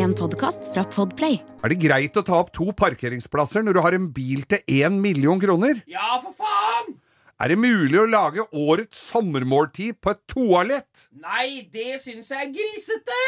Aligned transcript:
En 0.00 0.14
podkast 0.16 0.64
fra 0.72 0.80
Podplay. 0.88 1.42
Er 1.60 1.72
det 1.74 1.76
greit 1.82 2.14
å 2.16 2.22
ta 2.24 2.38
opp 2.40 2.54
to 2.56 2.70
parkeringsplasser 2.72 3.60
når 3.66 3.76
du 3.76 3.80
har 3.84 3.96
en 3.98 4.06
bil 4.16 4.46
til 4.48 4.62
én 4.80 4.96
million 5.02 5.40
kroner? 5.42 5.82
Ja, 5.90 6.14
for 6.22 6.32
faen! 6.38 6.94
Er 7.40 7.52
det 7.52 7.58
mulig 7.60 7.98
å 8.00 8.06
lage 8.08 8.46
årets 8.48 9.02
sommermåltid 9.10 9.98
på 10.00 10.14
et 10.14 10.22
toalett? 10.30 11.04
Nei, 11.12 11.68
det 11.68 11.98
syns 12.00 12.32
jeg 12.32 12.48
er 12.48 12.54
grisete! 12.54 13.20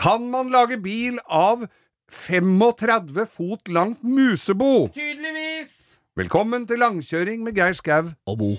Kan 0.00 0.30
man 0.32 0.48
lage 0.54 0.80
bil 0.80 1.20
av 1.28 1.66
35 2.08 3.28
fot 3.28 3.68
langt 3.68 4.00
musebo? 4.00 4.88
Tydeligvis. 4.96 6.00
Velkommen 6.16 6.64
til 6.70 6.80
langkjøring 6.80 7.44
med 7.44 7.60
Geir 7.60 7.76
Skau 7.76 8.14
og 8.24 8.40
Bo. 8.40 8.54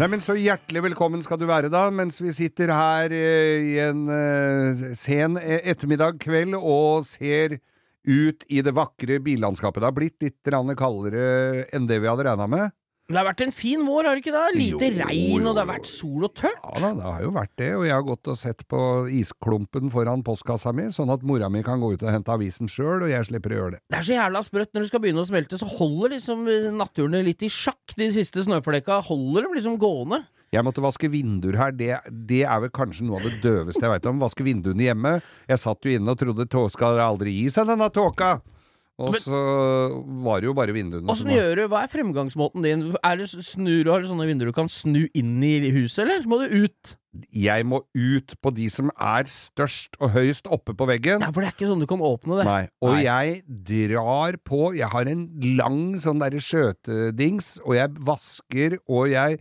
Nei, 0.00 0.06
men 0.08 0.22
Så 0.24 0.32
hjertelig 0.32 0.80
velkommen 0.80 1.20
skal 1.20 1.36
du 1.36 1.42
være, 1.44 1.68
da, 1.68 1.82
mens 1.92 2.16
vi 2.22 2.30
sitter 2.32 2.70
her 2.72 3.12
eh, 3.12 3.66
i 3.68 3.74
en 3.84 4.06
eh, 4.08 4.94
sen 4.96 5.36
eh, 5.36 5.58
ettermiddag 5.68 6.16
kveld 6.22 6.56
og 6.56 7.04
ser 7.04 7.58
ut 8.08 8.46
i 8.48 8.62
det 8.64 8.72
vakre 8.72 9.18
billandskapet. 9.20 9.82
Det 9.82 9.90
har 9.90 9.98
blitt 9.98 10.24
litt 10.24 10.52
kaldere 10.80 11.66
enn 11.76 11.84
det 11.90 12.00
vi 12.00 12.08
hadde 12.08 12.24
regna 12.30 12.46
med. 12.48 12.72
Det 13.10 13.18
har 13.18 13.26
vært 13.26 13.40
en 13.42 13.50
fin 13.50 13.80
vår, 13.82 14.06
har 14.06 14.14
det 14.14 14.22
ikke 14.22 14.32
det? 14.36 14.42
Lite 14.54 14.86
Jo, 14.86 14.98
regn, 15.02 15.46
og 15.50 15.56
det 15.56 15.62
har 15.64 15.68
vært 15.72 15.88
sol 15.90 16.26
og 16.28 16.34
tørt. 16.38 16.60
Ja 16.62 16.82
da, 16.84 16.90
det 16.94 17.06
har 17.08 17.24
jo 17.24 17.32
vært 17.34 17.52
det, 17.58 17.70
og 17.74 17.86
jeg 17.88 17.94
har 17.96 18.04
gått 18.06 18.30
og 18.30 18.36
sett 18.38 18.62
på 18.70 18.82
isklumpen 19.18 19.90
foran 19.90 20.22
postkassa 20.26 20.70
mi, 20.76 20.86
sånn 20.94 21.10
at 21.10 21.24
mora 21.26 21.48
mi 21.50 21.64
kan 21.66 21.82
gå 21.82 21.90
ut 21.96 22.04
og 22.06 22.12
hente 22.14 22.30
avisen 22.30 22.70
sjøl, 22.70 23.02
og 23.02 23.10
jeg 23.10 23.26
slipper 23.26 23.56
å 23.56 23.58
gjøre 23.58 23.72
det. 23.74 23.80
Det 23.90 23.98
er 23.98 24.06
så 24.06 24.14
jævla 24.14 24.44
sprøtt. 24.46 24.70
Når 24.70 24.86
det 24.86 24.90
skal 24.92 25.02
begynne 25.02 25.24
å 25.24 25.26
smelte, 25.26 25.58
så 25.58 25.66
holder 25.72 26.14
liksom 26.14 26.46
naturen 26.78 27.18
litt 27.26 27.42
i 27.42 27.50
sjakk. 27.50 27.96
De 27.98 28.12
siste 28.14 28.46
snøflekka 28.46 29.00
holder 29.10 29.48
dem 29.48 29.58
liksom 29.58 29.80
gående. 29.82 30.22
Jeg 30.54 30.66
måtte 30.66 30.82
vaske 30.82 31.10
vinduer 31.10 31.58
her, 31.58 31.74
det, 31.74 31.92
det 32.30 32.40
er 32.42 32.62
vel 32.62 32.72
kanskje 32.74 33.04
noe 33.06 33.18
av 33.20 33.26
det 33.26 33.42
døveste 33.42 33.82
jeg 33.82 33.90
veit 33.92 34.06
om. 34.10 34.22
Vaske 34.22 34.46
vinduene 34.46 34.86
hjemme. 34.86 35.16
Jeg 35.50 35.62
satt 35.62 35.86
jo 35.86 35.98
inne 35.98 36.14
og 36.14 36.22
trodde 36.22 36.46
skal 36.74 37.02
aldri 37.02 37.34
gi 37.40 37.50
seg, 37.54 37.66
denne 37.70 37.90
tåka. 37.94 38.36
Og 39.00 39.16
så 39.22 39.40
var 40.24 40.42
det 40.42 40.50
jo 40.50 40.54
bare 40.56 40.74
vinduene 40.76 41.10
Åssen 41.12 41.32
gjør 41.32 41.56
du? 41.56 41.62
Hva 41.72 41.84
er 41.86 41.92
fremgangsmåten 41.92 42.64
din? 42.66 42.86
Er 43.00 43.20
det 43.20 43.30
snur, 43.32 43.88
Har 43.88 44.02
du 44.02 44.10
sånne 44.10 44.28
vinduer 44.28 44.50
du 44.50 44.56
kan 44.56 44.70
snu 44.70 45.06
inn 45.16 45.38
i 45.46 45.72
huset, 45.74 46.04
eller 46.04 46.26
må 46.28 46.42
du 46.42 46.66
ut? 46.66 46.96
Jeg 47.34 47.66
må 47.66 47.80
ut 47.96 48.36
på 48.38 48.52
de 48.54 48.68
som 48.70 48.90
er 48.94 49.26
størst 49.30 49.96
og 49.98 50.12
høyest 50.14 50.46
oppe 50.46 50.76
på 50.78 50.86
veggen. 50.86 51.24
Ja, 51.24 51.32
for 51.34 51.42
det 51.42 51.50
er 51.50 51.56
ikke 51.56 51.70
sånn 51.70 51.82
du 51.82 51.88
kan 51.90 52.04
åpne 52.06 52.38
det. 52.38 52.44
Nei. 52.46 52.60
Og 52.86 52.94
Nei. 52.94 53.00
jeg 53.08 53.40
drar 53.90 54.38
på 54.46 54.60
Jeg 54.78 54.92
har 54.92 55.10
en 55.10 55.24
lang 55.58 55.80
sånn 56.02 56.22
derre 56.22 56.42
skjøtedings, 56.44 57.56
og 57.64 57.74
jeg 57.80 57.96
vasker, 58.06 58.78
og 58.86 59.10
jeg 59.10 59.40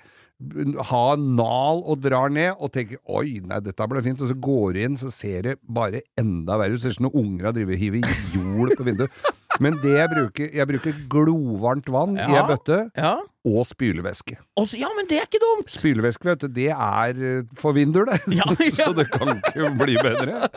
har 0.89 1.17
nal 1.19 1.81
og 1.83 1.99
drar 2.02 2.31
ned, 2.31 2.53
og 2.57 2.71
tenker 2.71 3.02
oi, 3.11 3.41
nei, 3.43 3.59
dette 3.63 3.87
ble 3.91 4.02
fint, 4.05 4.21
og 4.23 4.31
så 4.31 4.37
går 4.39 4.73
du 4.73 4.80
inn, 4.85 4.95
så 4.97 5.11
ser 5.11 5.43
det 5.45 5.57
bare 5.67 6.02
enda 6.19 6.55
verre 6.61 6.77
ut. 6.77 6.81
Ser 6.81 6.95
ut 6.95 7.02
som 7.02 7.09
noen 7.09 7.25
unger 7.25 7.49
har 7.49 7.57
drevet 7.57 7.75
og 7.75 7.83
hivet 7.83 8.33
jord 8.33 8.73
på 8.80 8.87
vinduet. 8.87 9.11
Men 9.59 9.75
det 9.83 9.91
jeg 9.97 10.09
bruker, 10.13 10.49
jeg 10.55 10.67
bruker 10.69 10.93
glovarmt 11.11 11.89
vann 11.91 12.15
i 12.17 12.21
Ja. 12.21 12.41
ei 12.41 12.47
bøtte, 12.55 12.77
Ja. 12.97 13.15
og 13.45 13.65
spylevæske. 13.67 14.38
Ja, 14.77 14.88
men 14.95 15.07
det 15.09 15.17
er 15.19 15.25
ikke 15.27 15.41
dumt! 15.43 15.69
Spylevæske, 15.71 16.25
vet 16.25 16.39
du, 16.41 16.47
det 16.47 16.69
er 16.69 17.09
eh, 17.39 17.43
for 17.57 17.73
vinduer, 17.73 18.05
det. 18.05 18.21
Ja, 18.35 18.43
så 18.87 18.93
det 18.95 19.09
kan 19.11 19.35
ikke 19.37 19.71
bli 19.80 19.95
bedre. 19.99 20.49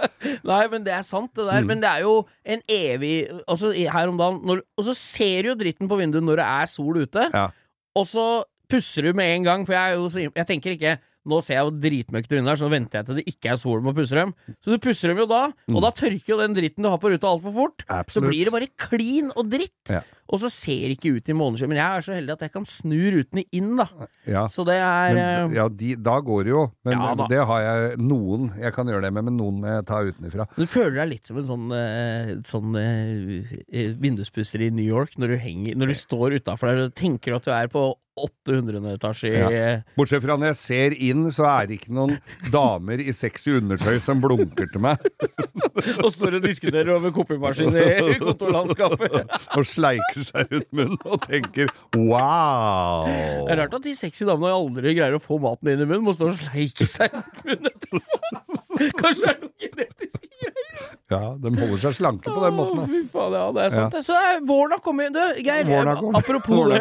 Nei, 0.44 0.66
men 0.70 0.84
det 0.84 0.92
er 0.94 1.02
sant, 1.02 1.30
det 1.34 1.44
Mm. 1.44 1.50
der. 1.50 1.64
Men 1.64 1.80
det 1.82 1.88
er 1.90 2.00
jo 2.00 2.26
en 2.46 2.60
evig 2.68 3.28
Altså, 3.48 3.72
her 3.72 4.08
om 4.08 4.18
dagen 4.18 4.40
når, 4.46 4.60
Og 4.78 4.84
så 4.84 4.94
ser 4.94 5.42
du 5.42 5.48
jo 5.48 5.54
dritten 5.54 5.88
på 5.88 5.96
vinduet 5.98 6.22
når 6.24 6.36
det 6.36 6.46
er 6.46 6.66
sol 6.66 6.96
ute, 7.02 7.30
Ja. 7.34 7.48
og 7.96 8.06
så 8.06 8.44
pusser 8.70 9.02
du 9.02 9.12
med 9.12 9.34
en 9.36 9.44
gang, 9.44 9.66
for 9.66 9.72
jeg 9.74 10.32
Jeg 10.36 10.46
tenker 10.46 10.70
ikke 10.70 10.98
nå 11.28 11.38
ser 11.44 11.54
jeg 11.58 11.66
jo 11.68 11.74
dritmøkkete 11.84 12.38
under 12.40 12.50
her, 12.52 12.58
så 12.60 12.66
nå 12.66 12.72
venter 12.74 12.98
jeg 13.00 13.06
til 13.06 13.18
det 13.20 13.26
ikke 13.30 13.52
er 13.52 13.60
sol 13.60 13.80
med 13.84 13.92
å 13.94 13.98
pusse 14.00 14.16
dem. 14.18 14.34
Så 14.62 14.72
du 14.74 14.78
pusser 14.82 15.12
dem 15.12 15.20
jo 15.22 15.26
da, 15.30 15.42
og 15.70 15.82
da 15.84 15.90
tørker 15.94 16.32
jo 16.34 16.40
den 16.40 16.56
dritten 16.56 16.82
du 16.82 16.88
har 16.90 16.98
på 16.98 17.12
ruta 17.12 17.30
altfor 17.30 17.54
fort. 17.54 17.84
Så 18.10 18.22
Mm. 18.22 18.28
Blir 18.32 18.44
det 18.48 18.52
bare 18.52 18.68
klin 18.78 19.30
og 19.36 19.48
dritt. 19.50 19.72
Ja. 19.90 20.02
Og 20.32 20.40
så 20.40 20.48
ser 20.48 20.88
det 20.88 20.94
ikke 20.96 21.16
ut 21.18 21.28
i 21.28 21.34
måneskyen. 21.36 21.68
Men 21.68 21.76
jeg 21.76 21.96
er 21.98 22.04
så 22.06 22.14
heldig 22.16 22.32
at 22.32 22.40
jeg 22.46 22.52
kan 22.54 22.64
snu 22.64 22.96
rutene 23.12 23.42
inn, 23.52 23.74
da. 23.76 23.84
Ja. 24.24 24.46
Så 24.48 24.64
det 24.64 24.78
er 24.80 25.12
Men, 25.12 25.50
eh, 25.52 25.56
ja, 25.58 25.66
de, 25.68 25.94
da 25.96 26.14
går 26.24 26.44
det 26.44 26.50
jo. 26.54 26.62
Men 26.86 26.94
Ja, 26.98 27.26
det 27.28 27.42
har 27.50 27.60
jeg 27.60 27.98
noen 27.98 28.48
jeg 28.58 28.72
kan 28.72 28.86
gjøre 28.86 29.02
det 29.02 29.12
med, 29.12 29.24
men 29.24 29.36
noen 29.36 29.60
må 29.60 29.66
jeg 29.68 29.84
ta 29.86 30.00
utenfra. 30.00 30.46
Du 30.56 30.64
føler 30.64 30.94
deg 31.02 31.08
litt 31.10 31.26
som 31.26 31.36
en 31.36 31.44
sånn, 31.50 31.66
eh, 31.76 32.34
sånn 32.48 32.78
eh, 32.80 33.92
vinduspusser 34.00 34.62
i 34.62 34.70
New 34.70 34.84
York 34.86 35.18
når 35.18 35.34
du, 35.34 35.36
henger, 35.42 35.76
når 35.76 35.92
du 35.92 35.94
står 35.94 36.38
utafor 36.40 36.70
der 36.72 36.86
og 36.86 36.94
tenker 36.98 37.36
at 37.36 37.44
du 37.44 37.52
er 37.52 37.68
på 37.68 37.84
800. 38.18 38.82
etasje 38.92 39.30
Ja. 39.32 39.48
Bortsett 39.96 40.22
fra 40.24 40.36
når 40.36 40.50
jeg 40.52 40.58
ser 40.60 40.96
inn, 41.08 41.22
så 41.32 41.46
er 41.48 41.68
det 41.70 41.78
ikke 41.80 41.94
noen 41.96 42.18
damer 42.52 43.00
i 43.00 43.14
sexy 43.16 43.54
undertøy 43.56 43.96
som 44.04 44.20
blunker 44.20 44.68
til 44.72 44.82
meg 44.84 45.00
og 46.04 46.10
står 46.12 46.36
og 46.38 46.44
diskuterer 46.44 46.92
over 46.96 47.14
kopimaskin 47.16 47.72
i 47.72 48.18
kontorlandskapet. 48.22 49.32
og 49.56 49.64
sleiker 49.68 50.26
seg 50.28 50.52
rundt 50.52 50.68
munnen 50.76 51.00
og 51.08 51.24
tenker 51.24 51.72
wow. 51.96 53.08
Det 53.08 53.54
er 53.56 53.62
rart 53.64 53.78
at 53.80 53.88
de 53.88 53.96
sexy 53.96 54.28
damene 54.28 54.52
aldri 54.58 54.92
greier 54.98 55.16
å 55.16 55.22
få 55.22 55.40
maten 55.42 55.72
inn 55.72 55.84
i 55.84 55.88
munnen, 55.88 56.04
må 56.04 56.12
stå 56.16 56.28
og 56.34 56.40
sleike 56.42 56.88
seg 56.88 57.16
rundt 57.16 57.88
munnen. 57.94 58.41
Kanskje 59.00 59.22
det 59.22 59.30
er 59.32 59.38
noen 59.42 59.54
genetiske 59.62 60.26
greier. 60.26 60.88
Ja, 61.12 61.20
de 61.38 61.52
holder 61.58 61.80
seg 61.82 61.96
slanke 61.98 62.32
på 62.32 62.40
den 62.42 62.54
måten. 62.56 62.80
Å, 62.80 62.86
fy 62.88 63.00
faen, 63.12 63.36
ja, 63.36 63.44
det 63.56 63.66
er 63.66 63.74
sant. 63.76 63.96
Ja. 63.98 64.04
Så 64.06 64.16
er, 64.16 64.40
våren 64.48 64.76
har 64.76 64.82
kommet. 64.84 65.12
Du, 65.12 65.20
Geir, 65.44 65.68
kommet. 65.68 66.20
apropos 66.22 66.72
det, 66.72 66.80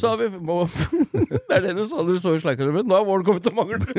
så 0.00 0.14
har 0.14 0.18
vi 0.24 0.28
må, 0.50 0.56
Det 1.48 1.54
er 1.58 1.68
det 1.68 1.76
du 1.78 1.84
sa 1.88 2.02
du 2.06 2.14
så 2.20 2.34
i 2.34 2.42
sleika. 2.42 2.66
Nå 2.66 2.82
har 2.94 3.06
våren 3.08 3.26
kommet 3.28 3.46
til 3.46 3.54
Manglerud. 3.56 3.86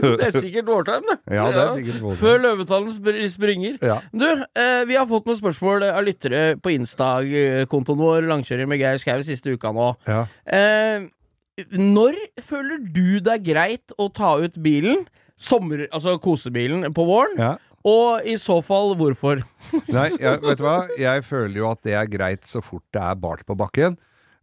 Men 0.00 0.16
det 0.18 0.26
er 0.28 0.34
sikkert 0.34 0.68
vårtegn, 0.68 1.06
det. 1.08 1.16
Ja, 1.34 1.46
det 1.52 1.62
er 1.62 1.72
sikkert 1.76 2.00
vårtegn. 2.02 2.20
Før 2.20 2.42
løvetallen 2.44 3.30
springer. 3.32 3.78
Ja. 3.84 3.98
Du, 4.12 4.26
eh, 4.26 4.82
vi 4.88 4.98
har 4.98 5.06
fått 5.10 5.28
noen 5.28 5.38
spørsmål 5.38 5.86
av 5.90 6.02
lyttere 6.06 6.42
på 6.62 6.72
Insta-kontoen 6.74 8.00
vår, 8.00 8.28
Langkjører 8.30 8.70
med 8.70 8.82
Geir 8.82 9.00
Skau, 9.02 9.20
siste 9.26 9.54
uka 9.54 9.72
nå. 9.76 9.92
Ja. 10.08 10.24
Eh, 10.46 11.08
når 11.76 12.18
føler 12.46 12.82
du 12.82 13.18
det 13.20 13.34
er 13.38 13.42
greit 13.44 13.96
å 14.00 14.08
ta 14.12 14.36
ut 14.40 14.56
bilen, 14.62 15.06
sommer, 15.40 15.86
altså 15.90 16.18
kosebilen, 16.22 16.88
på 16.96 17.06
våren? 17.08 17.36
ja. 17.40 17.56
Og 17.88 18.26
i 18.28 18.34
så 18.36 18.58
fall, 18.60 18.92
hvorfor? 18.92 19.40
Nei, 19.88 20.08
jeg, 20.20 20.40
vet 20.42 20.58
du 20.60 20.64
hva? 20.66 20.74
Jeg 21.00 21.22
føler 21.24 21.62
jo 21.62 21.70
at 21.70 21.80
det 21.86 21.94
er 21.96 22.10
greit 22.12 22.44
så 22.44 22.60
fort 22.60 22.84
det 22.92 23.00
er 23.00 23.16
bart 23.16 23.46
på 23.48 23.56
bakken. 23.56 23.96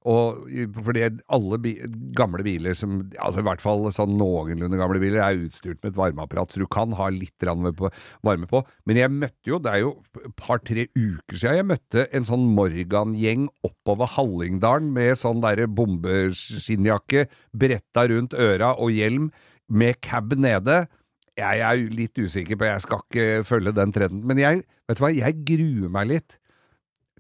Og 0.08 0.46
fordi 0.86 1.04
alle 1.36 1.58
bi 1.60 1.74
gamle 2.16 2.44
biler 2.46 2.76
som 2.78 3.00
Altså 3.20 3.42
i 3.42 3.48
hvert 3.48 3.64
fall 3.64 3.90
sånn 3.92 4.14
noenlunde 4.20 4.80
gamle 4.80 5.02
biler 5.04 5.20
er 5.24 5.42
utstyrt 5.48 5.82
med 5.82 5.92
et 5.92 5.98
varmeapparat, 6.00 6.54
så 6.54 6.62
du 6.64 6.68
kan 6.72 6.94
ha 6.96 7.10
litt 7.12 7.44
varme 7.44 8.48
på. 8.48 8.62
Men 8.88 9.02
jeg 9.02 9.14
møtte 9.14 9.52
jo, 9.52 9.60
det 9.64 9.74
er 9.74 9.84
jo 9.84 9.92
et 10.22 10.36
par-tre 10.40 10.88
uker 10.96 11.36
siden, 11.36 11.60
jeg 11.60 11.70
møtte 11.74 12.08
en 12.16 12.28
sånn 12.28 12.48
Morgan-gjeng 12.56 13.50
oppover 13.68 14.14
Hallingdalen 14.16 14.94
med 14.96 15.20
sånn 15.20 15.44
derre 15.44 15.68
bombeskinnjakke, 15.68 17.28
bretta 17.52 18.08
rundt 18.12 18.38
øra 18.38 18.74
og 18.78 18.96
hjelm, 18.96 19.32
med 19.68 20.00
cab 20.00 20.32
nede. 20.40 20.86
Jeg 21.38 21.62
er 21.68 21.82
litt 21.92 22.16
usikker 22.16 22.56
på, 22.56 22.70
jeg 22.70 22.86
skal 22.86 23.04
ikke 23.04 23.44
følge 23.46 23.76
den 23.76 23.92
trenden, 23.94 24.24
men 24.26 24.40
jeg, 24.40 24.64
vet 24.88 24.98
du 24.98 25.04
hva, 25.04 25.12
jeg 25.14 25.42
gruer 25.46 25.92
meg 25.94 26.14
litt 26.16 26.40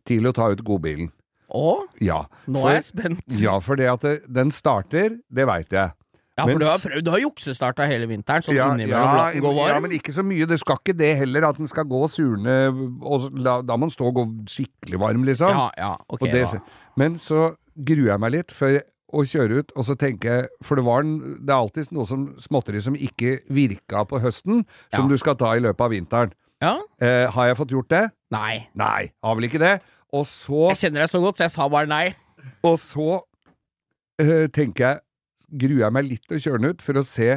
til 0.07 0.29
å 0.29 0.35
ta 0.35 0.47
ut 0.53 0.63
godbilen. 0.65 1.11
Å, 1.53 1.85
Ja. 2.03 2.25
nå 2.47 2.59
for, 2.59 2.69
er 2.69 2.75
jeg 2.81 2.83
spent. 2.89 3.21
Ja, 3.39 3.59
for 3.63 3.75
det 3.79 3.87
at 3.87 4.01
det, 4.01 4.17
den 4.27 4.51
starter, 4.51 5.17
det 5.31 5.45
veit 5.47 5.69
jeg. 5.71 5.93
Ja, 6.37 6.43
for 6.45 6.51
Men 6.51 6.59
du 6.59 6.65
har 6.67 6.77
prøvd, 6.77 7.03
du 7.03 7.09
har 7.09 7.19
juksestarta 7.23 7.85
hele 7.89 8.05
vinteren, 8.05 8.43
sånn 8.45 8.53
ja, 8.59 8.67
innimellom 8.75 9.15
ja, 9.17 9.31
den 9.33 9.41
gå 9.41 9.53
varm. 9.55 9.69
ja, 9.71 9.79
men 9.81 9.91
ikke 9.95 10.13
så 10.13 10.21
mye. 10.21 10.45
Det 10.45 10.59
skal 10.61 10.77
ikke 10.83 10.93
det 10.99 11.15
heller, 11.17 11.47
at 11.49 11.57
den 11.57 11.67
skal 11.71 11.87
gå 11.89 12.01
surne, 12.13 12.57
og 13.01 13.31
la, 13.41 13.55
da 13.65 13.77
må 13.79 13.87
den 13.87 13.95
stå 13.95 14.05
og 14.11 14.19
gå 14.19 14.25
skikkelig 14.53 14.99
varm, 15.01 15.23
liksom. 15.25 15.49
ja, 15.49 15.69
ja, 15.79 15.95
ok 16.13 16.27
det, 16.29 16.43
da. 16.51 16.59
men 16.95 17.15
så 17.17 17.55
gruer 17.73 18.11
jeg 18.11 18.19
meg 18.21 18.31
litt 18.35 18.51
for 18.53 18.77
å 19.17 19.23
kjøre 19.23 19.63
ut, 19.63 19.71
og 19.79 19.85
så 19.87 19.95
tenker 19.95 20.27
jeg 20.33 20.47
For 20.67 20.75
det 20.75 20.83
var 20.83 21.01
det 21.07 21.47
er 21.47 21.55
alltid 21.55 21.91
noe 21.95 22.05
som 22.05 22.27
småtteri 22.43 22.81
som 22.83 22.93
ikke 22.93 23.37
virka 23.49 24.03
på 24.05 24.19
høsten, 24.21 24.65
som 24.93 25.05
Ja. 25.05 25.09
du 25.09 25.17
skal 25.17 25.35
ta 25.39 25.55
i 25.55 25.59
løpet 25.63 25.79
av 25.81 25.89
vinteren. 25.95 26.33
Ja? 26.61 26.75
Eh, 26.99 27.25
har 27.31 27.47
jeg 27.47 27.55
fått 27.57 27.69
gjort 27.71 27.87
det? 27.89 28.11
Nei. 28.31 28.67
Nei, 28.75 29.11
har 29.23 29.35
vel 29.35 29.45
ikke 29.47 29.59
det. 29.63 29.81
Og 30.15 30.23
så, 30.29 30.69
Jeg 30.71 30.81
kjenner 30.85 31.03
deg 31.03 31.11
så 31.11 31.19
godt, 31.23 31.39
så 31.39 31.47
jeg 31.47 31.55
sa 31.57 31.67
bare 31.71 31.89
nei. 31.91 32.05
og 32.63 32.77
så 32.79 33.09
øh, 34.21 34.47
tenker 34.53 34.85
jeg 34.85 35.03
Gruer 35.47 35.85
jeg 35.85 35.95
meg 35.95 36.03
litt 36.03 36.25
til 36.27 36.35
å 36.35 36.43
kjøre 36.43 36.59
den 36.59 36.75
ut 36.75 36.81
for 36.83 36.99
å 36.99 37.05
se 37.07 37.27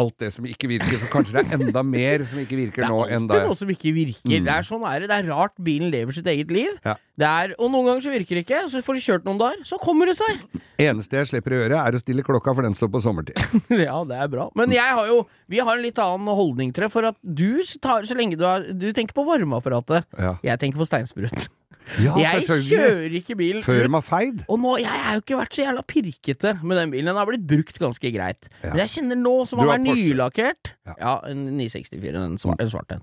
alt 0.00 0.16
det 0.22 0.30
som 0.32 0.46
ikke 0.48 0.68
virker. 0.70 0.98
For 1.02 1.10
kanskje 1.12 1.34
det 1.36 1.42
er 1.42 1.56
enda 1.58 1.82
mer 1.84 2.22
som 2.28 2.40
ikke 2.40 2.54
Det 2.54 2.60
virker 2.62 2.86
er 2.86 2.92
nå 2.92 3.00
Det 3.02 3.16
enn 3.16 3.26
da 3.28 3.40
noe 3.44 3.58
som 3.58 3.72
ikke 3.72 3.92
virker. 3.92 4.30
Mm. 4.30 4.46
Det 4.46 4.54
er 4.54 4.66
sånn 4.66 4.84
er 4.88 5.02
det. 5.02 5.08
Det 5.10 5.18
er 5.18 5.28
rart 5.30 5.54
bilen 5.66 5.90
lever 5.92 6.16
sitt 6.16 6.30
eget 6.30 6.54
liv. 6.54 6.70
Ja. 6.86 6.94
Det 7.20 7.28
er, 7.28 7.54
og 7.58 7.72
noen 7.74 7.90
ganger 7.90 8.06
så 8.06 8.12
virker 8.14 8.38
det 8.38 8.44
ikke, 8.46 8.62
så 8.72 8.80
får 8.86 8.96
du 8.96 9.02
kjørt 9.04 9.28
noen 9.28 9.40
dager, 9.42 9.60
så 9.68 9.76
kommer 9.82 10.08
det 10.08 10.16
seg. 10.16 10.40
Eneste 10.80 11.18
jeg 11.18 11.28
slipper 11.32 11.52
å 11.56 11.60
gjøre, 11.60 11.82
er 11.82 11.98
å 11.98 12.00
stille 12.00 12.24
klokka, 12.24 12.54
for 12.56 12.64
den 12.64 12.76
står 12.78 12.92
på 12.94 13.02
sommertid. 13.04 13.36
ja, 13.88 13.98
det 14.08 14.22
er 14.24 14.32
bra. 14.32 14.48
Men 14.56 14.72
jeg 14.72 14.96
har 14.96 15.10
jo 15.10 15.22
Vi 15.50 15.60
har 15.60 15.74
en 15.74 15.84
litt 15.84 15.98
annen 16.00 16.30
holdning 16.38 16.72
til 16.72 16.86
det, 16.86 16.92
for 16.94 17.10
at 17.10 17.18
du 17.20 17.60
tar 17.82 18.06
så 18.08 18.16
lenge 18.16 18.38
du 18.40 18.46
har 18.46 18.64
Du 18.72 18.88
tenker 18.96 19.16
på 19.16 19.26
varmeapparatet. 19.26 20.08
Ja, 20.16 20.36
Jeg 20.46 20.62
tenker 20.62 20.80
på 20.80 20.88
steinsprut. 20.88 21.50
Ja 21.98 22.14
jeg 22.20 22.46
kjører 22.46 23.16
ikke 23.20 23.36
bil 23.38 23.62
Før 23.64 23.84
ut. 23.84 23.90
de 23.90 24.02
feid. 24.06 24.44
Og 24.48 24.60
nå, 24.62 24.76
Jeg 24.80 24.88
har 24.90 25.18
jo 25.18 25.24
ikke 25.24 25.40
vært 25.40 25.56
så 25.56 25.64
jævla 25.64 25.82
pirkete 25.86 26.52
med 26.62 26.78
den 26.78 26.92
bilen. 26.94 27.10
Den 27.10 27.16
har 27.20 27.26
blitt 27.26 27.46
brukt 27.46 27.78
ganske 27.82 28.12
greit. 28.14 28.48
Ja. 28.62 28.70
Men 28.70 28.84
jeg 28.84 28.94
kjenner 28.96 29.18
nå 29.18 29.34
som 29.48 29.62
han 29.62 29.74
er 29.74 29.82
nylakkert 29.84 30.74
Ja. 30.86 30.94
Ja, 30.98 31.14
en 31.30 31.46
964, 31.56 32.12
den 32.14 32.38
svarte, 32.38 32.66
en 32.66 32.72
svart. 32.72 32.96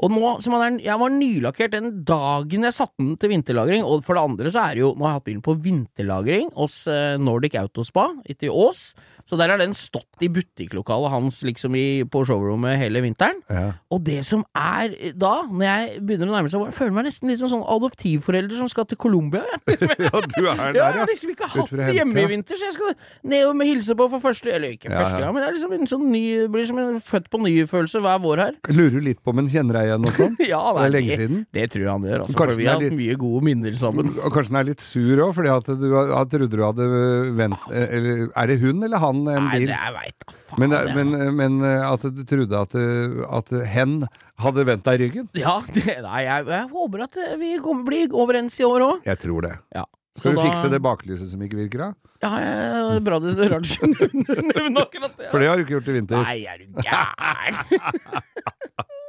Og 0.00 0.12
nå 0.14 0.40
som 0.42 0.54
han 0.56 0.78
er 0.78 0.84
Jeg 0.84 0.98
var 1.02 1.12
nylakkert 1.12 1.74
den 1.74 1.90
dagen 2.08 2.64
jeg 2.64 2.76
satte 2.76 2.96
den 3.02 3.16
til 3.20 3.32
vinterlagring. 3.34 3.84
Og 3.84 4.04
for 4.06 4.16
det 4.16 4.22
andre 4.24 4.52
så 4.52 4.64
er 4.70 4.78
det 4.78 4.84
jo 4.84 4.94
Nå 4.96 5.04
har 5.04 5.12
jeg 5.14 5.20
hatt 5.20 5.28
bilen 5.28 5.44
på 5.44 5.56
vinterlagring 5.60 6.52
hos 6.56 6.86
eh, 6.90 7.16
Nordic 7.20 7.58
Autospa 7.60 8.08
ute 8.28 8.48
i 8.48 8.52
Ås. 8.52 8.94
Så 9.28 9.38
der 9.40 9.52
har 9.52 9.60
den 9.60 9.74
stått 9.76 10.24
i 10.24 10.28
butikklokalet 10.32 11.12
hans 11.12 11.40
liksom 11.46 11.74
i, 11.78 12.02
på 12.10 12.22
showrommet 12.28 12.78
hele 12.80 13.02
vinteren. 13.04 13.40
Ja. 13.50 13.72
Og 13.92 14.02
det 14.06 14.20
som 14.28 14.44
er 14.56 14.92
da, 15.18 15.32
når 15.48 15.64
jeg 15.66 16.02
begynner 16.06 16.30
å 16.30 16.36
nærme 16.36 16.50
seg 16.52 16.62
Jeg 16.70 16.76
føler 16.76 16.94
meg 16.96 17.06
nesten 17.08 17.30
litt 17.30 17.40
som 17.40 17.50
sånn 17.52 17.64
adoptivforelder 17.72 18.58
som 18.60 18.68
skal 18.70 18.86
til 18.90 18.98
Colombia. 19.00 19.42
ja, 19.70 20.10
du 20.12 20.42
er 20.44 20.76
Ja, 20.76 20.90
jeg 20.90 21.00
har 21.00 21.10
liksom 21.10 21.32
ikke 21.34 21.48
hatt 21.54 21.72
det 21.80 21.90
hjemme 21.96 22.24
i 22.24 22.26
vinter, 22.34 22.58
så 22.60 22.68
jeg 22.68 22.76
skal 22.76 22.94
ned 23.32 23.46
og 23.48 23.64
hilse 23.64 23.96
på 23.98 24.08
for 24.14 24.22
første 24.24 24.52
Eller 24.52 24.74
ikke 24.76 24.90
Ja, 24.90 25.00
første 25.02 25.18
ja. 25.18 25.24
gang, 25.24 25.34
men 25.34 25.42
det 25.42 25.48
er 25.48 25.56
liksom 25.56 25.74
en 25.76 25.90
sånn 25.90 26.06
ny 26.12 26.22
Blir 26.52 26.68
som 26.68 26.80
en 26.82 27.00
født 27.04 27.28
på 27.32 27.40
ny-følelse 27.44 28.02
hver 28.04 28.20
vår 28.22 28.42
her. 28.44 28.56
Lurer 28.72 28.96
du 28.98 29.04
litt 29.04 29.20
på 29.24 29.32
om 29.34 29.40
hun 29.42 29.50
kjenner 29.50 29.80
deg 29.80 29.90
igjen 29.90 30.06
og 30.08 30.16
sånn? 30.18 30.36
Ja, 30.50 30.60
Det 30.76 30.84
er 30.86 30.94
lenge 30.94 31.10
det, 31.10 31.18
siden. 31.20 31.42
det 31.56 31.66
tror 31.72 31.84
jeg 31.84 31.90
han 31.92 32.06
gjør, 32.08 32.24
altså. 32.24 32.36
For 32.40 32.54
vi 32.58 32.66
har 32.68 32.80
hatt 32.80 32.96
mye 33.00 33.16
gode 33.20 33.44
minner 33.46 33.76
sammen. 33.78 34.10
Og 34.16 34.34
kanskje 34.34 34.52
den 34.54 34.60
er 34.60 34.68
litt 34.70 34.84
sur 34.84 35.22
òg, 35.26 35.32
fordi 35.36 35.52
at 35.54 35.70
du 35.70 35.86
trodde 36.30 36.50
du 36.56 36.64
hadde 36.64 36.86
vent... 37.38 37.66
Eller 37.70 38.22
er 38.28 38.50
det 38.50 38.58
hun 38.62 38.82
eller 38.86 39.02
han 39.02 39.19
en 39.28 39.44
Nei, 39.46 39.58
bil? 39.58 39.66
det 39.68 39.76
jeg 39.76 39.94
veit 39.98 40.16
da 40.24 40.32
faen. 40.32 40.58
Men, 40.62 40.70
det. 40.74 40.94
men, 40.96 41.36
men 41.36 41.60
at 41.84 42.02
du 42.16 42.22
trodde 42.28 42.60
at, 42.64 42.74
at 43.40 43.54
hen 43.74 43.96
hadde 44.40 44.64
vendt 44.70 44.84
deg 44.88 45.00
ryggen? 45.04 45.28
Ja, 45.36 45.58
det, 45.74 45.98
nei, 46.06 46.20
jeg, 46.24 46.46
jeg 46.48 46.68
håper 46.72 47.04
at 47.06 47.18
vi 47.40 47.54
kommer, 47.60 47.84
blir 47.90 48.14
overens 48.16 48.56
i 48.60 48.64
år 48.68 48.86
òg. 48.86 49.02
Jeg 49.10 49.20
tror 49.22 49.44
det. 49.48 49.56
Ja. 49.76 49.84
Skal 50.18 50.34
du 50.34 50.40
da- 50.40 50.46
fikse 50.48 50.68
det 50.72 50.80
baklyset 50.84 51.28
som 51.30 51.42
ikke 51.46 51.60
virker, 51.60 51.84
da? 51.86 51.90
Ja, 52.20 52.30
ja, 52.36 52.80
det 52.92 53.04
bra 53.06 53.16
du 53.22 53.28
er 53.32 53.54
nevner 53.56 54.82
akkurat 54.82 55.14
det. 55.16 55.30
For 55.30 55.40
det 55.40 55.46
har 55.48 55.56
du 55.56 55.62
ikke 55.64 55.76
gjort 55.78 55.88
i 55.88 55.94
vinter. 55.96 56.24
Nei, 56.24 56.38
er 56.44 56.58
du 56.60 56.82
gæren? 56.84 57.54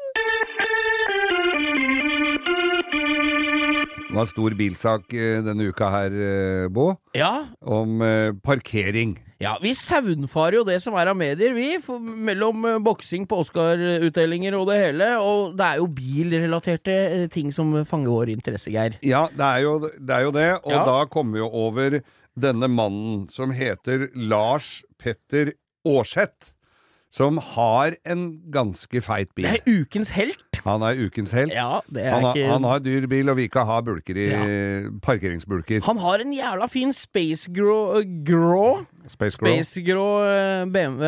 Det 4.12 4.18
var 4.20 4.28
stor 4.28 4.52
bilsak 4.60 5.14
eh, 5.16 5.38
denne 5.40 5.70
uka 5.72 5.88
her, 5.88 6.12
eh, 6.12 6.66
Bå, 6.68 6.90
Ja, 7.16 7.46
om 7.64 8.02
eh, 8.04 8.34
parkering. 8.44 9.14
Ja, 9.40 9.54
vi 9.64 9.72
saunfarer 9.74 10.58
jo 10.60 10.66
det 10.68 10.82
som 10.84 10.98
er 11.00 11.08
av 11.14 11.16
medier, 11.18 11.54
vi. 11.56 11.78
Mellom 12.28 12.68
boksing 12.84 13.24
på 13.26 13.40
Oscar-utdelinger 13.46 14.58
og 14.60 14.68
det 14.68 14.82
hele. 14.82 15.08
Og 15.24 15.56
det 15.58 15.64
er 15.70 15.80
jo 15.80 15.88
bilrelaterte 15.96 16.98
ting 17.32 17.54
som 17.56 17.72
fanger 17.88 18.12
vår 18.12 18.34
interesse, 18.36 18.70
Geir. 18.76 19.00
Ja, 19.02 19.24
det 19.32 19.48
er 19.48 19.64
jo 19.64 19.78
det, 19.88 20.12
er 20.12 20.28
jo 20.28 20.36
det 20.36 20.50
og 20.60 20.72
Ja. 20.76 20.84
da 20.92 20.98
kommer 21.10 21.40
vi 21.40 21.46
jo 21.46 21.50
over 21.64 22.02
denne 22.38 22.68
mannen 22.70 23.30
som 23.32 23.56
heter 23.56 24.10
Lars 24.14 24.84
Petter 25.00 25.54
Aarseth. 25.88 26.52
Som 27.12 27.38
har 27.44 27.98
en 28.08 28.22
ganske 28.54 29.02
feit 29.04 29.34
bil. 29.36 29.44
Det 29.50 29.60
er 29.68 29.82
ukens 29.82 30.14
helt. 30.16 30.62
Han 30.64 30.84
er 30.88 30.96
ukens 31.02 31.34
helt. 31.36 31.52
Ja, 31.52 31.82
det 31.92 32.06
er 32.06 32.14
Han, 32.14 32.24
har- 32.24 32.38
ikke 32.38 32.52
han 32.54 32.64
har 32.70 32.80
dyr 32.86 33.08
bil 33.12 33.30
og 33.34 33.36
vi 33.36 33.48
kan 33.52 33.66
ha 33.68 33.82
bulker 33.84 34.16
i 34.16 34.28
parkeringsbulker. 35.04 35.82
Han 35.88 35.98
har 36.00 36.22
en 36.24 36.32
jævla 36.36 36.68
fin 36.72 36.94
Space 36.96 37.52
Grå, 37.52 38.00
grå 38.24 38.86
Space 39.12 39.38
Grow. 39.42 39.52
Space 39.58 39.82
Grå 39.84 40.08
eh, 40.24 40.66
BMW 40.72 41.06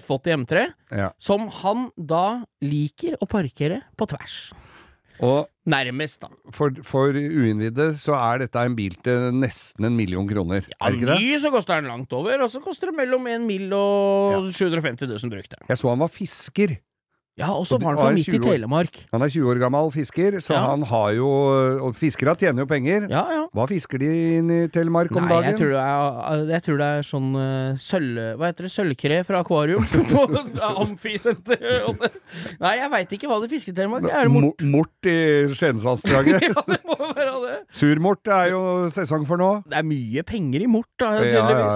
F80 0.00 0.34
M3, 0.44 0.66
Ja. 0.98 1.10
som 1.18 1.48
han 1.62 1.88
da 1.96 2.44
liker 2.60 3.16
å 3.22 3.28
parkere 3.30 3.82
på 3.96 4.08
tvers. 4.10 4.50
Og 5.24 5.48
Nærmest, 5.68 6.22
da. 6.22 6.30
for, 6.54 6.72
for 6.86 7.12
uinnvidde 7.12 7.90
så 8.00 8.14
er 8.16 8.44
dette 8.44 8.62
en 8.64 8.76
bil 8.78 8.94
til 9.04 9.34
nesten 9.36 9.84
en 9.88 9.96
million 9.98 10.28
kroner. 10.28 10.64
Ja, 10.64 10.78
er 10.80 10.94
det 10.94 11.00
ikke 11.00 11.10
det? 11.10 11.18
ny 11.20 11.38
så 11.42 11.50
koster 11.52 11.82
den 11.82 11.90
langt 11.90 12.12
over, 12.16 12.44
og 12.44 12.50
så 12.52 12.62
koster 12.64 12.88
det 12.92 12.96
mellom 12.96 13.26
en 13.28 13.46
mill 13.48 13.72
og 13.76 14.48
750 14.54 15.10
000 15.10 15.34
brukte. 15.34 15.60
Jeg 15.68 15.80
så 15.80 15.90
han 15.92 16.00
var 16.00 16.12
fisker. 16.14 16.78
Ja, 17.38 17.52
og 17.54 17.64
så 17.70 17.78
var 17.78 17.94
han 17.94 17.98
fra 18.00 18.10
midt 18.16 18.28
i 18.34 18.40
Telemark. 18.42 18.96
Han 19.14 19.22
er 19.22 19.30
20 19.30 19.50
år 19.52 19.60
gammel 19.62 19.90
fisker, 19.94 20.38
så 20.42 20.56
Ja. 20.56 20.62
han 20.72 20.82
har 20.90 21.12
jo 21.14 21.28
Og 21.86 21.94
fiskere 21.96 22.34
tjener 22.38 22.64
jo 22.64 22.66
penger. 22.66 23.06
Ja, 23.10 23.22
ja. 23.30 23.44
Hva 23.54 23.66
fisker 23.70 23.98
de 24.02 24.08
inn 24.40 24.50
i 24.50 24.60
Telemark 24.74 25.12
om 25.14 25.22
Nei, 25.22 25.28
dagen? 25.30 25.44
jeg 25.52 25.58
tror 25.60 25.74
er, 25.78 26.42
jeg 26.50 26.62
tror 26.66 26.78
det 26.82 26.88
er 26.98 27.06
sånn 27.06 27.28
uh, 27.38 27.76
sølv... 27.78 28.18
Hva 28.38 28.50
heter 28.50 28.66
det? 28.66 28.72
Sølvkre 28.74 29.20
fra 29.28 29.42
akvarium 29.44 29.86
på 30.12 30.24
Amfisenter. 30.82 31.62
Nei, 32.60 32.74
jeg 32.80 32.90
veit 32.92 33.14
ikke 33.18 33.30
hva 33.30 33.38
det 33.44 33.50
fisker 33.52 33.72
i 33.72 33.76
Telemark. 33.78 34.08
Er 34.10 34.26
det 34.28 34.34
mort? 34.34 34.64
Mort 34.74 35.08
i 35.10 35.18
Skiensvassdraget. 35.54 36.42
Ja, 36.48 36.62
det 36.66 36.78
må 36.86 36.96
være 37.14 37.32
det. 37.44 37.56
Surmort 37.74 38.26
er 38.32 38.50
jo 38.52 38.60
sesong 38.92 39.24
for 39.28 39.40
nå. 39.40 39.48
Det 39.68 39.76
er 39.80 39.86
mye 39.86 40.22
penger 40.26 40.64
i 40.64 40.68
mort, 40.70 40.88
da, 41.00 41.12
Ja, 41.18 41.26
ja, 41.28 41.48
ja. 41.60 41.68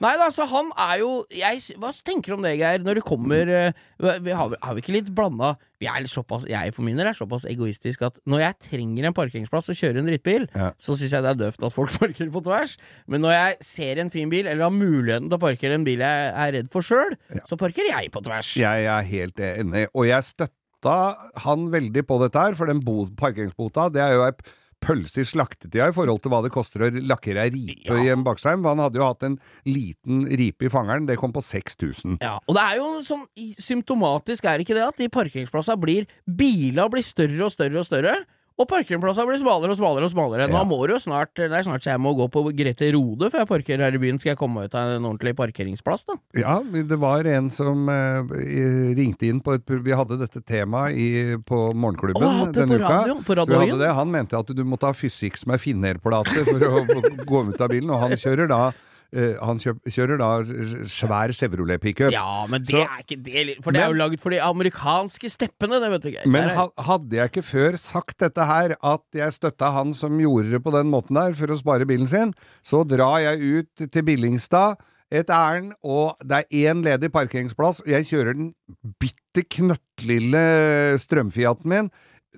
Nei 0.00 0.14
da, 0.16 0.30
så 0.32 0.46
han 0.48 0.70
er 0.80 1.00
jo 1.02 1.10
jeg, 1.34 1.60
Hva 1.80 1.90
tenker 2.06 2.32
du 2.32 2.38
om 2.38 2.44
det, 2.46 2.54
Geir, 2.60 2.80
når 2.84 3.00
det 3.00 3.04
kommer 3.04 3.50
uh, 3.52 4.16
vi, 4.24 4.32
har, 4.32 4.54
har 4.62 4.76
vi 4.76 4.80
ikke 4.84 4.94
litt 4.96 5.10
blanda 5.16 5.54
er 5.80 6.06
såpass, 6.08 6.44
Jeg 6.48 6.74
for 6.76 6.84
min 6.84 6.98
del 6.98 7.08
er 7.08 7.16
såpass 7.16 7.46
egoistisk 7.48 8.02
at 8.08 8.18
når 8.28 8.42
jeg 8.44 8.58
trenger 8.70 9.08
en 9.08 9.16
parkeringsplass 9.16 9.70
og 9.72 9.78
kjører 9.78 10.00
en 10.02 10.08
drittbil, 10.10 10.46
Ja. 10.56 10.70
så 10.80 10.96
syns 10.96 11.14
jeg 11.16 11.24
det 11.24 11.30
er 11.34 11.40
døvt 11.40 11.64
at 11.68 11.72
folk 11.76 11.94
parkerer 12.02 12.32
på 12.32 12.42
tvers. 12.44 12.76
Men 13.08 13.24
når 13.24 13.36
jeg 13.36 13.56
ser 13.70 14.00
en 14.02 14.12
fin 14.12 14.32
bil, 14.32 14.46
eller 14.46 14.66
har 14.68 14.74
muligheten 14.76 15.28
til 15.30 15.38
å 15.38 15.42
parkere 15.42 15.76
en 15.78 15.86
bil 15.88 16.04
jeg 16.04 16.32
er 16.32 16.54
redd 16.58 16.72
for 16.72 16.84
sjøl, 16.84 17.16
så 17.48 17.56
parkerer 17.60 17.94
jeg 17.94 18.12
på 18.12 18.24
tvers. 18.24 18.54
Jeg 18.60 18.88
er 18.92 19.08
helt 19.08 19.40
enig. 19.40 19.86
Og 19.94 20.08
jeg 20.10 20.28
støtter 20.28 21.30
han 21.44 21.68
veldig 21.72 22.04
på 22.08 22.20
dette 22.24 22.44
her, 22.44 22.56
for 22.60 22.68
den 22.72 22.80
bo 22.84 23.06
parkeringsbota, 23.20 23.88
det 23.92 24.04
er 24.04 24.16
jo 24.18 24.26
ei 24.28 24.34
pølse 24.80 25.20
i 25.20 25.28
slaktetida 25.28 25.90
i 25.90 25.94
forhold 25.94 26.22
til 26.24 26.32
hva 26.32 26.42
det 26.44 26.52
koster 26.54 26.86
å 26.86 26.90
lakkere 27.04 27.44
ei 27.46 27.50
ripe 27.52 27.92
Ja. 27.92 28.00
i 28.02 28.08
en 28.14 28.24
baksheim. 28.24 28.64
Han 28.64 28.78
hadde 28.80 28.96
jo 29.00 29.04
hatt 29.06 29.22
en 29.28 29.38
liten 29.66 30.24
ripe 30.26 30.66
i 30.66 30.72
fangeren, 30.72 31.06
det 31.06 31.18
kom 31.20 31.32
på 31.32 31.42
6000. 31.44 32.18
Ja, 32.22 32.38
og 32.48 32.56
det 32.56 32.62
er 32.64 32.76
jo 32.80 32.88
sånn 33.04 33.26
symptomatisk, 33.60 34.44
er 34.48 34.62
ikke 34.64 34.74
det, 34.76 34.86
at 34.86 34.96
de 35.00 35.08
parkeringsplassene 35.12 35.80
blir 35.80 36.06
Bila 36.26 36.88
blir 36.92 37.04
større 37.06 37.44
og 37.46 37.52
større 37.52 37.78
og 37.82 37.86
større, 37.86 38.14
og 38.60 38.68
parkeringsplassene 38.68 39.24
blir 39.30 39.40
smalere 39.40 39.72
og 39.72 39.78
smalere 39.80 40.04
og 40.04 40.12
smalere. 40.12 40.46
Nå 40.52 40.58
Ja. 40.60 40.64
må 40.68 40.78
du 40.86 40.92
jo 40.92 40.98
snart 41.00 41.32
Det 41.34 41.48
er 41.50 41.62
snart 41.64 41.80
så 41.82 41.94
jeg 41.94 42.00
må 42.04 42.12
gå 42.18 42.26
på 42.30 42.42
Grete 42.52 42.90
Rode 42.92 43.30
før 43.32 43.40
jeg 43.44 43.48
parkerer 43.48 43.84
her 43.88 43.94
i 43.96 44.00
byen. 44.02 44.18
Skal 44.20 44.34
jeg 44.34 44.38
komme 44.38 44.60
meg 44.60 44.68
ut 44.68 44.74
av 44.76 44.90
en 44.98 45.06
ordentlig 45.08 45.32
parkeringsplass, 45.38 46.04
da? 46.06 46.14
Ja, 46.36 46.58
det 46.60 46.98
var 47.00 47.24
en 47.24 47.48
som 47.50 47.88
eh, 47.88 48.20
ringte 48.98 49.26
inn 49.30 49.40
på 49.40 49.54
et 49.56 49.64
Vi 49.66 49.96
hadde 49.96 50.18
dette 50.20 50.42
temaet 50.44 51.40
på 51.48 51.60
Morgenklubben 51.74 52.22
Åh, 52.22 52.52
denne 52.52 52.76
på 52.76 52.84
uka. 52.84 52.92
radio, 53.00 53.14
på 53.24 53.34
Så 53.40 53.46
vi 53.48 53.56
hadde 53.64 53.78
det. 53.80 53.94
Han 53.94 54.10
mente 54.12 54.36
at 54.38 54.46
du 54.54 54.62
måtte 54.64 54.86
ha 54.86 54.92
fysikk 54.92 55.36
som 55.40 55.52
er 55.54 55.58
finnerplate 55.62 56.44
for 56.44 56.60
å 56.60 56.84
gå 57.24 57.42
ut 57.48 57.60
av 57.60 57.68
bilen, 57.72 57.90
og 57.90 58.00
han 58.04 58.10
kjører 58.12 58.48
da 58.50 58.62
han 59.12 59.58
kjører 59.58 60.18
da 60.20 60.28
svær 60.86 61.32
Chevrolet 61.34 61.80
pickup. 61.82 62.12
Ja, 62.14 62.46
men 62.46 62.62
det 62.62 62.70
Så- 62.70 62.82
er 62.84 63.02
ikke 63.02 63.22
det 63.24 63.56
For 63.64 63.72
det 63.72 63.82
er 63.82 63.88
jo 63.88 63.98
laget 63.98 64.20
for 64.20 64.30
de 64.30 64.38
amerikanske 64.40 65.30
steppene, 65.30 65.80
det 65.82 65.90
vet 65.90 66.02
du 66.02 66.08
ikke. 66.12 66.26
Men 66.26 66.48
hadde 66.78 67.10
jeg 67.16 67.30
ikke 67.32 67.42
før 67.44 67.76
sagt 67.76 68.18
dette 68.18 68.44
her, 68.46 68.76
at 68.82 69.02
jeg 69.12 69.32
støtta 69.32 69.72
han 69.72 69.92
som 69.94 70.16
gjorde 70.18 70.50
det 70.52 70.62
på 70.62 70.70
den 70.72 70.90
måten 70.90 71.14
der, 71.18 71.32
for 71.34 71.46
å 71.46 71.58
spare 71.58 71.86
bilen 71.86 72.06
sin, 72.08 72.34
så 72.62 72.84
drar 72.86 73.18
jeg 73.20 73.40
ut 73.40 73.90
til 73.90 74.02
Billingstad 74.02 74.76
et 75.10 75.26
ærend, 75.26 75.72
og 75.82 76.14
det 76.22 76.44
er 76.52 76.70
én 76.70 76.84
ledig 76.84 77.10
parkeringsplass, 77.10 77.80
og 77.80 77.88
jeg 77.88 78.04
kjører 78.06 78.34
den 78.36 78.54
bitte 79.00 79.42
knøttlille 79.50 80.98
strømfiaten 81.02 81.66
min. 81.66 81.90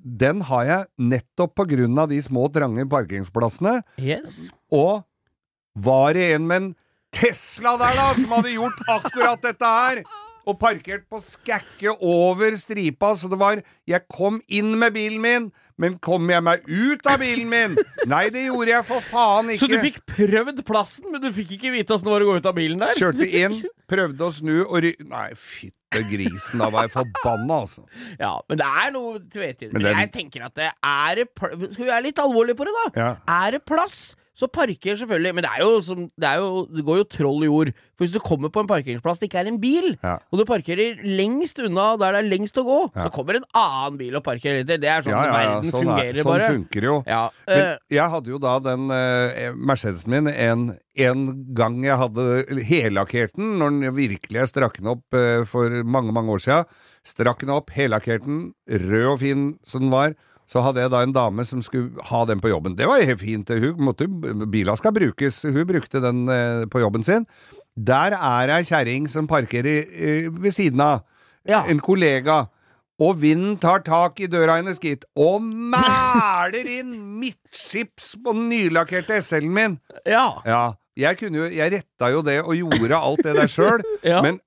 Den 0.03 0.41
har 0.49 0.65
jeg 0.65 0.87
nettopp 0.99 1.55
på 1.55 1.67
grunn 1.69 1.99
av 2.01 2.09
de 2.09 2.17
små, 2.25 2.47
trange 2.53 2.87
parkeringsplassene, 2.89 3.83
Yes. 4.01 4.51
og 4.73 5.05
var 5.75 6.13
det 6.19 6.33
en 6.37 6.47
med 6.47 6.63
en 6.63 6.71
Tesla 7.13 7.77
der, 7.77 7.93
da, 7.99 8.11
som 8.17 8.31
hadde 8.39 8.55
gjort 8.55 8.79
akkurat 8.89 9.43
dette 9.45 9.69
her? 9.69 10.03
Og 10.49 10.57
parkert 10.59 11.05
på 11.13 11.21
skakke 11.23 11.93
over 12.03 12.57
stripa, 12.59 13.13
så 13.15 13.29
det 13.31 13.39
var 13.39 13.61
Jeg 13.87 14.01
kom 14.11 14.41
inn 14.51 14.73
med 14.81 14.91
bilen 14.97 15.21
min, 15.23 15.45
men 15.79 15.99
kom 16.03 16.27
jeg 16.31 16.43
meg 16.43 16.65
ut 16.67 17.07
av 17.07 17.21
bilen 17.23 17.47
min? 17.53 17.77
Nei, 18.11 18.25
det 18.35 18.49
gjorde 18.49 18.73
jeg 18.73 18.87
for 18.89 19.05
faen 19.07 19.53
ikke. 19.53 19.61
Så 19.61 19.69
du 19.71 19.77
fikk 19.85 20.01
prøvd 20.09 20.65
plassen, 20.67 21.07
men 21.13 21.23
du 21.23 21.29
fikk 21.37 21.53
ikke 21.59 21.71
vite 21.77 21.95
åssen 21.95 22.09
det 22.09 22.15
var 22.17 22.25
å 22.25 22.31
gå 22.33 22.35
ut 22.43 22.49
av 22.51 22.57
bilen 22.59 22.83
der? 22.83 22.97
Kjørte 22.99 23.29
inn, 23.29 23.55
prøvde 23.93 24.27
å 24.27 24.33
snu 24.35 24.57
og 24.65 24.75
ry... 24.83 24.91
Nei, 25.13 25.29
fytte 25.39 26.03
grisen, 26.11 26.59
da 26.65 26.71
var 26.75 26.89
jeg 26.89 26.95
forbanna, 26.97 27.61
altså. 27.63 27.85
Ja, 28.19 28.33
men 28.49 28.59
det 28.65 28.67
er 28.83 28.91
noe 28.97 29.21
tvetydig. 29.23 29.71
Men 29.77 29.79
Men, 29.79 29.87
den- 29.93 30.01
jeg 30.03 30.13
tenker 30.17 30.49
at 30.49 30.57
det 30.59 30.73
er 30.73 31.23
Skal 31.29 31.85
vi 31.85 31.91
være 31.93 32.07
litt 32.09 32.19
alvorlige 32.25 32.59
på 32.59 32.67
det, 32.67 32.75
da? 32.81 32.91
Ja. 32.99 33.11
Er 33.47 33.59
det 33.59 33.63
plass, 33.69 34.17
så 34.33 34.49
parker 34.49 34.97
selvfølgelig 34.97 35.35
Men 35.37 35.45
det 35.45 35.51
er 35.53 35.61
jo 35.61 35.81
som 35.85 36.07
Det, 36.17 36.25
er 36.29 36.39
jo, 36.41 36.63
det 36.73 36.85
går 36.87 36.97
jo 37.03 37.05
troll 37.05 37.43
i 37.45 37.49
jord. 37.51 37.73
For 37.99 38.07
hvis 38.07 38.15
du 38.15 38.19
kommer 38.25 38.49
på 38.49 38.63
en 38.63 38.69
parkeringsplass 38.71 39.21
det 39.21 39.29
ikke 39.29 39.43
er 39.43 39.51
en 39.51 39.59
bil, 39.61 39.91
Ja. 40.03 40.15
og 40.33 40.41
du 40.41 40.45
parkerer 40.49 41.03
lengst 41.05 41.59
unna 41.61 41.91
der 42.01 42.17
det 42.17 42.23
er 42.25 42.31
lengst 42.33 42.57
å 42.57 42.65
gå, 42.65 42.79
Ja. 42.97 43.05
så 43.05 43.13
kommer 43.13 43.37
en 43.37 43.45
annen 43.55 43.99
bil 44.01 44.17
og 44.17 44.25
parkerer 44.25 44.63
etter. 44.65 44.81
Det 44.81 44.89
er 44.89 45.03
sånn 45.05 45.13
Ja, 45.13 45.25
ja, 45.27 45.33
ja, 45.33 45.61
verden 45.61 45.71
sånn, 45.71 45.83
er, 45.83 45.93
fungerer, 45.93 46.23
sånn 46.23 46.33
bare. 46.33 46.49
funker 46.55 46.83
jo. 46.89 46.97
Ja, 47.07 47.23
Men 47.47 47.59
eh, 47.59 47.77
jeg 47.91 48.11
hadde 48.17 48.33
jo 48.33 48.39
da 48.39 48.55
den 48.65 48.89
uh, 48.91 49.53
Mercedesen 49.55 50.09
min, 50.17 50.29
en 50.33 50.79
en 50.97 51.21
gang 51.57 51.79
jeg 51.85 51.97
hadde 51.97 52.25
hellakkert 52.69 53.33
den, 53.37 53.55
når 53.61 53.71
den 53.81 53.95
virkelig 53.97 54.43
jeg 54.43 54.49
strakk 54.51 54.77
den 54.77 54.91
opp 54.93 55.05
uh, 55.17 55.45
for 55.49 55.69
mange, 55.85 56.13
mange 56.13 56.29
år 56.35 56.43
siden. 56.45 56.67
Strakk 57.05 57.41
den 57.41 57.53
opp, 57.55 57.71
hellakkert 57.73 58.25
den, 58.27 58.53
rød 58.69 59.07
og 59.15 59.19
fin 59.23 59.47
som 59.65 59.87
den 59.87 59.91
var. 59.95 60.15
Så 60.53 60.61
hadde 60.61 60.83
jeg 60.85 60.93
da 60.93 61.01
en 61.07 61.15
dame 61.17 61.45
som 61.49 61.63
skulle 61.65 62.03
ha 62.11 62.23
den 62.29 62.41
på 62.43 62.51
jobben. 62.53 62.75
Det 62.77 62.85
var 62.91 63.01
helt 63.01 63.23
fint. 63.23 63.49
Hun 63.49 63.79
måtte, 63.89 64.05
bila 64.53 64.75
skal 64.77 64.93
brukes. 64.93 65.41
Hun 65.49 65.63
brukte 65.71 66.03
den 66.05 66.27
eh, 66.29 66.65
på 66.69 66.83
jobben 66.83 67.05
sin. 67.07 67.25
Der 67.77 68.13
er 68.19 68.53
ei 68.59 68.63
kjerring 68.69 69.07
som 69.09 69.27
parkerer 69.31 69.87
eh, 69.89 70.27
ved 70.29 70.53
siden 70.53 70.83
av. 70.85 71.07
Ja. 71.49 71.63
En 71.73 71.81
kollega. 71.81 72.43
Og 73.03 73.17
vinden 73.23 73.57
tar 73.59 73.81
tak 73.87 74.21
i 74.23 74.29
døra 74.31 74.59
hennes, 74.61 74.77
gitt, 74.79 75.07
og 75.19 75.41
mæler 75.43 76.69
inn 76.69 76.93
midtskips 77.23 78.13
på 78.23 78.35
den 78.37 78.45
nylakkerte 78.53 79.17
SL-en 79.25 79.55
min. 79.57 79.79
Ja. 80.07 80.27
Ja, 80.47 80.61
jeg 81.01 81.17
kunne 81.23 81.41
jo 81.41 81.49
Jeg 81.49 81.73
retta 81.73 82.11
jo 82.13 82.21
det 82.27 82.37
og 82.45 82.53
gjorde 82.61 83.01
alt 83.01 83.25
det 83.25 83.35
der 83.41 83.51
sjøl, 83.57 83.83
Ja. 84.05 84.21
men 84.23 84.39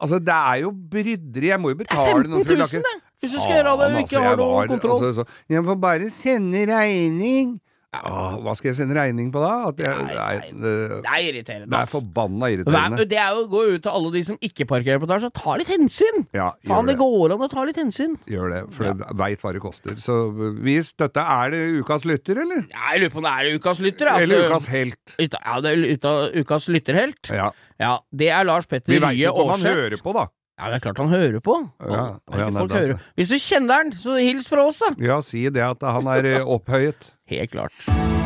altså, 0.00 0.18
det 0.18 0.34
er 0.34 0.62
jo 0.64 0.72
bryderi. 0.72 1.52
Jeg 1.52 1.60
må 1.60 1.74
jo 1.74 1.78
Det 1.82 1.86
er 1.86 1.92
betale 1.92 2.24
15 2.24 2.32
noe 2.32 2.44
for 2.48 2.56
å 2.56 2.56
000, 2.56 2.64
lakke 2.64 2.82
det! 2.88 2.96
Hvis 3.20 3.34
du 3.34 3.40
skal 3.40 3.58
gjøre 3.58 3.72
det 3.76 3.88
og 3.90 3.98
ikke 4.00 4.16
altså, 4.16 4.26
har 4.28 4.38
noe 4.40 4.68
kontroll. 4.70 5.02
Altså, 5.04 5.24
så, 5.24 5.42
jeg 5.52 5.64
får 5.66 5.82
bare 5.88 6.12
sende 6.16 6.62
regning. 6.70 7.58
Ja, 7.90 8.36
hva 8.38 8.52
skal 8.54 8.68
jeg 8.70 8.76
sende 8.78 8.94
regning 8.94 9.32
på 9.34 9.40
da? 9.42 9.66
At 9.66 9.80
jeg, 9.82 10.02
Nei, 10.06 10.14
nei, 10.14 10.50
det, 10.62 10.74
er 11.10 11.24
irriterende, 11.26 11.66
det 11.72 11.78
er 11.80 11.88
forbanna 11.90 12.50
irriterende. 12.54 13.06
det 13.10 13.18
er 13.18 13.32
jo 13.34 13.40
å 13.42 13.48
gå 13.50 13.62
ut 13.72 13.82
til 13.82 13.90
alle 13.98 14.12
de 14.14 14.22
som 14.28 14.38
ikke 14.46 14.66
parkerer 14.70 15.02
på 15.02 15.08
etasje, 15.08 15.30
ta 15.34 15.56
litt 15.58 15.72
hensyn! 15.72 16.22
Ja, 16.36 16.52
Faen, 16.70 16.86
det 16.86 16.94
det. 16.94 17.00
går 17.02 17.34
an 17.34 17.42
å 17.42 17.50
ta 17.50 17.66
litt 17.66 17.82
hensyn. 17.82 18.14
Gjør 18.30 18.54
det, 18.54 18.62
for 18.76 18.86
jeg 18.86 19.18
veit 19.24 19.42
hva 19.42 19.54
det 19.58 19.64
koster. 19.66 19.98
Så 19.98 20.20
vi 20.62 20.78
støtter 20.86 21.34
Er 21.34 21.50
det 21.56 21.64
ukas 21.82 22.06
lytter, 22.06 22.44
eller? 22.46 22.62
Ja, 22.70 22.92
Jeg 22.94 23.02
lurer 23.02 23.16
på 23.16 23.24
om 23.24 23.26
det 23.26 23.34
er 23.34 23.58
ukas 23.58 23.82
lytter. 23.82 24.12
Altså. 24.14 24.28
Eller 24.28 24.46
ukas 24.54 24.70
helt? 24.70 25.16
Ut, 25.18 25.40
Ja, 25.42 25.60
det 25.66 25.74
er 25.74 25.86
uta, 25.90 26.14
ukas 26.38 26.70
lytterhelt. 26.70 27.34
Ja. 27.42 27.50
Ja, 27.82 27.96
det 28.14 28.30
er 28.38 28.46
Lars 28.46 28.70
Petter 28.70 28.94
Rye 28.94 29.00
Vi 29.00 29.06
veit 29.08 29.18
jo 29.24 29.34
ikke 29.34 29.48
om 29.48 29.56
han 29.56 29.66
hører 29.66 29.98
på, 30.06 30.14
da. 30.14 30.28
Ja, 30.60 30.68
det 30.68 30.76
er 30.76 30.82
klart 30.84 30.98
han 31.00 31.08
hører 31.08 31.40
på. 31.40 31.56
Ja, 31.80 32.02
Og 32.28 32.36
ja, 32.36 32.44
ikke 32.44 32.52
nei, 32.52 32.60
folk 32.60 32.76
hører. 32.76 33.04
Hvis 33.16 33.32
du 33.32 33.38
kjenner 33.40 33.80
han, 33.80 33.92
så 33.96 34.18
hils 34.20 34.52
fra 34.52 34.66
oss, 34.68 34.82
da. 34.84 34.92
Ja, 35.00 35.20
si 35.24 35.46
det 35.48 35.64
at 35.64 35.80
han 35.88 36.12
er 36.18 36.32
eh, 36.34 36.44
opphøyet. 36.44 37.14
Helt 37.32 37.54
klart. 37.56 38.19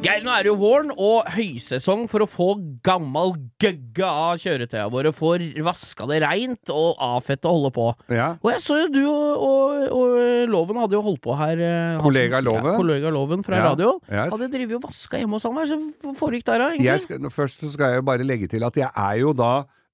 Geir, 0.00 0.22
nå 0.24 0.30
er 0.32 0.46
det 0.46 0.48
jo 0.48 0.54
våren 0.56 0.90
og 0.96 1.26
høysesong 1.34 2.06
for 2.08 2.24
å 2.24 2.26
få 2.30 2.44
gammal 2.86 3.34
gøgge 3.60 4.06
av 4.08 4.38
kjøretøya 4.40 4.86
våre. 4.92 5.10
Få 5.12 5.34
vaska 5.66 6.06
det 6.08 6.22
reint 6.24 6.70
og 6.72 6.94
avfette 7.04 7.44
og 7.50 7.58
holde 7.58 7.70
på. 7.76 7.84
Ja. 8.16 8.30
Og 8.40 8.48
jeg 8.54 8.62
så 8.64 8.78
jo 8.80 8.86
du 8.94 9.00
og, 9.10 9.42
og, 9.44 9.82
og 9.92 10.14
Loven 10.54 10.80
hadde 10.80 10.96
jo 10.96 11.02
holdt 11.04 11.20
på 11.26 11.36
her. 11.36 11.60
eh, 11.60 11.98
Kollega 12.00 12.40
Loven? 12.40 12.70
Ja, 12.72 12.78
kollega 12.80 13.12
Loven 13.12 13.44
fra 13.44 13.58
Ja, 13.60 13.66
radio. 13.68 13.90
yes. 14.08 14.32
Hadde 14.32 14.48
drevet 14.54 14.78
og 14.78 14.86
vaska 14.88 15.20
hjemme 15.20 15.36
hos 15.36 15.44
han. 15.44 15.58
Hva 15.60 15.66
som 15.68 16.16
foregikk 16.22 16.46
der, 16.48 16.64
egentlig? 16.70 16.96
Skal, 17.04 17.28
først 17.36 17.66
skal 17.74 17.92
jeg 17.92 18.00
jo 18.00 18.06
bare 18.08 18.24
legge 18.24 18.48
til 18.54 18.64
at 18.64 18.80
jeg 18.80 18.88
er 18.88 19.18
jo 19.20 19.34
da 19.36 19.50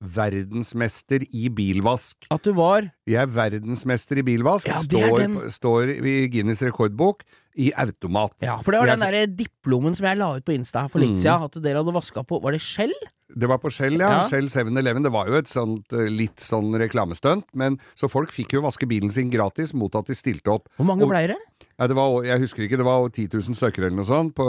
verdensmester 0.06 1.24
i 1.34 1.48
bilvask. 1.50 2.28
At 2.30 2.44
du 2.46 2.52
var 2.54 2.86
Jeg 3.10 3.18
er 3.24 3.32
verdensmester 3.32 4.20
i 4.22 4.24
bilvask. 4.28 4.70
Ja, 4.70 4.84
står, 4.86 5.48
står 5.56 5.92
i 5.98 6.14
Guinness 6.30 6.62
rekordbok 6.62 7.24
i 7.56 7.70
automat. 7.76 8.34
Ja, 8.44 8.58
for 8.62 8.72
det 8.72 8.80
var 8.82 8.86
den 8.92 9.00
derre 9.04 9.26
diplomen 9.26 9.94
som 9.96 10.04
jeg 10.06 10.18
la 10.20 10.30
ut 10.36 10.44
på 10.44 10.52
Insta 10.54 10.86
for 10.92 11.00
litt 11.00 11.14
Mm. 11.16 11.22
siden, 11.22 11.44
at 11.48 11.62
dere 11.62 11.80
hadde 11.82 11.94
vaska 11.94 12.22
på 12.26 12.40
Var 12.42 12.52
det 12.52 12.60
skjell? 12.60 12.92
Det 13.36 13.48
var 13.48 13.58
på 13.58 13.70
Shell, 13.74 13.96
ja. 13.98 14.22
Ja. 14.22 14.28
Shell 14.28 14.46
7-Eleven. 14.46 15.02
Det 15.02 15.10
var 15.10 15.26
jo 15.26 15.34
et 15.34 15.48
sånt 15.50 15.90
eh, 15.92 16.06
litt 16.08 16.38
sånn 16.38 16.70
reklamestunt, 16.78 17.44
men 17.54 17.80
så 17.98 18.08
folk 18.08 18.30
fikk 18.30 18.52
jo 18.54 18.62
vaske 18.62 18.86
bilen 18.86 19.10
sin 19.10 19.30
gratis 19.30 19.74
mot 19.74 19.92
at 19.98 20.06
de 20.06 20.14
stilte 20.14 20.46
opp. 20.52 20.68
Hvor 20.78 20.86
mange 20.86 21.02
Og- 21.02 21.10
ble 21.10 21.26
det? 21.32 21.36
Ja, 21.78 21.86
det 21.88 21.96
var, 21.96 22.22
jeg 22.24 22.38
husker 22.40 22.62
ikke, 22.62 22.76
det 22.78 22.86
var 22.86 23.08
10 23.10 23.28
000 23.34 23.54
stykker 23.58 23.82
eller 23.84 23.96
noe 23.96 24.04
sånt 24.06 24.34
på, 24.34 24.46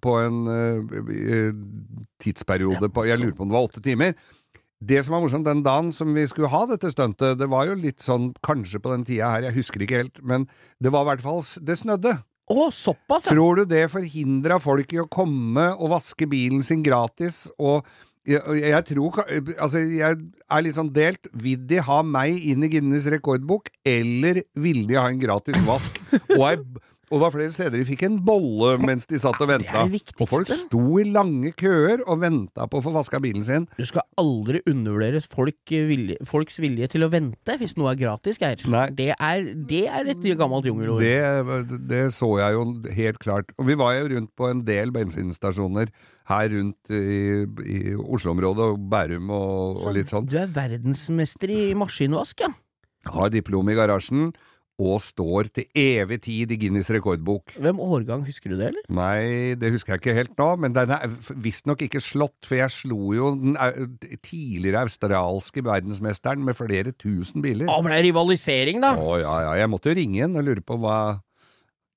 på 0.00 0.14
en 0.24 0.46
uh, 0.46 1.52
tidsperiode 2.22 2.86
tidsperiode 2.88 2.88
på 2.94 3.04
Jeg 3.08 3.18
lurer 3.18 3.34
på 3.36 3.42
om 3.42 3.48
det 3.50 3.56
var 3.58 3.66
åtte 3.68 3.82
timer. 3.82 4.14
Det 4.82 5.04
som 5.04 5.14
var 5.14 5.20
morsomt 5.22 5.44
den 5.46 5.62
dagen 5.62 5.92
som 5.94 6.14
vi 6.14 6.24
skulle 6.26 6.48
ha 6.50 6.64
dette 6.66 6.90
stuntet, 6.90 7.36
det 7.38 7.48
var 7.50 7.66
jo 7.68 7.74
litt 7.78 8.02
sånn 8.02 8.32
kanskje 8.42 8.80
på 8.82 8.90
den 8.94 9.04
tida 9.06 9.28
her, 9.30 9.42
jeg 9.50 9.54
husker 9.60 9.80
ikke 9.84 10.00
helt, 10.00 10.22
men 10.22 10.48
det 10.82 10.90
var 10.90 11.04
i 11.04 11.10
hvert 11.12 11.22
fall 11.22 11.42
Det 11.62 11.76
snødde. 11.78 12.16
Å, 12.52 12.68
såpass, 12.74 13.26
ja! 13.26 13.32
Tror 13.32 13.62
du 13.62 13.66
det 13.68 13.86
forhindra 13.92 14.58
folk 14.62 14.92
i 14.92 15.00
å 15.02 15.08
komme 15.10 15.70
og 15.78 15.94
vaske 15.94 16.28
bilen 16.28 16.64
sin 16.66 16.82
gratis? 16.84 17.46
Og 17.56 17.86
jeg, 18.28 18.42
jeg 18.60 18.86
tror 18.86 19.22
Altså, 19.24 19.80
jeg 19.82 20.18
er 20.20 20.62
litt 20.62 20.76
sånn 20.76 20.92
delt. 20.94 21.26
Vil 21.32 21.64
de 21.66 21.80
ha 21.82 22.00
meg 22.06 22.36
inn 22.52 22.62
i 22.62 22.70
Guinness 22.70 23.08
rekordbok, 23.10 23.72
eller 23.88 24.44
vil 24.54 24.84
de 24.90 24.98
ha 25.00 25.08
en 25.10 25.22
gratis 25.22 25.58
vask? 25.66 25.98
og, 26.36 26.44
ei, 26.50 26.56
og 27.10 27.18
det 27.18 27.22
var 27.26 27.32
flere 27.34 27.52
steder 27.52 27.74
de 27.76 27.84
fikk 27.84 28.04
en 28.06 28.14
bolle 28.24 28.76
mens 28.80 29.04
de 29.10 29.18
satt 29.20 29.40
og 29.42 29.50
venta. 29.50 29.82
Og 30.16 30.28
folk 30.30 30.48
sto 30.48 30.82
i 31.02 31.04
lange 31.12 31.50
køer 31.58 32.00
og 32.06 32.22
venta 32.22 32.64
på 32.70 32.80
å 32.80 32.84
få 32.86 32.92
vaska 32.94 33.20
bilen 33.20 33.44
sin. 33.44 33.66
Du 33.76 33.84
skal 33.88 34.06
aldri 34.20 34.62
undervurdere 34.70 35.20
folk, 35.32 35.58
vilje, 35.68 36.16
folks 36.28 36.56
vilje 36.62 36.88
til 36.94 37.04
å 37.04 37.10
vente 37.12 37.56
hvis 37.60 37.76
noe 37.76 37.92
er 37.92 38.00
gratis, 38.00 38.40
Geir. 38.40 38.64
Det 38.96 39.10
er, 39.12 39.44
det 39.68 39.82
er 39.92 40.08
et 40.14 40.24
gammelt 40.40 40.68
jungelord. 40.68 41.04
Det, 41.04 41.76
det 41.90 42.06
så 42.16 42.30
jeg 42.40 42.56
jo 42.56 42.64
helt 42.96 43.20
klart. 43.20 43.52
Og 43.58 43.68
vi 43.68 43.76
var 43.78 43.98
jo 43.98 44.08
rundt 44.14 44.32
på 44.38 44.48
en 44.48 44.62
del 44.64 44.94
bensinstasjoner 44.94 45.92
her 46.30 46.48
rundt 46.54 46.94
i, 46.94 47.42
i 47.66 47.80
Oslo-området, 47.98 48.70
og 48.72 48.88
Bærum 48.92 49.28
og, 49.34 49.82
og 49.82 49.96
litt 49.98 50.12
sånn. 50.12 50.28
Du 50.30 50.38
er 50.40 50.48
verdensmester 50.54 51.52
i 51.52 51.60
maskinvask, 51.76 52.46
ja. 52.46 52.52
Har 53.12 53.32
diplom 53.34 53.68
i 53.68 53.76
garasjen 53.76 54.30
og 54.82 55.00
står 55.04 55.48
til 55.54 55.66
evig 55.78 56.18
tid 56.24 56.52
i 56.54 56.58
Guinness 56.60 56.90
rekordbok. 56.92 57.54
Hvem 57.62 57.80
årgang, 57.82 58.24
husker 58.26 58.50
du 58.52 58.56
det, 58.58 58.68
eller? 58.72 58.84
Nei, 58.92 59.54
det 59.60 59.70
husker 59.74 59.94
jeg 59.94 60.02
ikke 60.02 60.16
helt 60.18 60.34
nå, 60.40 60.48
men 60.64 60.74
den 60.76 60.90
er 60.96 61.06
visstnok 61.44 61.84
ikke 61.86 62.02
slått, 62.02 62.36
for 62.48 62.58
jeg 62.58 62.74
slo 62.74 63.12
jo 63.16 63.32
den 63.38 63.54
tidligere 64.26 64.82
australske 64.86 65.64
verdensmesteren 65.66 66.42
med 66.44 66.58
flere 66.58 66.92
tusen 66.98 67.44
biler. 67.44 67.70
Å, 67.70 67.78
ble 67.86 67.94
det 68.00 68.06
rivalisering, 68.10 68.80
da? 68.82 68.94
Å 68.98 69.18
ja, 69.22 69.36
ja, 69.48 69.52
jeg 69.62 69.70
måtte 69.72 69.92
jo 69.92 69.98
ringe 70.00 70.18
igjen 70.20 70.36
og 70.40 70.48
lure 70.50 70.64
på 70.66 70.78
hva 70.82 70.96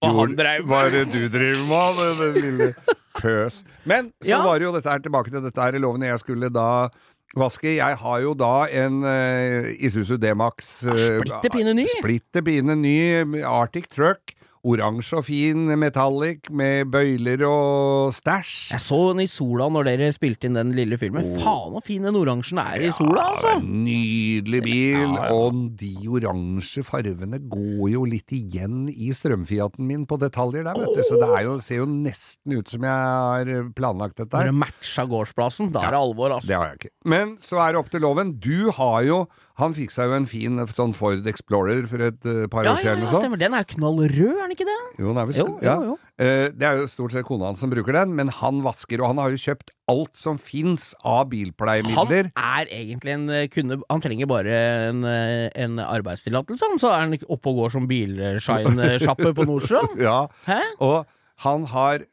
Hva 0.04 0.12
han 0.12 0.16
gjorde- 0.20 0.36
med. 0.38 0.68
Hva 0.70 0.84
er 0.86 0.92
det 0.92 1.04
du 1.14 1.22
driver 1.34 1.66
med, 1.72 2.00
det, 2.00 2.30
det 2.36 2.44
lille 2.46 2.70
pøs? 3.22 3.64
Men 3.88 4.12
så 4.22 4.30
Ja. 4.36 4.44
var 4.46 4.60
det 4.60 4.68
jo 4.68 4.74
dette 4.76 4.92
her 4.92 5.00
tilbake 5.00 5.32
til 5.32 5.42
dette 5.42 5.62
her 5.62 5.74
i 5.76 5.80
loven 5.82 6.04
jeg 6.04 6.20
skulle 6.20 6.50
da 6.54 6.90
vaske. 7.34 7.76
Jeg 7.80 7.98
har 8.02 8.22
jo 8.24 8.36
da 8.38 8.54
en 8.84 9.02
uh, 9.02 9.72
Isuzu 9.80 10.18
D-Max 10.22 10.84
uh, 10.86 10.94
Splitter 10.94 11.52
pine 11.54 11.74
ny. 11.78 11.88
Splitter 11.98 12.46
pine 12.46 12.78
ny 12.78 12.98
Arctic 13.42 13.90
Truck. 13.90 14.35
Oransje 14.66 15.20
og 15.20 15.26
fin 15.28 15.68
metallic 15.78 16.48
med 16.50 16.88
bøyler 16.90 17.44
og 17.46 18.14
stæsj. 18.18 18.72
Jeg 18.74 18.82
så 18.82 18.98
den 19.12 19.22
i 19.22 19.28
sola 19.30 19.68
når 19.70 19.86
dere 19.92 20.08
spilte 20.16 20.48
inn 20.50 20.58
den 20.58 20.72
lille 20.74 20.98
filmen. 20.98 21.28
Faen 21.38 21.76
så 21.76 21.82
fin 21.86 22.08
den 22.08 22.18
oransjen 22.18 22.58
er 22.64 22.88
i 22.88 22.90
sola, 22.98 23.28
altså! 23.36 23.52
Ja, 23.54 23.60
en 23.62 23.84
Nydelig 23.86 24.64
bil, 24.66 24.98
Ja, 24.98 25.28
ja. 25.28 25.30
og 25.38 25.60
de 25.78 25.92
oransje 26.10 26.82
farvene 26.88 27.38
går 27.46 27.92
jo 27.94 28.04
litt 28.10 28.34
igjen 28.34 28.88
i 28.90 29.12
strømfiaten 29.14 29.86
min 29.86 30.08
på 30.10 30.18
detaljer 30.22 30.66
der, 30.66 30.82
vet 30.82 30.98
du. 30.98 31.04
Så 31.12 31.22
det 31.22 31.30
er 31.30 31.46
jo, 31.46 31.56
ser 31.62 31.84
jo 31.84 31.88
nesten 31.92 32.58
ut 32.58 32.74
som 32.74 32.90
jeg 32.90 32.92
har 33.14 33.54
planlagt 33.78 34.18
dette 34.18 34.34
Når 34.34 34.48
her. 34.48 34.52
det 34.52 34.60
matcha 34.66 35.06
gårdsplassen, 35.14 35.70
da 35.78 35.86
er 35.86 35.94
det 35.94 36.02
alvor, 36.02 36.34
altså. 36.40 36.50
Det 36.50 36.58
har 36.58 36.72
jeg 36.74 36.82
ikke. 36.82 36.94
Men 37.14 37.38
så 37.44 37.62
er 37.62 37.74
det 37.78 37.84
opp 37.86 37.94
til 37.94 38.02
loven. 38.02 38.34
Du 38.42 38.72
har 38.82 39.04
jo 39.06 39.26
Han 39.56 39.72
fikk 39.78 39.94
seg 39.96 40.10
jo 40.12 40.16
en 40.18 40.26
fin 40.28 40.58
sånn 40.68 40.92
Ford 40.98 41.28
Explorer 41.32 41.86
for 41.88 42.02
et 42.04 42.26
uh, 42.28 42.42
par 42.52 42.68
år 42.68 42.82
siden. 42.82 42.86
ja, 42.86 42.96
ja, 42.96 43.04
noe 43.06 43.22
stemmer. 43.22 43.40
Den 43.40 43.54
er 43.56 43.64
knallrød, 43.70 44.34
er 44.36 44.42
den 44.44 44.52
ikke 44.58 44.68
det? 44.68 44.76
Jo, 45.00 45.08
den 45.14 45.22
er 45.22 45.30
vel 45.30 45.38
Jo, 45.40 45.46
ja. 45.64 45.76
jo, 45.80 45.94
jo. 45.94 45.96
Eh, 46.20 46.50
Det 46.52 46.68
er 46.68 46.82
jo 46.82 46.90
stort 46.92 47.12
sett 47.16 47.26
kona 47.28 47.48
hans 47.50 47.60
som 47.64 47.72
bruker 47.72 47.96
den, 47.96 48.14
men 48.16 48.28
han 48.42 48.60
vasker, 48.66 49.00
og 49.00 49.14
han 49.14 49.22
har 49.24 49.32
jo 49.32 49.40
kjøpt 49.40 49.72
alt 49.92 50.16
som 50.20 50.38
fins 50.42 50.90
av 51.06 51.30
bilpleiemidler. 51.32 52.32
Han 52.36 52.62
er 52.62 52.72
egentlig 52.74 53.14
en 53.16 53.26
eh, 53.30 53.48
kunde 53.54 53.80
Han 53.92 54.02
trenger 54.04 54.28
bare 54.28 54.60
en, 54.92 55.04
eh, 55.08 55.50
en 55.56 55.80
arbeidstillatelse, 55.84 56.72
så 56.82 56.92
er 56.92 57.06
han 57.06 57.18
oppe 57.28 57.52
og 57.52 57.60
går 57.64 57.76
som 57.76 57.88
bilshine-sjappe 57.92 59.34
på 59.36 59.48
Nordstrand. 59.48 59.96
Ja, 60.08 60.26
Hæ? 60.48 60.60
og 60.84 61.06
han 61.44 61.66
har 61.68 62.04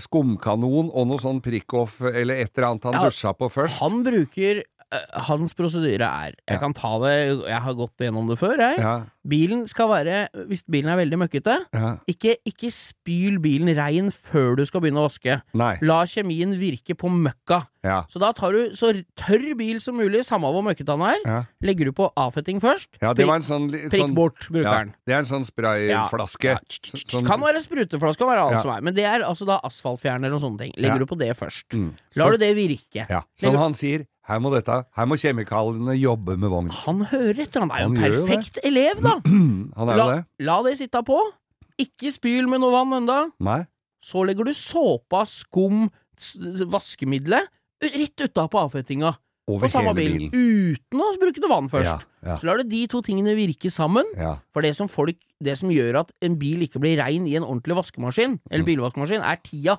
skumkanon 0.00 0.88
og 0.92 1.08
noe 1.10 1.20
sånn 1.20 1.40
prikk-off 1.44 1.98
eller 2.08 2.40
et 2.40 2.52
eller 2.56 2.70
annet 2.70 2.86
han 2.88 2.96
Ja, 2.96 3.02
dusja 3.10 3.32
på 3.36 3.50
først. 3.52 3.76
Han 3.82 4.02
bruker 4.06 4.62
eh, 4.62 4.79
Hans 5.28 5.54
prosedyre 5.54 6.02
er 6.02 6.32
Jeg 6.48 6.56
Ja. 6.56 6.58
kan 6.58 6.72
ta 6.74 6.98
det 6.98 7.12
Jeg 7.46 7.60
har 7.62 7.74
gått 7.78 7.96
gjennom 8.02 8.26
det 8.28 8.38
før, 8.40 8.56
jeg. 8.58 8.78
Ja, 8.82 9.04
Bilen 9.28 9.66
skal 9.68 9.88
være 9.88 10.28
Hvis 10.48 10.64
bilen 10.66 10.88
er 10.90 10.96
veldig 10.98 11.18
møkkete, 11.20 11.56
ja. 11.72 11.96
ikke, 12.08 12.36
ikke 12.44 12.70
spyl 12.74 13.38
bilen 13.38 13.70
rein 13.76 14.10
før 14.10 14.56
du 14.56 14.64
skal 14.66 14.80
begynne 14.80 14.98
å 15.02 15.06
vaske. 15.08 15.42
Nei. 15.54 15.76
La 15.82 16.02
kjemien 16.04 16.56
virke 16.58 16.96
på 16.98 17.06
møkka. 17.12 17.66
Ja. 17.82 18.02
Så 18.12 18.20
da 18.20 18.28
tar 18.36 18.52
du 18.52 18.74
så 18.76 18.90
tørr 19.16 19.54
bil 19.56 19.78
som 19.80 19.96
mulig, 19.96 20.20
samme 20.28 20.50
hvor 20.52 20.60
møkkete 20.66 20.92
han 20.92 21.04
er. 21.14 21.20
Ja. 21.24 21.38
Legger 21.64 21.88
du 21.88 21.92
på 21.96 22.10
avfetting 22.14 22.60
først. 22.60 22.88
ja, 23.00 23.14
det 23.16 23.24
var 23.26 23.36
en 23.40 23.46
sånn, 23.46 23.70
li- 23.72 23.86
Prikk 23.88 24.02
sånn 24.04 24.14
bort, 24.14 24.48
brukeren. 24.52 24.90
ja. 24.92 25.00
Det 25.06 25.14
er 25.14 25.18
en 25.22 25.30
sånn 25.30 25.46
sprayflaske. 25.48 26.58
Sånn- 27.08 27.26
Kan 27.26 27.40
være 27.40 27.62
spruteflaske, 27.64 28.18
kan 28.18 28.28
være 28.28 28.44
alt 28.50 28.62
som 28.62 28.70
er. 28.74 28.80
Men 28.82 28.94
det 28.94 29.04
er 29.08 29.24
altså 29.24 29.46
da 29.48 29.60
asfaltfjerner 29.64 30.32
og 30.34 30.40
sånne 30.44 30.58
ting. 30.58 30.72
Legger 30.76 30.98
du 30.98 31.06
på 31.06 31.16
det 31.18 31.32
først. 31.38 31.68
Mm. 31.72 31.94
Lar 32.16 32.30
du 32.32 32.36
det 32.38 32.54
virke. 32.56 33.06
Som 33.40 33.56
han 33.56 33.72
sier, 33.72 34.04
her 34.28 34.38
må 34.38 34.52
dette 34.52 34.84
Her 34.94 35.06
må 35.06 35.16
kjemikaliene 35.16 35.96
jobbe 35.98 36.36
med 36.38 36.50
vogn. 36.50 36.68
Han 36.84 37.00
hører 37.06 37.40
etter, 37.46 37.60
han 37.64 37.70
er 37.72 37.80
jo 37.86 37.88
en 37.88 38.28
perfekt 38.28 38.58
elev, 38.62 39.00
da. 39.00 39.16
Han 39.80 39.88
er 39.88 39.96
jo 39.96 40.10
det. 40.12 40.26
la 40.40 40.62
det 40.62 40.76
sitte 40.78 41.00
på. 41.02 41.18
Ikke 41.80 42.12
spyl 42.12 42.46
med 42.46 42.60
noe 42.60 42.70
vann 42.70 42.92
enda. 43.02 43.30
Nei? 43.40 43.64
Så 44.04 44.20
legger 44.26 44.44
du 44.44 44.52
såpa, 44.52 45.24
skum, 45.26 45.88
vaskemiddelet 46.70 47.48
rett 47.82 48.16
utapå 48.26 48.58
avfettinga 48.66 49.14
Over 49.50 49.66
på 49.66 49.70
samme 49.72 49.94
hele 49.94 49.96
bil. 49.96 50.30
bilen. 50.30 50.76
Uten 50.76 51.00
å 51.00 51.18
bruke 51.18 51.40
noe 51.42 51.48
vann 51.50 51.68
først. 51.72 51.84
Ja, 51.88 51.98
ja, 52.22 52.36
Så 52.38 52.46
lar 52.46 52.58
du 52.58 52.64
de 52.68 52.86
to 52.86 53.00
tingene 53.02 53.34
virke 53.34 53.70
sammen. 53.72 54.04
ja. 54.16 54.36
For 54.52 54.62
det 54.62 54.76
som 54.76 54.88
folk 54.88 55.16
Det 55.42 55.56
som 55.56 55.70
gjør 55.70 56.00
at 56.00 56.12
en 56.20 56.34
bil 56.36 56.60
ikke 56.68 56.78
blir 56.78 56.98
rein 57.00 57.26
i 57.26 57.34
en 57.34 57.42
ordentlig 57.42 57.74
vaskemaskin, 57.74 58.38
eller 58.50 58.62
Mm. 58.62 58.66
bilvaskemaskin, 58.76 59.22
er 59.24 59.36
tida. 59.42 59.78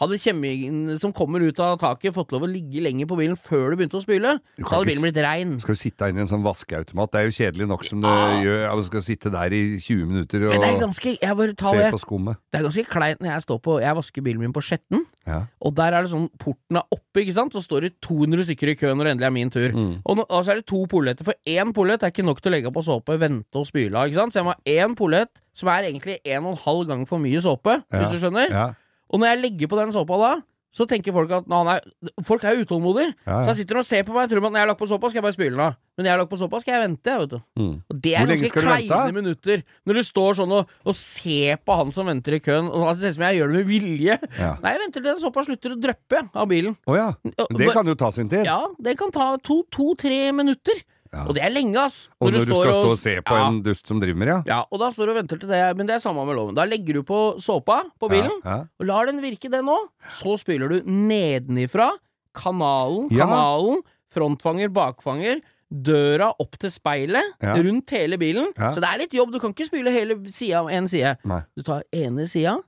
Hadde 0.00 0.16
kjemien 0.16 0.96
som 0.98 1.12
kommer 1.12 1.42
ut 1.44 1.58
av 1.60 1.74
taket 1.78 2.14
fått 2.16 2.30
lov 2.32 2.46
å 2.46 2.48
ligge 2.48 2.80
lenge 2.80 3.04
på 3.06 3.16
bilen 3.18 3.36
før 3.36 3.70
du 3.70 3.76
begynte 3.76 3.98
å 3.98 4.02
spyle, 4.02 4.38
så 4.56 4.70
hadde 4.70 4.86
bilen 4.88 5.02
blitt 5.04 5.18
rein. 5.20 5.50
Skal 5.60 5.76
du 5.76 5.80
sitte 5.82 6.08
inne 6.08 6.22
i 6.22 6.24
en 6.24 6.30
sånn 6.30 6.42
vaskeautomat? 6.42 7.10
Det 7.12 7.20
er 7.20 7.26
jo 7.28 7.34
kjedelig 7.36 7.66
nok 7.68 7.84
som 7.84 8.00
det 8.00 8.08
Ah. 8.08 8.40
gjør. 8.40 8.58
Ja, 8.64 8.74
du 8.74 8.82
skal 8.88 9.00
sitte 9.04 9.30
der 9.30 9.52
i 9.52 9.76
20 9.78 10.06
minutter 10.08 10.40
det 10.40 10.48
er 10.48 10.56
og 10.56 10.80
ganske 10.80 11.12
se 11.20 11.76
det. 11.76 11.92
på 11.92 12.00
skummet. 12.00 12.36
Det 12.50 12.60
er 12.60 12.64
ganske 12.64 12.86
kleint 12.88 13.20
når 13.20 13.30
jeg 13.34 13.42
står 13.44 13.58
på 13.60 13.80
Jeg 13.82 13.94
vasker 13.94 14.22
bilen 14.22 14.40
min 14.40 14.52
på 14.52 14.62
Skjetten, 14.64 15.04
Ja. 15.26 15.46
og 15.60 15.74
der 15.74 15.92
er 15.92 16.02
det 16.02 16.10
sånn 16.10 16.30
Porten 16.38 16.76
er 16.80 16.82
oppe, 16.90 17.20
ikke 17.20 17.34
sant, 17.34 17.52
så 17.52 17.60
står 17.62 17.80
det 17.82 18.00
200 18.00 18.44
stykker 18.48 18.68
i 18.70 18.74
kø 18.74 18.94
når 18.94 19.04
det 19.04 19.12
endelig 19.12 19.26
er 19.26 19.30
min 19.30 19.50
tur. 19.50 19.70
Mm. 19.72 20.00
Og, 20.06 20.16
nå, 20.16 20.24
og 20.30 20.44
så 20.44 20.52
er 20.52 20.54
det 20.56 20.66
to 20.66 20.86
polletter, 20.86 21.22
for 21.24 21.34
én 21.46 21.72
pollett 21.74 22.02
er 22.02 22.10
ikke 22.10 22.24
nok 22.24 22.40
til 22.40 22.50
å 22.50 22.54
legge 22.56 22.72
på 22.72 22.82
såpe, 22.82 23.18
vente 23.20 23.54
og 23.54 23.66
spyle 23.66 23.94
av, 23.94 24.08
ikke 24.08 24.14
sant. 24.24 24.32
Så 24.32 24.40
jeg 24.40 24.44
må 24.48 24.54
ha 24.56 24.60
én 24.64 24.96
pollett, 24.96 25.28
som 25.54 25.68
er 25.68 25.82
egentlig 25.84 26.16
en 26.24 26.46
og 26.46 26.52
en 26.52 26.62
halv 26.64 26.86
gang 26.88 27.04
for 27.06 27.18
mye 27.18 27.38
såpe, 27.44 27.84
Ja. 27.92 27.98
hvis 28.00 28.10
du 28.18 28.18
skjønner. 28.26 28.48
Ja. 28.50 28.74
Og 29.12 29.20
når 29.20 29.34
jeg 29.34 29.42
legger 29.44 29.70
på 29.70 29.78
den 29.78 29.92
såpa 29.94 30.18
da, 30.20 30.32
så 30.72 30.86
tenker 30.88 31.12
folk 31.12 31.32
at 31.36 31.48
han 31.52 31.68
er 31.68 31.82
Folk 32.24 32.44
er 32.48 32.56
utålmodige. 32.62 33.12
Ja, 33.26 33.42
Så 33.42 33.50
ja. 33.50 33.52
jeg 33.52 33.56
sitter 33.60 33.80
og 33.82 33.84
ser 33.84 34.06
på 34.08 34.14
meg 34.16 34.24
og 34.24 34.30
tror 34.32 34.46
at 34.46 34.52
når 34.54 34.56
jeg 34.56 34.64
har 34.64 34.70
lagt 34.70 34.80
på 34.80 34.88
såpa, 34.88 35.10
skal 35.12 35.20
jeg 35.20 35.26
bare 35.26 35.36
spyle 35.36 35.52
den 35.52 35.60
av. 35.60 35.74
Men 35.92 36.04
når 36.04 36.08
jeg 36.08 36.14
har 36.14 36.20
lagt 36.22 36.30
på 36.32 36.38
såpa, 36.40 36.60
skal 36.62 36.72
jeg 36.74 36.82
vente, 36.86 37.16
vet 37.20 37.32
du. 37.34 37.36
Mm. 37.60 37.74
Og 37.92 37.98
det 38.06 38.14
er 38.16 38.30
ganske 38.30 38.48
du 38.48 38.60
vente, 38.62 38.86
kleine 38.88 39.16
minutter. 39.18 39.64
Når 39.84 39.98
du 39.98 40.02
står 40.08 40.38
sånn 40.40 40.54
og, 40.56 40.72
og 40.88 40.96
ser 40.96 41.60
på 41.60 41.76
han 41.76 41.92
som 41.92 42.08
venter 42.08 42.38
i 42.38 42.40
køen, 42.40 42.70
og 42.72 42.86
det 42.88 43.02
ser 43.02 43.12
ut 43.12 43.18
som 43.18 43.26
jeg 43.28 43.40
gjør 43.40 43.52
det 43.52 43.58
med 43.58 43.68
vilje. 43.68 44.16
Ja. 44.38 44.54
Nei, 44.62 44.72
jeg 44.72 44.82
venter 44.86 44.98
til 45.02 45.10
den 45.10 45.20
såpa 45.26 45.44
slutter 45.44 45.76
å 45.76 45.80
dryppe 45.84 46.22
av 46.32 46.48
bilen. 46.48 46.78
Å 46.88 46.96
ja. 46.96 47.10
Det 47.52 47.68
kan 47.76 47.92
jo 47.92 47.98
ta 48.00 48.08
sin 48.16 48.32
tid. 48.32 48.48
Ja, 48.48 48.62
det 48.80 48.96
kan 49.00 49.12
ta 49.12 49.28
to-tre 49.44 50.22
minutter. 50.32 50.80
Ja. 51.12 51.26
Og 51.28 51.34
det 51.36 51.42
er 51.44 51.50
lenge, 51.52 51.76
ass. 51.76 52.08
Og 52.20 52.30
når 52.32 52.46
du 52.46 52.54
skal 52.54 52.70
stå 52.72 52.90
og 52.90 52.98
se 52.98 53.12
på 53.20 53.36
ja, 53.36 53.48
en 53.50 53.58
dust 53.62 53.86
som 53.86 53.98
driver 54.00 54.16
med 54.16 54.28
det, 54.30 54.36
Ja, 54.48 54.62
og 54.72 54.80
da 54.80 54.88
står 54.90 55.06
du 55.06 55.12
og 55.12 55.18
venter 55.20 55.38
til 55.42 55.50
det, 55.52 55.76
men 55.76 55.86
det 55.86 55.96
er 55.98 56.00
samme 56.00 56.24
med 56.24 56.38
loven. 56.38 56.54
Da 56.56 56.64
legger 56.64 56.94
du 56.94 57.02
på 57.04 57.18
såpa 57.38 57.82
på 58.00 58.08
bilen, 58.08 58.38
Ja. 58.44 58.64
og 58.80 58.86
lar 58.88 59.06
den 59.10 59.20
virke, 59.20 59.50
det 59.52 59.60
nå. 59.64 59.76
Så 60.08 60.38
spyler 60.40 60.68
du 60.72 60.80
nedenifra. 60.88 61.90
Kanalen, 62.34 63.10
Ja. 63.12 63.26
kanalen, 63.26 63.82
frontfanger, 64.10 64.68
bakfanger. 64.72 65.42
Døra 65.72 66.26
opp 66.38 66.58
til 66.60 66.68
speilet, 66.70 67.24
Ja. 67.40 67.54
rundt 67.56 67.88
hele 67.90 68.18
bilen. 68.20 68.52
Ja. 68.58 68.72
Så 68.72 68.80
det 68.84 68.88
er 68.90 68.98
litt 68.98 69.12
jobb. 69.16 69.32
Du 69.32 69.38
kan 69.40 69.54
ikke 69.54 69.64
spyle 69.70 69.90
hele 69.90 70.16
sida 70.30 70.58
av 70.60 70.66
én 70.68 70.86
side. 70.88 71.16
Nei. 71.24 71.40
Du 71.56 71.62
tar 71.62 71.82
ene 71.92 72.26
sida, 72.28 72.58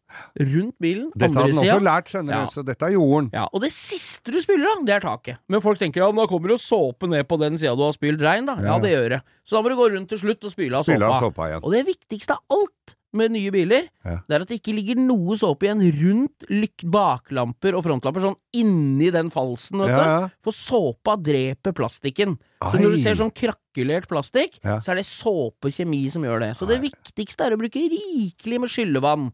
rundt 0.40 0.74
bilen, 0.80 1.10
Dette 1.14 1.34
har 1.34 1.42
andre 1.44 1.52
den 1.52 1.60
sida. 1.60 1.74
også 1.76 1.84
lært, 1.84 2.08
skjønner 2.08 2.30
Ja. 2.32 2.44
du, 2.44 2.50
så 2.54 2.64
dette 2.64 2.82
er 2.86 2.92
jorden. 2.96 3.30
Ja, 3.32 3.46
og 3.52 3.60
det 3.60 3.70
siste 3.72 4.32
du 4.32 4.40
spyler 4.40 4.66
av, 4.78 4.84
det 4.86 4.94
er 4.94 5.00
taket. 5.00 5.38
Men 5.48 5.60
folk 5.60 5.78
tenker 5.78 6.00
ja, 6.00 6.06
men 6.10 6.24
da 6.24 6.26
kommer 6.32 6.48
jo 6.48 6.56
såpe 6.56 7.06
ned 7.08 7.28
på 7.28 7.38
den 7.38 7.58
sida 7.58 7.76
du 7.76 7.82
har 7.82 7.92
spylt 7.92 8.20
rein, 8.20 8.46
da. 8.46 8.56
Ja, 8.56 8.78
det 8.78 8.90
gjør 8.94 9.08
det. 9.10 9.22
Så 9.44 9.56
da 9.56 9.62
må 9.62 9.68
du 9.68 9.76
gå 9.76 9.90
rundt 9.92 10.08
til 10.08 10.18
slutt 10.18 10.42
og 10.44 10.50
spyle 10.50 10.74
av 10.78 10.84
såpa. 10.84 11.20
såpa 11.20 11.48
igjen. 11.50 11.60
Og 11.62 11.72
det 11.72 11.84
viktigste 11.86 12.30
av 12.32 12.40
alt 12.50 12.96
med 13.14 13.30
nye 13.34 13.50
biler, 13.54 13.86
Ja. 14.04 14.18
det 14.28 14.34
er 14.36 14.42
at 14.42 14.48
det 14.50 14.58
ikke 14.60 14.74
ligger 14.74 14.98
noe 15.00 15.36
såpe 15.38 15.64
igjen 15.68 15.80
rundt 15.94 16.44
baklamper 16.90 17.76
og 17.78 17.84
frontlamper, 17.86 18.24
sånn 18.24 18.36
inni 18.58 19.10
den 19.14 19.30
falsen, 19.34 19.78
vet 19.82 19.88
Ja, 19.92 19.96
du. 19.96 20.10
ja. 20.10 20.28
For 20.44 20.52
såpa 20.52 21.16
dreper 21.20 21.72
plastikken. 21.76 22.36
Så 22.64 22.80
når 22.80 22.94
du 22.96 22.98
ser 23.02 23.14
sånn 23.18 23.32
krakkelert 23.34 24.08
plastikk, 24.08 24.58
så 24.62 24.92
er 24.92 25.00
det 25.00 25.06
såpekjemi 25.06 26.10
som 26.12 26.22
gjør 26.26 26.40
det. 26.40 26.52
Så 26.56 26.66
det 26.68 26.80
viktigste 26.82 27.46
er 27.46 27.56
å 27.56 27.60
bruke 27.60 27.80
rikelig 27.90 28.60
med 28.60 28.68
skyllevann. 28.72 29.32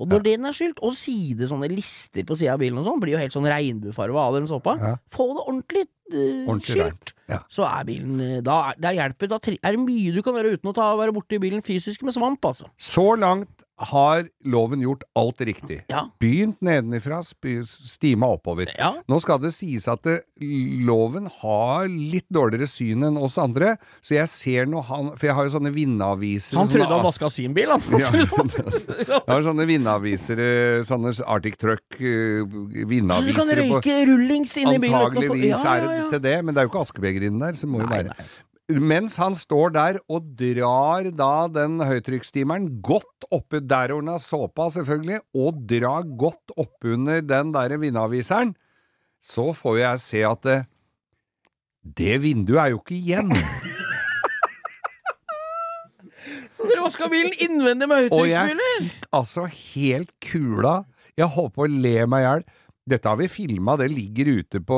Og 0.00 0.08
når 0.08 0.22
den 0.24 0.46
er 0.48 0.52
skylt, 0.56 0.78
og 0.82 0.94
side 0.96 1.44
sånne 1.50 1.68
lister 1.68 2.24
på 2.24 2.34
sida 2.34 2.54
av 2.54 2.60
bilen 2.62 2.78
og 2.80 2.86
sånn, 2.86 3.00
blir 3.02 3.12
jo 3.12 3.18
helt 3.20 3.34
sånn 3.34 3.44
regnbuefarga 3.44 4.16
av 4.16 4.34
den 4.38 4.46
såpa. 4.48 4.76
Få 5.12 5.26
det 5.36 5.42
ordentlig 5.44 5.82
uh, 6.14 6.48
Ordentlig 6.48 6.78
skylt. 6.80 7.12
Ja. 7.32 7.40
Så 7.48 7.64
er 7.68 7.84
bilen 7.88 8.20
eh, 8.20 8.38
Da 8.44 8.60
er- 8.70 8.78
det 8.82 8.94
hjelper. 9.00 9.32
Da 9.32 9.40
er 9.52 9.76
det 9.76 9.82
mye 9.82 10.12
du 10.14 10.22
kan 10.22 10.34
gjøre 10.38 10.54
uten 10.58 10.70
å 10.72 10.76
ta, 10.76 10.92
være 11.00 11.16
borti 11.16 11.40
bilen 11.42 11.64
fysisk 11.64 12.02
med 12.06 12.14
svamp, 12.16 12.40
altså. 12.52 12.68
Så 12.78 13.12
langt 13.18 13.48
har 13.82 14.28
loven 14.46 14.78
gjort 14.84 15.02
alt 15.18 15.40
riktig. 15.42 15.80
Ja. 15.90 16.04
Begynt 16.22 16.60
nedenifra, 16.62 17.16
stima 17.26 18.28
oppover. 18.30 18.68
Ja. 18.78 18.92
Nå 19.10 19.18
skal 19.24 19.40
det 19.42 19.50
sies 19.56 19.88
at 19.90 20.04
det, 20.06 20.20
loven 20.86 21.26
har 21.40 21.88
litt 21.90 22.28
dårligere 22.30 22.68
syn 22.70 23.02
enn 23.08 23.18
oss 23.18 23.38
andre, 23.42 23.72
så 24.04 24.14
jeg 24.20 24.28
ser 24.30 24.66
noe 24.70 24.84
han 24.86 25.08
For 25.16 25.26
jeg 25.26 25.34
har 25.34 25.48
jo 25.48 25.54
sånne 25.56 25.72
vindaviser 25.74 26.54
Han 26.58 26.66
han 26.66 26.70
sånne- 26.70 26.78
trodde 26.84 26.94
han 26.94 27.06
vaska 27.08 27.30
sin 27.32 27.54
bil, 27.56 27.72
han. 27.74 27.80
Ja. 27.98 28.10
Jeg 29.22 29.34
har 29.34 29.42
sånne 29.48 29.66
vindaviser, 29.66 30.38
eh, 30.38 30.82
sånne 30.86 31.10
Arctic 31.26 31.56
Truck-vindaviser 31.58 33.18
Så 33.18 33.26
du 33.26 33.34
kan 33.36 33.50
røyke 33.58 33.96
rullings 34.08 34.54
inn 34.62 34.70
i 34.72 34.78
bilen 34.82 34.98
Antageligvis 35.00 35.64
Ja, 35.64 35.74
er 35.74 35.86
det 35.88 36.10
til 36.14 36.22
det, 36.28 36.36
men 36.44 36.54
det 36.54 36.62
er 36.62 36.68
jo 36.68 36.72
ikke 36.72 36.84
askebeger 36.86 37.21
inni 37.28 37.44
der, 37.44 37.58
så 37.58 37.68
må 37.70 37.82
jo 37.82 37.90
være. 37.90 38.16
Mens 38.72 39.16
han 39.20 39.34
står 39.36 39.72
der 39.74 39.98
og 40.08 40.28
drar 40.38 41.08
da 41.18 41.32
den 41.52 41.80
høytrykksstimeren 41.82 42.68
godt 42.84 43.26
oppi 43.34 43.60
der 43.60 43.92
hvor 43.92 44.04
den 44.04 44.12
har 44.14 44.22
såpa, 44.22 44.68
selvfølgelig, 44.72 45.20
og 45.34 45.64
drar 45.68 46.06
godt 46.18 46.54
oppunder 46.56 47.20
den 47.26 47.52
der 47.52 47.76
vindaviseren, 47.82 48.54
så 49.22 49.50
får 49.54 49.76
jeg 49.82 50.00
se 50.02 50.22
at 50.26 50.46
det, 50.46 50.60
det 51.82 52.22
vinduet 52.22 52.62
er 52.62 52.72
jo 52.72 52.80
ikke 52.82 52.98
igjen. 52.98 53.34
Så 56.52 56.68
dere 56.68 56.84
vaska 56.84 57.08
bilen 57.10 57.32
innvendig 57.42 57.88
med 57.90 58.12
Og 58.14 58.28
jeg 58.30 58.54
fikk 58.54 59.06
altså 59.16 59.48
helt 59.50 60.12
kula. 60.22 60.82
Jeg 61.18 61.26
holdt 61.34 61.54
på 61.56 61.64
å 61.66 61.70
le 61.70 62.06
meg 62.06 62.22
i 62.22 62.26
hjel. 62.28 62.44
Dette 62.90 63.06
har 63.06 63.14
vi 63.16 63.28
filma, 63.30 63.76
det 63.78 63.86
ligger 63.92 64.26
ute 64.40 64.58
på 64.66 64.76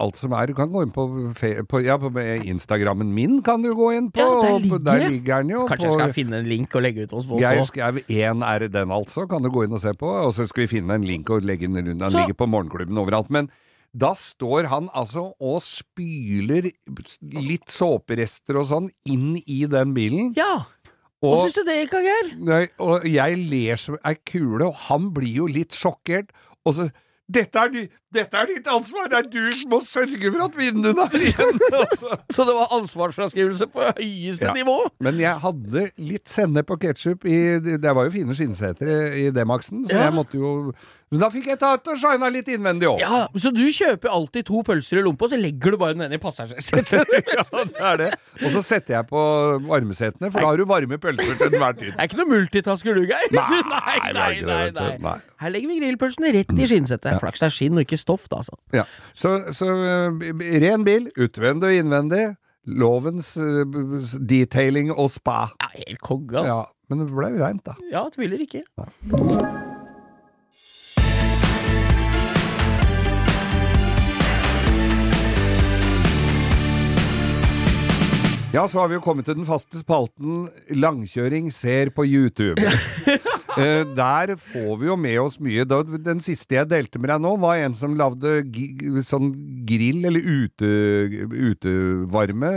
alt 0.00 0.16
som 0.16 0.32
er. 0.32 0.46
Du 0.48 0.54
kan 0.56 0.70
gå 0.72 0.86
inn 0.86 0.92
på, 0.94 1.04
fe- 1.36 1.60
på, 1.68 1.82
ja, 1.84 1.98
på 2.00 2.08
Instagrammen 2.48 3.10
min, 3.12 3.42
kan 3.44 3.60
du 3.60 3.74
gå 3.76 3.90
inn 3.92 4.06
på. 4.10 4.22
Ja, 4.24 4.38
der 4.40 4.54
og 4.54 4.62
ligger 4.64 4.78
der 4.86 5.02
ligger 5.10 5.42
den 5.44 5.50
jo. 5.52 5.66
Kanskje 5.68 5.90
jeg 5.90 5.98
skal 5.98 6.14
finne 6.16 6.38
en 6.40 6.48
link 6.48 6.72
og 6.74 6.80
legge 6.86 7.04
ut 7.04 7.12
hos 7.12 7.26
oss 7.28 7.74
Geir 7.76 8.00
én 8.08 8.40
er 8.46 8.64
den, 8.72 8.88
altså. 8.96 9.26
Kan 9.28 9.44
du 9.44 9.50
gå 9.52 9.66
inn 9.66 9.76
og 9.76 9.82
se 9.84 9.92
på. 9.92 10.08
Og 10.08 10.32
så 10.32 10.46
skal 10.48 10.64
vi 10.64 10.70
finne 10.78 10.96
en 10.96 11.04
link 11.04 11.28
og 11.28 11.44
legge 11.44 11.68
den 11.68 11.76
rundt. 11.90 12.00
Den 12.00 12.10
Så- 12.10 12.22
ligger 12.24 12.40
på 12.40 12.48
Morgenklubben 12.48 12.96
overalt. 12.96 13.28
Men 13.28 13.50
da 13.92 14.14
står 14.16 14.70
han 14.72 14.88
altså 14.96 15.34
og 15.38 15.60
spyler 15.60 16.70
litt 17.20 17.68
såperester 17.68 18.56
og 18.56 18.64
sånn 18.72 18.88
inn 19.04 19.36
i 19.44 19.66
den 19.68 19.92
bilen. 19.92 20.32
Ja. 20.40 20.64
Hva 21.22 21.36
Og, 21.36 21.38
syns 21.44 21.54
du 21.60 21.64
det 21.68 21.76
gikk, 21.84 22.00
Geir? 22.00 22.70
og 22.80 23.04
jeg 23.06 23.36
ler 23.36 23.76
som 23.76 23.98
ei 24.04 24.14
kule, 24.26 24.64
og 24.72 24.74
han 24.88 25.10
blir 25.12 25.34
jo 25.44 25.46
litt 25.46 25.70
sjokkert. 25.76 26.30
Og 26.64 26.74
så 26.80 26.90
dette 27.34 27.58
er, 27.58 27.68
di- 27.70 27.88
dette 28.14 28.38
er 28.42 28.46
ditt 28.50 28.66
ansvar! 28.70 29.08
Det 29.12 29.18
er 29.20 29.28
du 29.32 29.52
som 29.58 29.70
må 29.72 29.80
sørge 29.84 30.32
for 30.34 30.44
at 30.46 30.56
vinduene 30.58 31.06
er 31.08 31.26
igjen! 31.28 31.60
Så 32.36 32.46
det 32.48 32.54
var 32.56 32.72
ansvarsfraskrivelse 32.78 33.68
på 33.72 33.84
høyeste 33.98 34.48
Ja. 34.50 34.54
nivå? 34.56 34.78
Men 35.04 35.20
jeg 35.20 35.36
hadde 35.44 35.86
litt 35.98 36.28
sennep 36.32 36.70
og 36.74 36.80
ketsjup 36.82 37.24
i 37.28 37.38
Det 37.62 37.94
var 37.94 38.08
jo 38.08 38.14
fine 38.18 38.34
skinnseter 38.38 39.14
i 39.18 39.28
D-Maxen, 39.34 39.84
så 39.88 39.96
Ja. 39.98 40.08
jeg 40.10 40.16
måtte 40.18 40.38
jo 40.40 40.72
Men 41.12 41.20
da 41.20 41.28
fikk 41.28 41.44
jeg 41.50 41.58
ta 41.60 41.74
ut 41.76 41.88
og 41.92 41.98
shina 42.00 42.28
litt 42.32 42.46
innvendig 42.48 42.86
òg. 42.88 43.00
Ja, 43.02 43.26
Så 43.36 43.50
du 43.52 43.60
kjøper 43.68 44.08
alltid 44.08 44.46
to 44.48 44.62
pølser 44.64 44.96
i 44.96 45.02
lompa, 45.04 45.28
så 45.28 45.36
legger 45.36 45.74
du 45.74 45.76
bare 45.76 45.92
den 45.92 46.06
ene 46.06 46.16
i 46.16 46.22
passasjersetet? 46.22 47.04
Ja, 47.36 47.44
det 47.52 47.82
er 47.84 47.96
det. 48.00 48.08
Og 48.40 48.54
så 48.54 48.62
setter 48.64 48.94
jeg 48.96 49.06
på 49.10 49.20
varmesetene, 49.68 50.30
for 50.32 50.40
da 50.40 50.46
har 50.46 50.56
du 50.56 50.64
varme 50.70 50.96
pølser 51.02 51.36
til 51.36 51.52
enhver 51.52 51.76
tid. 51.76 51.92
Det 51.92 52.00
er 52.00 52.08
ikke 52.08 52.20
noe 52.22 52.30
multitasker 52.32 52.96
du, 52.96 53.02
Geir. 53.10 53.28
Nei, 53.36 53.60
nei, 53.74 53.98
nei, 54.16 54.32
nei, 54.48 54.70
nei. 54.78 54.88
Nei. 55.04 55.14
Her 55.42 55.52
legger 55.52 55.68
vi 55.74 55.76
grillpølsene 55.82 56.32
rett 56.38 56.54
i 56.56 56.70
skinnsetet. 56.72 57.20
Flaks 57.20 57.44
det 57.44 57.50
er 57.50 57.54
skinn 57.58 57.76
og 57.76 57.84
ikke 57.84 58.00
stoff, 58.02 58.28
da, 58.30 58.42
altså. 58.42 58.58
Ja. 58.76 58.86
Så, 59.14 59.38
så 59.56 59.70
eh, 59.72 60.32
ren 60.62 60.86
bil, 60.86 61.10
utvendig 61.16 61.72
og 61.72 61.82
innvendig. 61.82 62.24
Lovens 62.66 63.34
eh, 63.42 63.64
detailing 64.22 64.92
og 64.94 65.10
spa. 65.16 65.48
Ja, 65.62 65.72
helt 65.80 66.02
konge, 66.04 66.36
altså. 66.38 66.46
Ja, 66.52 66.90
men 66.92 67.02
det 67.02 67.10
ble 67.10 67.32
reint, 67.40 67.64
da. 67.66 67.78
Ja, 67.90 68.06
tviler 68.14 68.42
ikke. 68.44 68.66
Ja, 78.52 78.68
så 78.68 78.82
har 78.82 78.88
vi 78.88 78.98
jo 78.98 79.00
kommet 79.00 79.24
til 79.24 79.38
den 79.38 79.46
faste 79.48 79.80
spalten 79.80 80.42
Langkjøring 80.76 81.46
ser 81.56 81.88
på 81.96 82.04
YouTube. 82.04 82.60
Eh, 83.58 83.82
der 83.96 84.34
får 84.40 84.72
vi 84.80 84.88
jo 84.88 84.96
med 84.96 85.18
oss 85.20 85.38
mye. 85.42 85.64
Da, 85.68 85.82
den 85.82 86.22
siste 86.24 86.56
jeg 86.56 86.70
delte 86.70 87.00
med 87.00 87.10
deg 87.12 87.22
nå, 87.24 87.34
var 87.42 87.60
en 87.60 87.74
som 87.76 87.96
lagde 87.98 88.40
sånn 89.06 89.32
grill, 89.68 90.02
eller 90.08 90.22
ute, 90.22 90.70
utevarme 91.52 92.52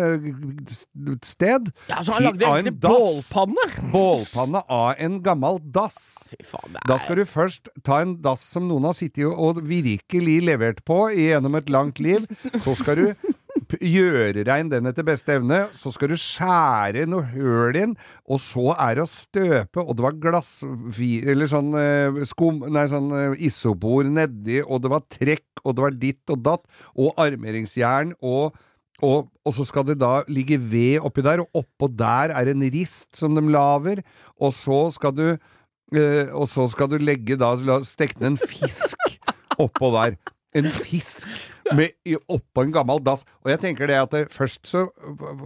sted. 1.26 1.72
Ja, 1.90 2.02
så 2.06 2.18
han 2.18 2.30
lagde 2.30 2.48
egentlig 2.48 2.76
bålpanne! 2.86 3.68
Bålpanne 3.94 4.64
av 4.72 5.02
en 5.02 5.20
gammel 5.26 5.60
dass. 5.76 6.00
Faen, 6.46 6.78
Da 6.88 6.98
skal 7.02 7.22
du 7.22 7.26
først 7.30 7.70
ta 7.86 8.02
en 8.04 8.18
dass 8.24 8.44
som 8.56 8.68
noen 8.70 8.88
har 8.90 8.96
sittet 8.98 9.28
og 9.30 9.62
virkelig 9.68 10.40
levert 10.46 10.84
på 10.88 11.06
gjennom 11.16 11.58
et 11.60 11.70
langt 11.72 12.02
liv. 12.04 12.26
Så 12.64 12.76
skal 12.80 13.02
du 13.02 13.34
gjøre 13.66 14.46
rein 14.48 14.70
den 14.72 14.90
etter 14.90 15.06
beste 15.08 15.36
evne. 15.38 15.66
Så 15.78 15.94
skal 15.96 16.12
du 16.12 16.18
skjære 16.20 17.06
noe 17.10 17.26
høl 17.32 17.80
inn, 17.80 17.96
og 18.30 18.42
så 18.44 18.74
er 18.76 19.00
det 19.00 19.06
å 19.06 19.10
støpe. 19.12 19.84
Og 19.84 19.96
det 19.98 20.06
var 20.06 20.20
glass... 20.22 20.60
Eller 20.64 21.50
sånn 21.52 21.74
eh, 21.80 22.22
skum... 22.30 22.64
Nei, 22.70 22.86
sånn 22.92 23.10
eh, 23.16 23.40
isopor 23.48 24.08
nedi, 24.08 24.62
og 24.64 24.86
det 24.86 24.94
var 24.94 25.06
trekk, 25.10 25.64
og 25.64 25.76
det 25.76 25.86
var 25.88 26.00
ditt 26.06 26.36
og 26.36 26.46
datt, 26.46 26.66
og 26.96 27.20
armeringsjern 27.26 28.16
og 28.22 28.56
og, 29.04 29.26
og 29.44 29.52
så 29.52 29.66
skal 29.68 29.84
det 29.90 29.98
da 30.00 30.22
ligge 30.32 30.56
ved 30.56 31.04
oppi 31.04 31.24
der, 31.26 31.42
og 31.44 31.60
oppå 31.60 31.90
der 31.92 32.32
er 32.32 32.48
en 32.48 32.64
rist 32.72 33.10
som 33.18 33.36
de 33.36 33.44
laver, 33.44 34.00
og 34.40 34.54
så 34.56 34.86
skal 34.96 35.12
du 35.16 35.26
øh, 35.36 36.28
Og 36.34 36.48
så 36.50 36.68
skal 36.72 36.90
du 36.90 36.98
legge 36.98 37.36
da 37.36 37.56
Stekne 37.84 38.34
en 38.34 38.38
fisk 38.38 38.96
oppå 39.64 39.92
der. 39.96 40.16
En 40.56 40.68
fisk 40.72 41.28
med, 41.76 41.96
oppå 42.32 42.64
en 42.64 42.74
gammel 42.76 43.02
dass. 43.04 43.26
Og 43.44 43.52
jeg 43.52 43.62
tenker 43.64 43.90
det 43.92 43.98
at 44.00 44.14
det 44.16 44.26
først 44.34 44.64
så 44.70 44.88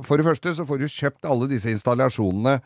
For 0.06 0.20
det 0.20 0.28
første 0.28 0.54
så 0.54 0.66
får 0.68 0.82
du 0.82 0.88
kjøpt 0.88 1.26
alle 1.30 1.50
disse 1.50 1.72
installasjonene 1.74 2.60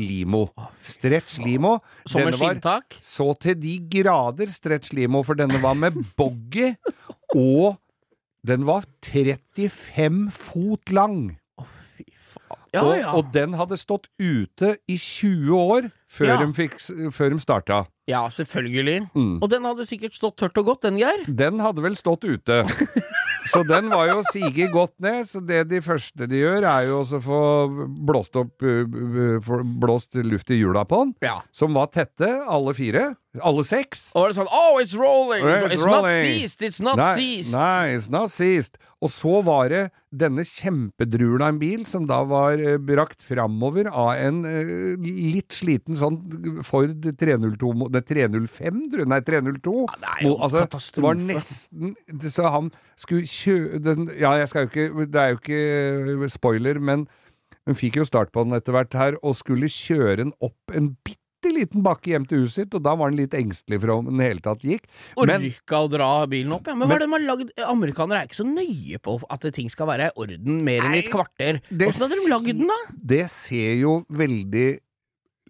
Limo. 0.00 0.46
Stretch 0.86 1.38
Limo. 1.44 1.78
Som 2.08 2.22
en 2.22 2.32
skinntak. 2.32 2.96
så 3.04 3.34
til 3.42 3.58
de 3.60 3.74
grader 3.92 4.46
stretch 4.48 4.92
limo, 4.96 5.22
for 5.26 5.34
denne 5.36 5.58
var 5.60 5.74
med 5.76 5.92
boggy, 6.18 6.70
og 7.36 7.76
den 8.46 8.64
var 8.64 8.86
35 9.04 10.30
fot 10.32 10.90
lang. 10.94 11.36
Å, 11.60 11.66
fy 11.96 12.06
faen. 12.16 12.62
Ja, 12.72 12.84
og, 12.86 12.94
ja. 12.96 13.12
og 13.18 13.32
den 13.34 13.58
hadde 13.58 13.76
stått 13.76 14.06
ute 14.22 14.76
i 14.88 14.96
20 14.96 15.52
år 15.58 15.90
før, 16.08 16.26
Ja. 16.30 16.36
de, 16.40 16.48
fikk, 16.56 16.78
før 17.12 17.34
de 17.34 17.40
starta. 17.42 17.82
ja, 18.08 18.22
selvfølgelig. 18.32 19.10
Mm. 19.14 19.36
Og 19.42 19.50
den 19.50 19.64
hadde 19.68 19.84
sikkert 19.86 20.14
stått 20.16 20.38
tørt 20.40 20.56
og 20.58 20.64
godt, 20.72 20.82
den, 20.88 20.96
Geir. 21.02 21.26
Den 21.28 21.60
hadde 21.60 21.82
vel 21.84 21.96
stått 21.98 22.24
ute. 22.24 22.62
Så 23.48 23.62
den 23.66 23.88
var 23.90 24.08
jo 24.10 24.20
siget 24.32 24.72
godt 24.72 24.92
ned, 25.00 25.24
så 25.28 25.40
det 25.40 25.62
de 25.70 25.80
første 25.80 26.26
de 26.28 26.42
gjør, 26.42 26.66
er 26.68 26.88
jo 26.90 27.00
å 27.02 27.20
få 27.24 27.40
blåst 28.06 28.36
opp 28.36 28.60
uh, 28.62 29.38
få 29.44 29.62
blåst 29.80 30.14
luft 30.20 30.50
i 30.52 30.58
hjula 30.60 30.84
på 30.88 31.04
den, 31.06 31.14
Ja. 31.24 31.38
som 31.52 31.72
var 31.74 31.88
tette, 31.94 32.28
alle 32.46 32.74
fire. 32.76 33.14
Alle 33.38 33.62
seks. 33.62 34.08
Og 34.18 34.24
det 34.26 34.32
det 34.32 34.40
sånn 34.40 34.48
Oh, 34.50 34.80
it's 34.82 34.96
rolling! 34.98 35.44
It's 35.46 35.76
It's, 35.76 35.86
not 35.86 36.04
seized! 36.10 36.62
It's 36.66 36.80
not 36.82 36.96
Nei, 36.98 37.14
seized! 37.14 37.52
Nei, 37.54 37.92
it's 37.94 38.08
not 38.10 38.32
seized. 38.34 38.74
Og 39.00 39.08
så 39.14 39.36
var 39.46 39.68
det 39.70 39.82
denne 40.10 40.42
kjempedrulen 40.44 41.40
av 41.46 41.52
en 41.54 41.60
bil 41.60 41.84
som 41.88 42.08
da 42.10 42.18
var 42.26 42.58
eh, 42.58 42.74
brakt 42.82 43.22
framover 43.24 43.86
av 43.86 44.10
en 44.18 44.40
eh, 44.44 44.98
litt 45.30 45.54
sliten 45.56 45.94
sånn 45.96 46.18
Ford 46.66 47.06
302 47.22 47.70
mo- 47.78 47.88
Nei, 47.94 48.02
305, 48.02 48.82
tror 48.90 49.04
jeg. 49.04 49.08
Nei, 49.14 49.20
302. 49.30 49.76
Ja, 49.86 49.96
det 50.02 50.10
er 50.16 50.26
jo 50.26 50.34
Mo- 50.34 50.42
altså, 50.48 50.66
Det 50.98 51.06
var 51.06 51.22
nesten 51.22 51.94
Så 52.34 52.50
han 52.50 52.72
skulle 52.98 53.30
kjøre 53.30 53.80
den 53.86 54.10
Ja, 54.18 54.34
jeg 54.42 54.50
skal 54.50 54.66
jo 54.66 54.72
ikke 54.74 55.06
Det 55.06 55.22
er 55.22 55.32
jo 55.36 55.40
ikke 55.40 56.28
spoiler, 56.34 56.82
men 56.82 57.06
hun 57.68 57.76
fikk 57.76 57.96
jo 58.00 58.04
start 58.08 58.32
på 58.34 58.42
den 58.42 58.56
etter 58.56 58.72
hvert 58.74 58.94
her, 58.96 59.16
og 59.22 59.36
skulle 59.36 59.68
kjøre 59.70 60.16
den 60.24 60.30
opp 60.42 60.72
en 60.74 60.96
bitte 61.04 61.19
liten 61.48 61.84
bakke 61.84 62.12
hjem 62.12 62.26
til 62.28 62.42
huset 62.44 62.66
sitt, 62.66 62.74
og 62.76 62.84
da 62.84 62.92
var 62.98 63.08
han 63.08 63.16
litt 63.16 63.34
engstelig 63.36 63.80
for 63.80 63.94
om 63.94 64.10
den 64.10 64.20
hele 64.20 64.44
tatt 64.44 64.60
gikk. 64.66 64.84
Men 65.16 65.46
Orka 65.48 65.80
å 65.86 65.88
dra 65.92 66.10
bilen 66.30 66.52
opp, 66.56 66.68
ja. 66.68 66.76
Men 66.76 66.90
hva 66.90 66.98
er 66.98 67.04
det 67.04 67.08
de 67.08 67.16
har 67.16 67.26
lagd 67.30 67.64
Amerikanere 67.70 68.20
er 68.20 68.28
ikke 68.28 68.40
så 68.42 68.48
nøye 68.48 69.00
på 69.00 69.16
at 69.32 69.48
ting 69.56 69.72
skal 69.72 69.88
være 69.90 70.10
i 70.10 70.14
orden 70.20 70.60
mer 70.66 70.84
enn 70.84 70.98
et 71.00 71.10
kvarter. 71.12 71.62
Åssen 71.72 72.04
hadde 72.04 72.20
de 72.20 72.30
lagd 72.30 72.52
den, 72.52 72.68
da? 72.68 72.78
det 73.14 73.24
ser 73.32 73.74
jo 73.80 74.00
veldig 74.12 74.68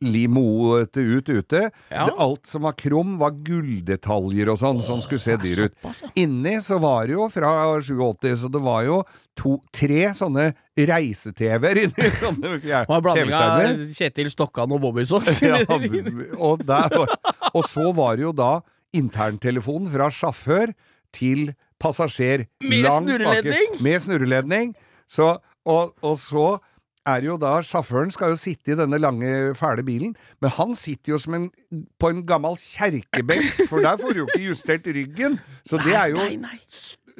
limoete 0.00 1.00
ut 1.00 1.28
ute. 1.28 1.62
Ja. 1.92 2.06
Det, 2.08 2.14
alt 2.18 2.48
som 2.48 2.64
var 2.64 2.76
krum, 2.78 3.16
var 3.20 3.34
gulldetaljer 3.44 4.50
og 4.52 4.60
sånn, 4.60 4.80
som 4.84 5.02
skulle 5.04 5.22
se 5.22 5.36
dyr 5.40 5.66
ut. 5.66 5.74
såpass, 5.76 6.02
ja. 6.06 6.12
Inni 6.22 6.56
så 6.64 6.78
var 6.80 7.08
det 7.08 7.16
jo 7.18 7.28
fra 7.32 7.52
87, 7.84 8.30
så 8.40 8.50
det 8.52 8.62
var 8.64 8.84
jo 8.86 9.00
to, 9.38 9.56
tre 9.76 10.10
sånne 10.16 10.50
reise-TV-er 10.76 11.82
inni 11.84 12.10
sånne 12.22 12.56
TV-skjermer. 12.64 13.86
Kjetil 13.96 14.32
Stokkan 14.32 14.72
og 14.76 14.82
Bobby 14.86 15.06
Socks. 15.08 15.42
Ja, 15.50 15.60
og, 16.36 16.62
der 16.66 16.94
og 17.00 17.64
så 17.68 17.90
var 17.96 18.16
det 18.18 18.28
jo 18.28 18.32
da 18.36 18.52
interntelefonen 18.96 19.90
fra 19.92 20.08
sjåfør 20.14 20.72
til 21.16 21.52
passasjer. 21.80 22.46
Med 22.62 22.88
snurreledning? 22.88 23.78
Med 23.84 24.02
snurreledning. 24.04 24.74
Så, 25.10 25.36
og, 25.66 25.94
og 26.06 26.18
så 26.20 26.46
er 27.10 27.26
jo 27.26 27.36
da 27.40 27.52
Sjåføren 27.66 28.12
skal 28.14 28.34
jo 28.34 28.38
sitte 28.40 28.74
i 28.74 28.78
denne 28.78 28.98
lange, 29.00 29.30
fæle 29.58 29.84
bilen, 29.86 30.14
men 30.42 30.52
han 30.56 30.74
sitter 30.78 31.14
jo 31.14 31.20
som 31.22 31.36
en, 31.36 31.46
på 32.00 32.10
en 32.12 32.24
gammel 32.28 32.58
kjerkebenk, 32.60 33.64
for 33.70 33.84
der 33.84 34.00
får 34.00 34.14
du 34.14 34.22
jo 34.22 34.28
ikke 34.28 34.48
justert 34.48 34.90
ryggen. 34.90 35.38
Så 35.68 35.80
det 35.84 35.94
er 35.96 36.12
jo 36.14 36.20
Nei, 36.22 36.36
nei. 36.40 36.58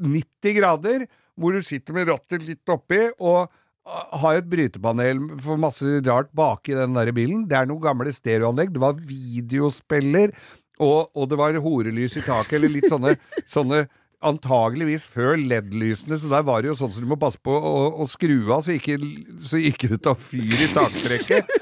90 0.01 0.57
grader, 0.57 1.07
hvor 1.41 1.57
du 1.57 1.65
sitter 1.65 1.97
med 1.97 2.09
rattet 2.11 2.45
litt 2.47 2.73
oppi, 2.73 3.03
og 3.19 3.51
uh, 3.51 4.19
har 4.23 4.41
et 4.41 4.49
brytepanel 4.51 5.21
for 5.45 5.61
masse 5.61 6.01
rart 6.07 6.33
baki 6.37 6.77
den 6.79 6.97
der 6.97 7.13
bilen. 7.17 7.47
Det 7.51 7.59
er 7.59 7.69
noen 7.69 7.85
gamle 7.85 8.13
stereoanlegg. 8.15 8.73
Det 8.75 8.83
var 8.83 8.97
videospiller, 8.97 10.35
og, 10.81 11.11
og 11.13 11.29
det 11.29 11.41
var 11.41 11.59
horelys 11.61 12.17
i 12.17 12.25
taket, 12.25 12.59
eller 12.59 12.73
litt 12.79 12.89
sånne, 12.93 13.17
sånne 13.57 13.85
Antageligvis 14.21 15.07
før 15.09 15.39
LED-lysene, 15.41 16.19
så 16.21 16.29
der 16.29 16.43
var 16.45 16.61
det 16.61 16.69
jo 16.73 16.77
sånn 16.77 16.93
som 16.93 17.05
du 17.07 17.09
må 17.09 17.17
passe 17.21 17.41
på 17.41 17.55
å, 17.57 17.73
å 18.03 18.07
skru 18.11 18.37
av, 18.53 18.61
så 18.67 18.75
ikke, 18.77 18.99
så 19.41 19.61
ikke 19.65 19.89
det 19.95 20.03
tar 20.05 20.19
fyr 20.21 20.45
i 20.67 20.69
taktrekket. 20.75 21.49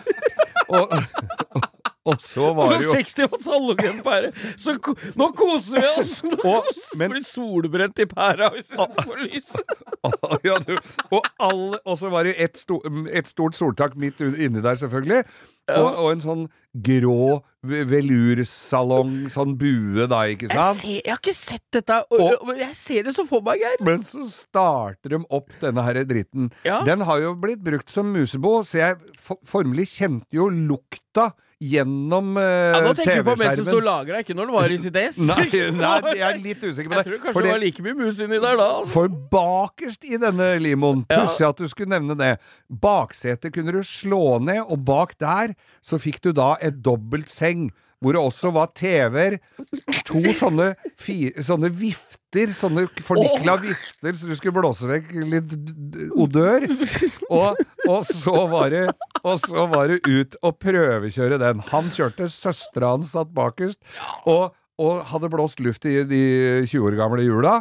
Og, 0.69 0.91
og, 0.93 1.63
og 2.13 2.19
så 2.21 2.51
var 2.53 2.75
det 2.75 2.83
jo 2.85 2.93
60 2.93 3.29
watts 3.33 3.47
halogenpære! 3.49 4.33
Så 4.61 4.75
ko 4.85 4.93
nå 5.17 5.31
koser 5.33 5.81
vi 5.81 5.93
oss! 6.03 6.11
Nå 6.27 6.37
Og- 6.51 6.67
men- 7.01 7.15
blir 7.15 7.25
solbrent 7.25 8.03
i 8.05 8.07
pæra 8.11 8.51
hvis 8.53 8.69
vi 8.75 8.89
får 8.99 9.23
lys. 9.23 9.49
ja, 10.45 10.59
du, 10.67 10.75
og, 11.09 11.25
alle, 11.41 11.81
og 11.89 11.97
så 11.97 12.11
var 12.13 12.29
det 12.29 12.35
ett 12.37 12.61
et 13.17 13.33
stort 13.33 13.57
soltak 13.57 13.97
midt 13.97 14.21
inni 14.21 14.61
der, 14.61 14.77
selvfølgelig. 14.77 15.23
Og, 15.69 15.99
og 16.01 16.13
en 16.15 16.21
sånn 16.25 16.45
grå 16.81 17.43
velursalong, 17.69 19.27
sånn 19.33 19.57
bue 19.61 20.07
da, 20.11 20.23
ikke 20.31 20.49
Jeg, 20.49 20.57
sant? 20.57 20.79
ser, 20.81 20.95
jeg 21.03 21.13
har 21.13 21.21
ikke 21.21 21.35
sett 21.37 21.65
dette, 21.75 21.99
og, 22.11 22.21
Og- 22.21 22.49
og 22.49 22.57
jeg 22.59 22.77
ser 22.77 23.03
det 23.09 23.15
så 23.17 23.27
for 23.29 23.43
meg, 23.43 23.61
Geir. 23.61 23.77
Men 23.85 24.01
så 24.07 24.25
starter 24.25 25.09
de 25.17 25.21
opp 25.31 25.51
denne 25.61 25.83
her 25.85 26.05
dritten. 26.05 26.51
Ja. 26.65 26.83
Den 26.85 27.01
har 27.01 27.21
jo 27.21 27.35
blitt 27.35 27.63
brukt 27.65 27.91
som 27.91 28.13
musebo, 28.13 28.63
så 28.65 28.79
jeg 28.79 28.97
for 29.19 29.37
formelig 29.45 29.89
kjente 29.99 30.27
jo 30.33 30.49
lukta 30.49 31.33
gjennom 31.59 32.37
uh, 32.39 32.43
Ja, 32.45 32.81
nå 32.85 32.93
tenker 32.95 33.23
du 33.23 33.27
på 33.27 33.35
mens 33.41 33.59
det 33.59 33.65
står 33.67 33.83
lagra, 33.83 34.21
ikke 34.23 34.37
når 34.39 34.47
det 34.51 34.55
var 34.55 34.75
i 34.75 34.79
sitt 34.79 34.99
ess. 35.05 35.19
Nei, 35.27 35.47
nei, 35.75 36.13
jeg 36.15 36.27
er 36.29 36.39
litt 36.45 36.63
usikker 36.63 36.87
på 36.93 36.95
det. 36.95 37.01
Jeg 37.03 37.09
tror 37.09 37.19
kanskje 37.25 37.35
Fordi, 37.39 37.49
det 37.49 37.55
var 37.57 37.63
like 37.65 37.87
mye 37.87 37.97
mus 37.99 38.21
inni 38.23 38.39
der 38.39 38.61
da. 38.61 38.69
altså. 38.79 38.93
For 38.95 39.09
bakerst 39.35 40.07
i 40.07 40.21
denne 40.23 40.49
limoen, 40.63 41.03
Ja. 41.11 41.25
pussig 41.25 41.49
at 41.49 41.59
du 41.59 41.67
skulle 41.73 41.91
nevne 41.97 42.15
det, 42.21 42.31
baksetet 42.71 43.53
kunne 43.57 43.75
du 43.75 43.83
slå 43.87 44.39
ned, 44.45 44.63
og 44.69 44.85
bak 44.87 45.17
der 45.19 45.57
så 45.83 45.99
fikk 45.99 46.21
du 46.29 46.31
da 46.37 46.55
et 46.63 46.79
dobbelt 46.87 47.31
seng. 47.33 47.69
Hvor 47.99 48.15
det 48.15 48.21
også 48.23 48.51
var 48.55 48.69
TV-er, 48.79 49.35
to 50.07 50.21
sånne, 50.39 50.69
fi- 51.03 51.33
sånne 51.43 51.67
vifter, 51.75 52.53
sånne 52.55 52.85
fornikla 53.03 53.57
vifter, 53.59 54.15
så 54.15 54.29
du 54.31 54.37
skulle 54.39 54.55
blåse 54.55 54.87
vekk 54.87 55.09
litt 55.33 55.57
odør. 56.15 56.69
Og, 57.27 57.59
og, 57.89 58.07
så 58.07 58.37
var 58.53 58.71
det, 58.71 58.85
og 59.25 59.41
så 59.43 59.65
var 59.73 59.91
det 59.91 59.99
ut 60.07 60.37
og 60.47 60.61
prøvekjøre 60.63 61.41
den. 61.43 61.65
Han 61.73 61.91
kjørte, 61.97 62.29
søstera 62.31 62.93
hans 62.95 63.11
satt 63.17 63.35
bakerst, 63.35 63.81
og, 64.31 64.55
og 64.79 65.03
hadde 65.11 65.33
blåst 65.35 65.59
luft 65.65 65.89
i 65.91 65.97
de 66.07 66.23
20 66.71 66.87
år 66.93 66.99
gamle 67.03 67.27
hjula. 67.27 67.57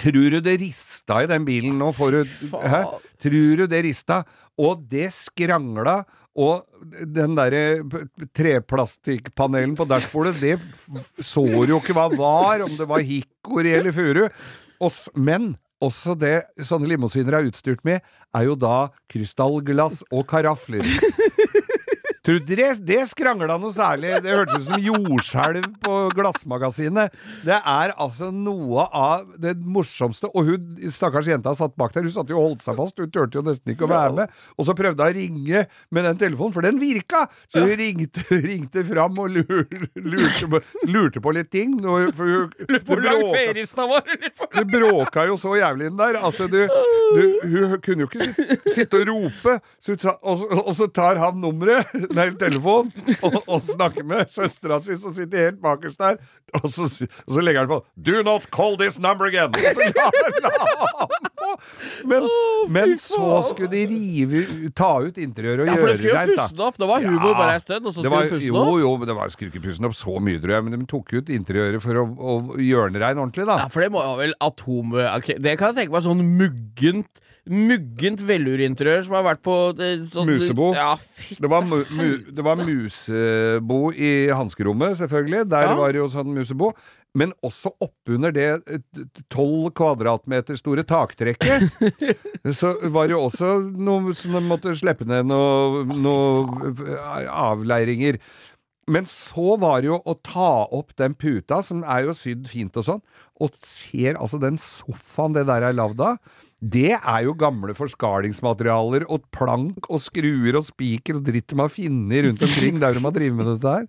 Tror 0.00 0.30
du 0.32 0.40
det 0.40 0.56
rista 0.62 1.20
i 1.22 1.28
den 1.30 1.44
bilen 1.46 1.76
nå? 1.78 1.92
Får 1.94 2.16
du? 2.16 2.22
Tror 3.22 3.36
du 3.60 3.66
det 3.70 3.84
rista? 3.84 4.22
Og 4.56 4.82
det 4.88 5.10
skrangla, 5.14 6.00
og 6.32 6.64
den 7.12 7.34
derre 7.36 7.82
treplastikkpanelen 8.36 9.74
på 9.76 9.84
dashbordet, 9.88 10.38
det 10.40 10.56
så 11.20 11.44
jo 11.44 11.78
ikke 11.78 11.96
hva 11.96 12.08
var, 12.14 12.64
om 12.64 12.72
det 12.78 12.88
var 12.88 13.04
hikkori 13.04 13.74
eller 13.76 13.92
furu. 13.92 14.24
Men 15.14 15.52
også 15.82 16.14
det 16.18 16.36
sånne 16.62 16.88
limousiner 16.92 17.36
er 17.36 17.50
utstyrt 17.50 17.82
med, 17.84 18.00
er 18.32 18.46
jo 18.48 18.56
da 18.56 18.88
krystallglass 19.12 20.04
og 20.10 20.24
karafler. 20.30 20.86
Tror 22.22 22.38
du 22.38 22.52
det, 22.54 22.68
det 22.86 23.00
skrangla 23.10 23.56
noe 23.58 23.74
særlig? 23.74 24.12
Det 24.22 24.30
hørtes 24.30 24.62
ut 24.62 24.68
som 24.68 24.82
jordskjelv 24.84 25.64
på 25.82 25.94
Glassmagasinet. 26.14 27.16
Det 27.42 27.56
er 27.58 27.94
altså 27.98 28.28
noe 28.30 28.84
av 28.94 29.24
det 29.42 29.56
morsomste. 29.58 30.30
Og 30.30 30.46
hun 30.46 30.92
stakkars 30.94 31.26
jenta 31.32 31.50
satt 31.58 31.74
bak 31.74 31.90
der, 31.96 32.06
hun 32.06 32.14
satt 32.14 32.30
jo 32.30 32.38
og 32.38 32.46
holdt 32.52 32.62
seg 32.62 32.78
fast, 32.78 33.02
hun 33.02 33.10
turte 33.10 33.40
jo 33.40 33.42
nesten 33.46 33.74
ikke 33.74 33.88
å 33.88 33.90
være 33.90 34.14
med. 34.20 34.36
Og 34.54 34.68
så 34.68 34.76
prøvde 34.78 35.02
hun 35.02 35.10
å 35.10 35.16
ringe 35.18 35.64
med 35.90 36.06
den 36.06 36.20
telefonen, 36.20 36.54
for 36.54 36.68
den 36.68 36.78
virka! 36.78 37.24
Så 37.50 37.64
hun 37.66 37.74
ringte, 37.80 38.22
ringte 38.46 38.86
fram 38.86 39.18
og 39.18 39.34
lurte, 39.40 39.82
lurte, 39.98 40.50
på, 40.54 40.62
lurte 40.92 41.24
på 41.26 41.34
litt 41.34 41.50
ting. 41.50 41.74
For 41.82 42.22
hun, 42.22 42.54
Hvor 42.86 43.02
lang 43.02 43.26
feriesten 43.32 43.90
var 43.90 44.06
Hun 44.06 44.62
det 44.62 44.66
bråka 44.70 45.26
jo 45.26 45.34
så 45.40 45.56
jævlig 45.58 45.90
inn 45.90 45.98
der 45.98 46.20
at 46.22 46.38
du, 46.52 46.60
du 47.16 47.22
Hun 47.50 47.76
kunne 47.82 48.04
jo 48.04 48.08
ikke 48.10 48.30
sitte, 48.30 48.58
sitte 48.76 49.02
og 49.02 49.10
rope, 49.10 49.58
så 49.82 49.96
og, 50.22 50.46
og 50.62 50.72
så 50.76 50.86
tar 50.94 51.18
han 51.18 51.40
nummeret, 51.42 51.90
nei, 52.16 52.28
telefonen, 52.40 52.92
og, 53.26 53.38
og 53.46 53.64
snakker 53.66 54.06
med 54.06 54.30
søstera 54.32 54.80
si 54.84 54.96
som 55.00 55.14
sitter 55.16 55.48
helt 55.48 55.60
bakerst 55.62 56.00
der, 56.02 56.18
og 56.58 56.68
så, 56.70 56.88
og 57.26 57.36
så 57.36 57.44
legger 57.44 57.64
han 57.64 57.70
på 57.70 57.80
'Do 57.96 58.22
not 58.26 58.48
call 58.54 58.76
this 58.80 58.98
number 58.98 59.28
again'. 59.30 59.52
Og 59.52 59.76
så 59.76 59.90
la, 59.96 60.08
han 60.12 61.30
på! 61.42 61.58
Men, 62.08 62.26
men 62.72 62.94
så 62.98 63.42
skulle 63.48 63.70
de 63.72 63.82
rive, 63.90 64.42
ta 64.76 64.90
ut 65.04 65.18
interiøret 65.20 65.64
og 65.64 65.70
Ja, 65.70 65.76
for 65.78 65.90
det 65.90 65.96
de 65.96 66.02
skulle 66.02 66.12
jo 66.14 66.18
rent, 66.20 66.36
da. 66.36 66.46
pusse 66.48 66.66
opp. 66.68 66.78
Det 66.80 66.88
var 66.88 67.04
humor 67.06 67.32
Ja. 67.32 67.38
bare 67.38 67.54
en 67.58 67.64
stund, 67.64 67.86
og 67.86 67.92
så 67.94 68.02
skulle 68.04 68.22
de 68.22 68.34
pusse 68.36 68.48
jo, 68.48 68.56
opp. 68.56 68.80
jo, 68.80 68.92
men 68.96 69.08
det 69.10 69.16
var, 69.18 69.32
skulle 69.34 69.52
ikke 69.52 69.64
pusse 69.68 69.84
opp 69.88 69.96
så 69.98 70.16
mye, 70.22 70.40
tror 70.42 70.56
jeg. 70.56 70.64
Men 70.68 70.78
de 70.80 70.88
tok 70.90 71.12
ut 71.18 71.32
interiøret 71.38 71.84
for 71.84 72.02
å, 72.02 72.06
å 72.08 72.36
gjøre 72.62 72.92
ordentlig, 73.12 73.46
da. 73.48 73.58
Ja, 73.64 73.68
for 73.72 73.84
det 73.84 73.90
må 73.94 74.04
jo 74.04 74.14
vel 74.20 74.34
atom... 74.40 74.96
Okay, 75.02 75.38
det 75.42 75.56
kan 75.60 75.72
jeg 75.72 75.82
tenke 75.82 75.96
meg 75.96 76.06
sånn 76.06 76.24
muggent 76.38 77.21
Muggent 77.50 78.20
velurinteriør 78.22 79.00
som 79.02 79.16
har 79.18 79.24
vært 79.26 79.40
på 79.42 79.54
sånn, 80.12 80.28
Musebo. 80.30 80.68
Ja, 80.76 80.92
Det 81.40 81.48
var, 81.50 81.64
mu, 81.66 81.80
mu, 81.90 82.04
det 82.30 82.44
var 82.46 82.60
musebo 82.62 83.80
i 83.90 84.28
hanskerommet, 84.30 84.94
selvfølgelig. 85.00 85.48
Der 85.50 85.62
Ja. 85.66 85.74
var 85.74 85.90
det 85.92 85.98
jo 85.98 86.06
sånn 86.12 86.30
musebo. 86.36 86.72
Men 87.14 87.34
også 87.44 87.74
oppunder 87.82 88.32
det 88.32 88.46
tolv 89.28 89.72
kvadratmeter 89.74 90.56
store 90.56 90.82
taktrekket, 90.82 91.66
så 92.56 92.70
var 92.88 93.08
det 93.10 93.16
jo 93.18 93.26
også 93.26 93.50
noe 93.76 94.14
som 94.14 94.32
de 94.32 94.40
måtte 94.46 94.72
slippe 94.78 95.04
ned 95.04 95.26
noen 95.28 95.92
noe 96.00 97.26
avleiringer. 97.28 98.16
Men 98.88 99.04
så 99.06 99.58
var 99.60 99.82
det 99.82 99.90
jo 99.90 99.98
å 100.08 100.14
ta 100.24 100.64
opp 100.74 100.94
den 100.98 101.14
puta, 101.14 101.60
som 101.62 101.84
er 101.84 102.06
jo 102.08 102.14
sydd 102.16 102.48
fint 102.50 102.76
og 102.80 102.86
sånn, 102.88 103.02
og 103.42 103.52
ser 103.62 104.16
altså 104.18 104.40
den 104.42 104.56
sofaen 104.62 105.34
det 105.36 105.44
der 105.50 105.68
er 105.68 105.76
lagd 105.76 106.00
av. 106.02 106.16
Det 106.62 106.92
er 106.94 107.24
jo 107.26 107.32
gamle 107.34 107.74
forskalingsmaterialer 107.74 109.02
og 109.10 109.24
plank 109.34 109.88
og 109.88 109.98
skruer 109.98 110.54
og 110.60 110.68
spiker 110.68 111.18
og 111.18 111.24
dritt 111.26 111.50
de 111.50 111.58
har 111.58 111.72
funnet 111.74 112.26
rundt 112.28 112.44
omkring 112.46 112.78
der 112.78 112.94
de 112.94 113.02
har 113.02 113.16
drevet 113.16 113.38
med 113.38 113.50
dette 113.50 113.72
her. 113.72 113.88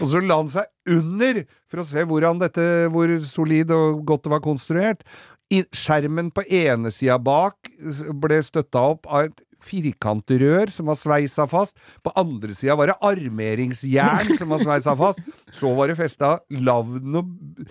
Og 0.00 0.08
så 0.08 0.22
la 0.24 0.38
han 0.40 0.48
seg 0.48 0.94
under 0.96 1.42
for 1.68 1.82
å 1.82 1.86
se 1.88 2.04
dette, 2.40 2.66
hvor 2.88 3.12
solid 3.28 3.70
og 3.76 4.04
godt 4.08 4.24
det 4.24 4.32
var 4.32 4.44
konstruert. 4.44 5.04
Skjermen 5.52 6.32
på 6.32 6.46
ene 6.48 6.90
sida 6.90 7.18
bak 7.20 7.68
ble 8.16 8.40
støtta 8.42 8.88
opp 8.94 9.04
av 9.06 9.28
et 9.28 9.44
firkantrør 9.64 10.72
som 10.72 10.90
var 10.90 10.98
sveisa 11.00 11.46
fast. 11.50 11.76
På 12.04 12.12
andre 12.20 12.54
sida 12.56 12.76
var 12.78 12.92
det 12.92 12.98
armeringsjern 13.04 14.34
som 14.38 14.52
var 14.54 14.64
sveisa 14.64 14.96
fast. 14.98 15.22
Så 15.54 15.72
var 15.76 15.90
det 15.90 15.98
festa 15.98 16.36
lagd 16.54 17.04
noen 17.04 17.68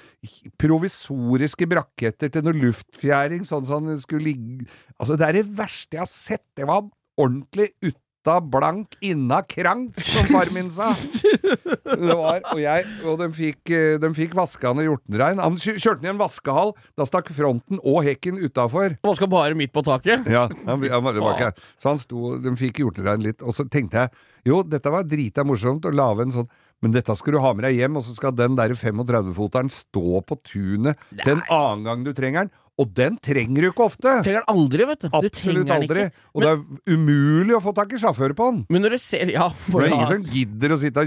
provisoriske 0.61 1.67
braketter 1.69 2.33
til 2.33 2.45
noe 2.45 2.57
luftfjæring, 2.57 3.45
sånn 3.47 3.67
som 3.69 3.87
den 3.89 4.01
skulle 4.03 4.33
ligge 4.33 4.67
Altså, 4.99 5.17
det 5.19 5.25
er 5.27 5.39
det 5.39 5.47
verste 5.57 5.97
jeg 5.97 6.03
har 6.03 6.11
sett. 6.11 6.45
Det 6.55 6.67
var 6.69 6.85
ordentlig 7.19 7.71
utta 8.23 8.39
blank, 8.41 8.95
inna 9.01 9.41
krank, 9.43 9.99
som 9.99 10.25
far 10.31 10.47
min 10.53 10.71
sa. 10.71 10.93
Det 11.83 12.15
var, 12.15 12.39
og 12.53 12.59
jeg, 12.61 12.85
og 13.05 13.19
de 13.19 13.27
fikk, 13.35 13.69
eh, 13.69 13.99
de 13.99 14.09
fikk 14.15 14.35
vaska 14.35 14.71
han 14.71 14.79
i 14.79 14.87
Hjortenrein. 14.87 15.41
Han 15.43 15.57
kjørte 15.59 16.07
i 16.07 16.09
en 16.11 16.17
vaskehall. 16.21 16.73
Da 16.97 17.05
stakk 17.05 17.29
fronten 17.35 17.81
og 17.83 18.03
hekken 18.07 18.39
utafor. 18.39 18.95
Vaska 19.03 19.27
bare 19.27 19.57
midt 19.59 19.73
på 19.75 19.83
taket. 19.83 20.23
Ja, 20.31 20.47
han, 20.65 20.83
han, 20.87 21.03
han 21.03 21.53
så 21.77 21.91
han 21.91 21.99
sto, 21.99 22.37
de 22.39 22.55
fikk 22.59 22.79
hjortenregn 22.79 23.27
litt, 23.27 23.43
og 23.43 23.55
så 23.55 23.67
tenkte 23.67 24.05
jeg 24.05 24.15
jo, 24.47 24.63
dette 24.67 24.91
var 24.91 25.05
drita 25.07 25.43
morsomt 25.47 25.85
å 25.87 25.91
lage 25.93 26.25
en 26.25 26.33
sånn, 26.35 26.49
men 26.83 26.91
dette 26.91 27.13
skal 27.15 27.37
du 27.37 27.39
ha 27.39 27.53
med 27.55 27.63
deg 27.63 27.77
hjem, 27.79 27.95
og 27.99 28.03
så 28.03 28.15
skal 28.15 28.33
den 28.35 28.57
der 28.59 28.73
35-foteren 28.75 29.71
stå 29.71 30.19
på 30.27 30.39
tunet 30.43 30.99
til 31.21 31.37
en 31.37 31.45
annen 31.47 31.85
gang 31.87 32.03
du 32.03 32.11
trenger 32.15 32.43
den, 32.43 32.51
og 32.81 32.89
den 32.97 33.19
trenger 33.21 33.61
du 33.61 33.67
ikke 33.69 33.85
ofte. 33.85 34.09
Trenger 34.25 34.41
den 34.41 34.49
aldri, 34.55 34.85
vet 34.89 35.03
du. 35.03 35.07
du 35.11 35.17
Absolutt 35.19 35.67
den 35.67 35.73
aldri. 35.75 36.05
ikke. 36.07 36.23
Og 36.33 36.41
det 36.41 36.49
er 36.49 36.95
umulig 36.95 37.53
å 37.53 37.61
få 37.61 37.73
tak 37.77 37.91
i 37.93 37.99
sjåfør 38.01 38.33
på 38.37 38.47
den. 38.49 38.61
Men 38.73 38.81
når 38.85 38.95
du 38.95 39.01
ser 39.03 39.29
Ja, 39.29 39.49
For 39.53 39.83
da... 39.83 39.85
det 39.85 39.91
er 39.91 39.97
ingen 39.99 40.09
som 40.09 40.23
gidder 40.33 40.73
å 40.73 40.79
sitte 40.81 41.03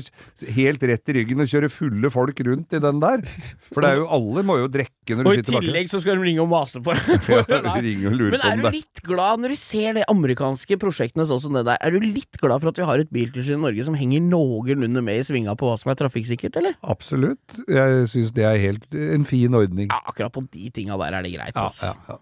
helt 0.54 0.84
rett 0.86 1.10
i 1.10 1.16
ryggen 1.18 1.42
og 1.42 1.50
kjøre 1.50 1.70
fulle 1.74 2.10
folk 2.14 2.42
rundt 2.46 2.76
i 2.76 2.80
den 2.84 3.00
der. 3.02 3.24
For 3.72 3.82
det 3.82 3.90
er 3.96 3.98
jo 4.02 4.06
alle 4.16 4.44
må 4.46 4.60
jo 4.60 4.68
drikke 4.70 5.16
når 5.18 5.26
du 5.26 5.30
Og 5.30 5.34
i 5.34 5.40
sitter 5.40 5.56
baki. 5.58 5.66
tillegg 5.66 5.90
så 5.90 6.00
skal 6.02 6.20
de 6.20 6.26
ringe 6.28 6.44
og 6.44 6.50
mase 6.54 6.82
på 6.82 6.94
deg. 6.94 7.02
Ja, 7.56 7.72
og 7.74 8.30
Men 8.32 8.42
er 8.46 8.60
du 8.62 8.68
litt 8.74 9.02
glad 9.06 9.42
når 9.42 9.52
du 9.54 9.58
ser 9.60 9.96
de 9.98 10.04
amerikanske 10.10 10.78
prosjektene 10.80 11.26
sånn 11.28 11.42
som 11.42 11.56
det 11.58 11.64
der? 11.66 11.78
Er 11.82 11.94
du 11.94 11.98
litt 12.02 12.38
glad 12.42 12.62
for 12.62 12.70
at 12.70 12.78
vi 12.80 12.86
har 12.88 13.02
et 13.02 13.10
biltilsyn 13.14 13.58
i 13.58 13.62
Norge 13.66 13.86
som 13.86 13.96
henger 13.98 14.22
noenlunde 14.24 15.02
med 15.04 15.20
i 15.20 15.26
svinga 15.26 15.54
på 15.58 15.68
hva 15.68 15.76
som 15.80 15.90
er 15.92 15.98
trafikksikkert, 16.00 16.58
eller? 16.60 16.76
Absolutt. 16.86 17.58
Jeg 17.70 18.06
syns 18.12 18.32
det 18.36 18.46
er 18.48 18.58
helt 18.62 18.86
en 18.94 19.26
fin 19.28 19.54
ordning. 19.58 19.90
Ja, 19.90 20.00
akkurat 20.10 20.34
på 20.34 20.44
de 20.52 20.70
tinga 20.74 20.98
der 21.00 21.18
er 21.18 21.26
det 21.26 21.34
greit, 21.36 21.55
Ja, 21.56 21.70
ja, 21.82 21.94
ja. 22.08 22.18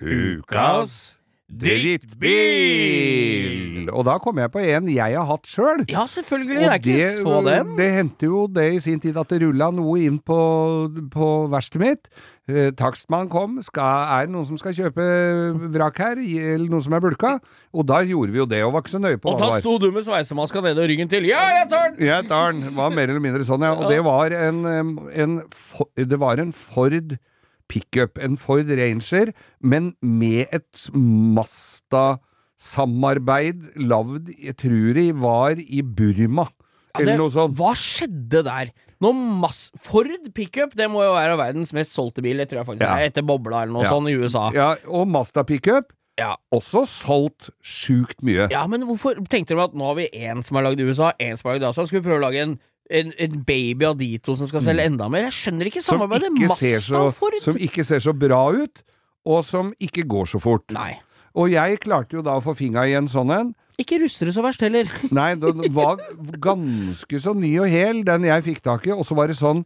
Ukas 0.00 1.16
drittbil! 1.48 2.86
Og 3.92 4.04
da 4.08 4.16
kom 4.22 4.38
jeg 4.40 4.50
på 4.54 4.62
en 4.62 4.88
jeg 4.92 5.16
har 5.16 5.26
hatt 5.28 5.46
sjøl. 5.50 5.84
Ja, 5.90 6.06
selvfølgelig. 6.10 6.60
Det 6.62 6.70
er 6.70 6.80
ikke 6.80 7.10
så 7.18 7.34
dem. 7.46 7.74
det 7.78 7.90
hendte 7.94 8.30
jo 8.30 8.46
det 8.50 8.64
i 8.74 8.80
sin 8.82 9.00
tid 9.02 9.16
at 9.20 9.28
det 9.32 9.42
rulla 9.44 9.68
noe 9.74 9.98
inn 10.06 10.16
på, 10.18 10.38
på 11.12 11.28
verkstedet 11.52 11.82
mitt. 11.82 12.08
Eh, 12.46 12.70
Takstmann 12.78 13.28
kom. 13.28 13.56
Skal, 13.66 14.06
er 14.16 14.26
det 14.28 14.34
noen 14.36 14.46
som 14.46 14.58
skal 14.60 14.74
kjøpe 14.76 15.06
vrak 15.74 15.98
her? 15.98 16.20
Eller 16.22 16.68
noen 16.70 16.84
som 16.84 16.94
er 16.94 17.02
bulka? 17.02 17.36
Og 17.74 17.86
da 17.88 18.00
gjorde 18.06 18.34
vi 18.34 18.42
jo 18.42 18.46
det, 18.50 18.62
og 18.66 18.74
var 18.76 18.84
ikke 18.84 18.94
så 18.94 19.02
nøye 19.02 19.18
på 19.18 19.32
Og 19.32 19.34
hva 19.36 19.40
da 19.40 19.46
det 19.48 19.56
var. 19.56 19.64
sto 19.64 19.76
du 19.82 19.88
med 19.94 20.06
sveisemaska 20.06 20.62
nede 20.62 20.84
og 20.84 20.90
ryggen 20.92 21.10
til. 21.10 21.26
Ja, 21.30 21.42
jeg 21.60 21.70
tar 21.72 21.88
den! 21.90 22.06
Jeg 22.06 22.28
tar 22.30 22.52
den. 22.54 22.62
Var 22.76 22.94
mer 22.94 23.10
eller 23.10 23.24
mindre 23.24 23.46
sånn, 23.48 23.66
ja. 23.66 23.72
Og 23.74 23.90
det 23.90 23.98
var 24.06 24.36
en, 24.36 24.62
en, 24.70 24.92
en, 25.10 25.40
det 25.98 26.20
var 26.22 26.38
en 26.42 26.54
Ford 26.54 27.16
pickup. 27.66 28.18
En 28.22 28.38
Ford 28.38 28.70
Ranger, 28.70 29.32
men 29.58 29.96
med 29.98 30.46
et 30.54 30.86
Masta-samarbeid 32.56 33.66
lagd, 33.86 34.30
tror 34.58 34.96
jeg, 34.98 35.14
var 35.20 35.56
i 35.60 35.82
Burma. 35.82 36.48
Ja, 36.96 37.00
Eller 37.02 37.12
det- 37.12 37.18
noe 37.18 37.30
sånt. 37.30 37.54
Hva 37.56 37.74
skjedde 37.76 38.42
der? 38.44 38.72
Ford 39.78 40.06
pickup, 40.34 40.74
det 40.74 40.88
må 40.88 41.02
jo 41.04 41.12
være 41.12 41.36
verdens 41.36 41.72
mest 41.72 41.92
solgte 41.94 42.22
bil, 42.22 42.38
det 42.38 42.48
tror 42.48 42.64
jeg 42.64 42.66
faktisk 42.66 42.80
Ja. 42.88 42.96
er, 42.96 43.10
etter 43.10 43.22
Bobla 43.22 43.62
eller 43.62 43.72
noe 43.72 43.82
Ja. 43.84 43.90
sånt 43.90 44.08
i 44.08 44.14
USA. 44.16 44.50
Ja, 44.52 44.76
og 44.88 45.06
Mazda 45.06 45.44
pickup. 45.44 45.92
Ja. 46.18 46.36
Også 46.50 46.86
solgt 46.86 47.50
sjukt 47.62 48.22
mye. 48.22 48.50
Ja, 48.50 48.66
men 48.66 48.80
hvorfor 48.84 49.16
tenkte 49.28 49.48
de 49.48 49.58
at 49.60 49.74
nå 49.74 49.84
har 49.84 49.94
vi 49.96 50.08
én 50.14 50.42
som 50.42 50.56
er 50.56 50.62
lagd 50.62 50.80
i 50.80 50.84
USA, 50.84 51.12
én 51.20 51.36
som 51.36 51.50
er 51.50 51.58
lagd 51.58 51.62
i 51.62 51.68
Asia, 51.68 51.84
skal 51.86 52.00
vi 52.00 52.08
prøve 52.08 52.20
å 52.22 52.32
lage 52.32 52.42
en 52.42 52.58
en, 52.88 53.12
en 53.18 53.42
baby 53.42 53.84
av 53.84 53.98
de 53.98 54.16
to 54.18 54.36
som 54.36 54.46
skal 54.46 54.60
selge 54.60 54.84
enda 54.86 55.08
mer. 55.10 55.22
Jeg 55.22 55.32
skjønner 55.32 55.66
ikke 55.66 55.78
Mm. 55.78 55.82
Som 55.82 55.98
samarbeidet. 55.98 56.38
ikke, 56.38 56.78
så, 56.80 57.12
Ford. 57.12 57.32
som 57.40 57.56
ikke 57.56 57.84
ser 57.84 57.98
så 57.98 58.16
bra 58.16 58.52
ut, 58.52 58.80
og 59.26 59.44
som 59.44 59.74
ikke 59.80 60.06
går 60.06 60.24
så 60.24 60.40
fort. 60.40 60.70
Nei. 60.70 60.96
Og 61.36 61.52
jeg 61.52 61.80
klarte 61.84 62.16
jo 62.16 62.24
da 62.24 62.38
å 62.38 62.44
få 62.44 62.56
finga 62.56 62.86
i 62.88 62.96
en 62.96 63.08
sånn 63.10 63.32
en. 63.34 63.52
Ikke 63.80 63.98
ruster 64.00 64.28
det 64.28 64.32
så 64.36 64.44
verst 64.44 64.62
heller. 64.64 64.88
Nei, 65.18 65.34
den 65.40 65.66
var 65.76 66.00
ganske 66.42 67.20
så 67.20 67.36
ny 67.36 67.52
og 67.60 67.68
hel, 67.72 68.00
den 68.06 68.24
jeg 68.28 68.48
fikk 68.48 68.64
tak 68.64 68.88
i. 68.88 68.94
Og 68.96 69.04
så 69.04 69.16
var 69.18 69.28
det 69.28 69.36
sånn 69.36 69.64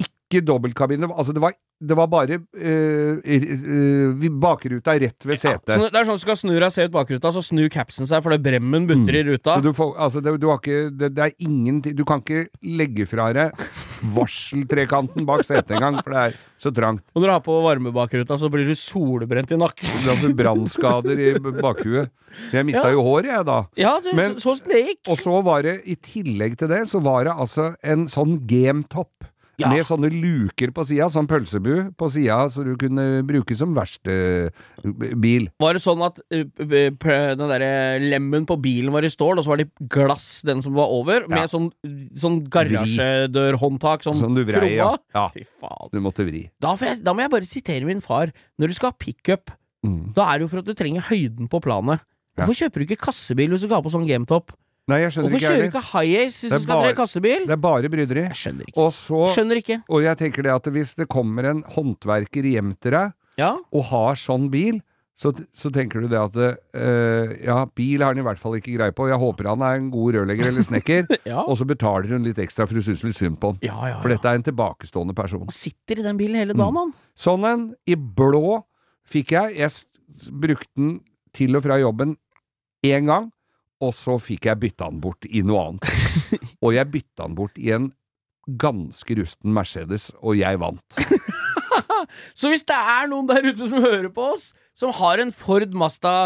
ikke 0.00 0.42
dobbeltkabine. 0.44 1.08
Altså, 1.12 1.34
det 1.36 1.42
var, 1.44 1.52
det 1.80 1.96
var 1.98 2.08
bare 2.10 2.38
øh, 2.40 3.18
øh, 3.20 4.24
bakruta 4.40 4.96
rett 4.96 5.28
ved 5.28 5.36
setet. 5.42 5.74
Så 5.76 5.90
det 5.92 6.00
er 6.00 6.08
sånn 6.08 6.16
at 6.16 6.22
du 6.22 6.24
skal 6.24 6.40
snu 6.40 6.54
deg, 6.56 6.70
se 6.72 6.88
ut 6.88 6.94
bakruta, 6.96 7.32
så 7.36 7.44
snur 7.44 7.68
capsen 7.72 8.08
seg 8.08 8.24
fordi 8.24 8.40
bremmen 8.42 8.88
butter 8.88 9.20
i 9.20 9.26
ruta. 9.28 9.58
Mm. 9.58 9.60
Så 9.60 9.68
du 9.68 9.76
får, 9.76 9.92
altså 10.08 10.24
det, 10.24 10.34
du 10.40 10.48
har 10.48 10.62
ikke, 10.62 10.88
det, 10.96 11.12
det 11.16 11.28
er 11.28 11.36
ingenting 11.44 11.96
Du 11.96 12.06
kan 12.08 12.24
ikke 12.24 12.48
legge 12.64 13.06
fra 13.10 13.28
deg 13.36 13.68
varseltrekanten 14.02 15.26
bak 15.28 15.44
setet 15.46 15.70
engang, 15.76 15.98
for 16.02 16.12
det 16.14 16.22
er 16.30 16.36
så 16.62 16.72
trangt. 16.74 17.02
Og 17.14 17.22
når 17.22 17.26
du 17.28 17.32
har 17.34 17.44
på 17.46 17.56
varmebakruta, 17.64 18.38
så 18.40 18.50
blir 18.52 18.66
du 18.68 18.74
solbrent 18.78 19.52
i 19.54 19.58
nakken. 19.60 19.92
Altså 20.12 20.30
brannskader 20.36 21.22
i 21.22 21.32
bakhuet. 21.60 22.10
Jeg 22.52 22.66
mista 22.68 22.84
Ja. 22.88 22.92
jo 22.92 23.02
håret, 23.06 23.30
jeg, 23.32 23.44
da. 23.48 23.58
Ja, 23.76 23.98
det, 24.00 24.14
Men- 24.14 24.36
så, 24.40 24.54
så 24.58 24.64
det 24.68 24.82
gikk. 24.86 25.00
Og 25.08 25.18
så 25.18 25.42
var 25.44 25.62
det, 25.62 25.80
i 25.86 25.94
tillegg 25.96 26.58
til 26.58 26.68
det, 26.68 26.82
så 26.88 27.00
var 27.02 27.24
det 27.24 27.32
altså 27.32 27.74
en 27.82 28.06
sånn 28.06 28.38
gametopp. 28.46 29.12
Ja. 29.58 29.70
Med 29.72 29.86
sånne 29.88 30.10
luker 30.12 30.68
på 30.76 30.82
sida, 30.84 31.06
sånn 31.08 31.24
pølsebu 31.26 31.94
på 31.96 32.10
sida, 32.12 32.42
så 32.52 32.60
du 32.62 32.74
kunne 32.76 33.22
bruke 33.24 33.56
som 33.56 33.70
verkstedbil. 33.76 35.46
Var 35.62 35.72
det 35.78 35.80
sånn 35.82 36.02
at 36.04 36.18
p- 36.28 37.34
den 37.38 37.48
derre 37.48 37.70
lemmen 38.02 38.44
på 38.48 38.58
bilen 38.60 38.92
var 38.92 39.06
i 39.06 39.08
stål, 39.08 39.38
og 39.40 39.46
så 39.46 39.54
var 39.54 39.62
det 39.62 39.70
glass, 39.88 40.42
den 40.44 40.60
som 40.60 40.74
var 40.76 40.92
over, 40.92 41.24
med 41.28 41.38
Ja. 41.38 41.46
sånn, 41.48 41.70
sånn 42.14 42.42
garasjedørhåndtak, 42.52 44.04
sånn 44.04 44.20
Sånn 44.20 44.34
du 44.36 44.44
vrei, 44.44 44.74
ja. 44.76 44.90
ja. 45.14 45.28
Fy 45.34 45.44
faen. 45.60 45.88
Du 45.92 46.00
måtte 46.04 46.24
vri. 46.26 46.50
Da, 46.60 46.74
får 46.76 46.86
jeg, 46.92 47.04
da 47.04 47.12
må 47.16 47.20
jeg 47.24 47.30
bare 47.30 47.48
sitere 47.48 47.84
min 47.88 48.00
far. 48.04 48.32
Når 48.60 48.68
du 48.68 48.74
skal 48.74 48.90
ha 48.92 48.96
pickup, 48.98 49.50
Mm. 49.84 50.14
da 50.14 50.32
er 50.34 50.38
det 50.38 50.42
jo 50.46 50.48
for 50.48 50.58
at 50.58 50.64
du 50.66 50.74
trenger 50.74 51.00
høyden 51.02 51.48
på 51.48 51.60
planet. 51.62 52.00
Ja. 52.36 52.44
Hvorfor 52.44 52.56
kjøper 52.66 52.80
du 52.80 52.86
ikke 52.86 53.04
kassebil 53.06 53.50
hvis 53.52 53.60
du 53.60 53.66
skal 53.68 53.76
ha 53.80 53.82
på 53.82 53.92
sånn 53.92 54.06
gametop? 54.08 54.50
Nei, 54.88 55.00
jeg 55.02 55.10
skjønner 55.16 55.30
Hvorfor 55.30 55.40
ikke 55.40 55.46
kjører 55.46 55.56
du 55.56 55.62
heller. 55.66 55.72
ikke 55.72 55.90
high-ace 55.92 56.40
hvis 56.40 56.50
Det 56.50 56.52
er 56.52 56.58
du 56.58 56.62
skal 56.62 56.76
bare- 56.76 56.86
ha 56.86 56.94
kassebil? 56.94 57.46
Det 57.46 57.50
er 57.56 57.62
bare 57.64 57.88
bryderi. 57.90 58.22
Jeg 58.28 58.36
skjønner 58.38 58.64
ikke. 58.70 58.76
Og 58.78 58.92
så 58.94 59.22
Skjønner 59.34 59.56
ikke. 59.62 59.82
Og 59.90 60.02
jeg 60.04 60.16
tenker 60.18 60.42
det 60.46 60.52
at 60.54 60.62
hvis 60.72 60.94
det 60.94 61.08
kommer 61.08 61.44
en 61.50 61.62
håndverker 61.64 62.42
hjem 62.46 62.76
til 62.80 62.90
deg 62.92 63.12
Ja. 63.36 63.56
og 63.72 63.84
har 63.90 64.14
sånn 64.14 64.48
bil, 64.50 64.80
så, 65.18 65.32
så 65.56 65.72
tenker 65.72 66.02
du 66.02 66.08
det 66.08 66.20
at 66.20 66.36
eh, 66.76 67.44
ja, 67.46 67.64
bil 67.74 68.02
har 68.04 68.12
han 68.14 68.18
i 68.18 68.22
hvert 68.22 68.38
fall 68.38 68.52
ikke 68.60 68.76
greie 68.76 68.92
på. 68.92 69.08
Jeg 69.08 69.18
håper 69.18 69.48
han 69.48 69.62
er 69.62 69.74
en 69.80 69.90
god 69.90 70.14
rørlegger 70.14 70.46
eller 70.52 70.62
snekker, 70.62 71.08
Ja. 71.26 71.40
og 71.42 71.56
så 71.56 71.64
betaler 71.66 72.06
hun 72.12 72.22
litt 72.22 72.36
ekstra 72.36 72.66
for 72.68 72.74
hun 72.74 72.82
syns 72.84 73.02
litt 73.02 73.16
synd 73.16 73.40
på 73.40 73.54
han. 73.54 73.58
Ja, 73.62 73.80
ja, 73.88 74.00
For 74.02 74.08
ja. 74.10 74.16
dette 74.16 74.28
er 74.28 74.34
en 74.36 74.42
tilbakestående 74.44 75.14
person. 75.16 75.40
Han 75.40 75.48
sitter 75.56 75.98
i 75.98 76.02
den 76.04 76.18
bilen 76.20 76.36
hele 76.36 76.52
dagen, 76.54 76.76
han. 76.76 76.92
Sånn 77.16 77.44
en 77.48 77.74
i 77.88 77.96
blå 77.96 78.62
fikk 79.08 79.32
jeg. 79.32 79.56
Jeg 79.56 79.70
s- 79.72 79.86
brukte 80.30 80.68
den 80.76 81.00
til 81.32 81.56
og 81.56 81.62
fra 81.64 81.80
jobben 81.80 82.16
én 82.84 83.06
gang, 83.08 83.32
og 83.84 83.92
så 83.96 84.16
fikk 84.22 84.48
jeg 84.48 84.60
bytta 84.62 84.88
den 84.90 85.02
bort 85.04 85.26
i 85.28 85.42
noe 85.46 85.68
annet. 85.68 85.90
og 86.64 86.76
jeg 86.76 86.92
bytta 86.92 87.26
den 87.26 87.36
bort 87.38 87.60
i 87.60 87.72
en 87.76 87.90
ganske 88.46 89.18
rusten 89.18 89.52
Mercedes, 89.54 90.10
og 90.22 90.38
jeg 90.38 90.60
vant. 90.62 91.00
Så 92.38 92.52
hvis 92.52 92.62
det 92.68 92.76
er 92.76 93.08
noen 93.10 93.26
der 93.26 93.48
ute 93.48 93.66
som 93.66 93.82
hører 93.82 94.06
på 94.14 94.28
oss, 94.36 94.52
som 94.78 94.92
har 94.94 95.18
en 95.18 95.32
Ford 95.34 95.72
Masta 95.74 96.16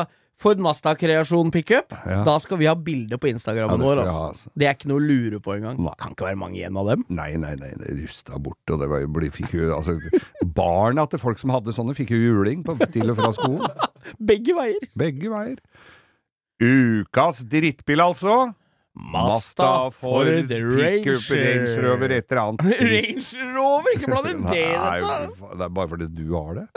Ford 0.41 0.57
Masta-kreasjon 0.65 1.51
pickup, 1.53 1.93
ja. 2.09 2.23
da 2.25 2.39
skal 2.41 2.57
vi 2.63 2.65
ha 2.65 2.73
bilde 2.73 3.19
på 3.21 3.29
Ja, 3.29 3.35
Instagrammen 3.37 3.83
det 3.83 3.89
vår. 3.91 3.99
Altså. 4.07 4.23
altså. 4.31 4.53
Det 4.57 4.69
er 4.71 4.77
ikke 4.79 4.89
noe 4.89 5.03
å 5.03 5.05
lure 5.05 5.41
på 5.45 5.53
engang. 5.53 5.77
Nei. 5.85 5.93
Kan 6.01 6.15
ikke 6.15 6.31
være 6.31 6.39
mange 6.41 6.57
igjen 6.57 6.79
av 6.81 6.89
dem. 6.89 7.05
Nei, 7.13 7.29
nei, 7.43 7.53
nei, 7.61 7.75
det 7.77 7.93
rusta 7.99 8.41
bort, 8.41 8.63
og 8.73 8.81
det 8.81 8.89
var, 8.89 9.05
ble, 9.13 9.29
fikk 9.35 9.53
jo 9.59 9.69
altså, 9.77 9.99
Barna 10.57 11.05
til 11.13 11.21
folk 11.21 11.43
som 11.43 11.53
hadde 11.53 11.75
sånne, 11.77 11.93
fikk 11.99 12.15
jo 12.17 12.23
juling 12.23 12.65
på, 12.65 12.79
til 12.95 13.13
og 13.13 13.21
fra 13.21 13.35
skolen. 13.37 13.69
Begge 14.33 14.57
veier. 14.57 14.89
Begge 15.05 15.29
veier. 15.35 15.61
Ukas 16.61 17.41
drittbil, 17.49 18.01
altså. 18.05 18.53
Masta 18.93 19.91
Ford 19.95 20.27
pickup, 20.27 21.31
Range 21.31 21.77
Rover, 21.81 22.11
et 22.13 22.27
eller 22.29 22.43
annet. 22.43 22.61
Range 22.93 23.53
Rover, 23.55 23.95
ikke 23.97 24.11
bland 24.11 24.29
inn 24.29 24.43
det 24.51 24.61
i 24.61 24.75
dette! 24.77 25.53
det 25.57 25.65
er 25.65 25.73
bare 25.79 25.89
fordi 25.95 26.11
du 26.13 26.27
har 26.35 26.61
det. 26.61 26.67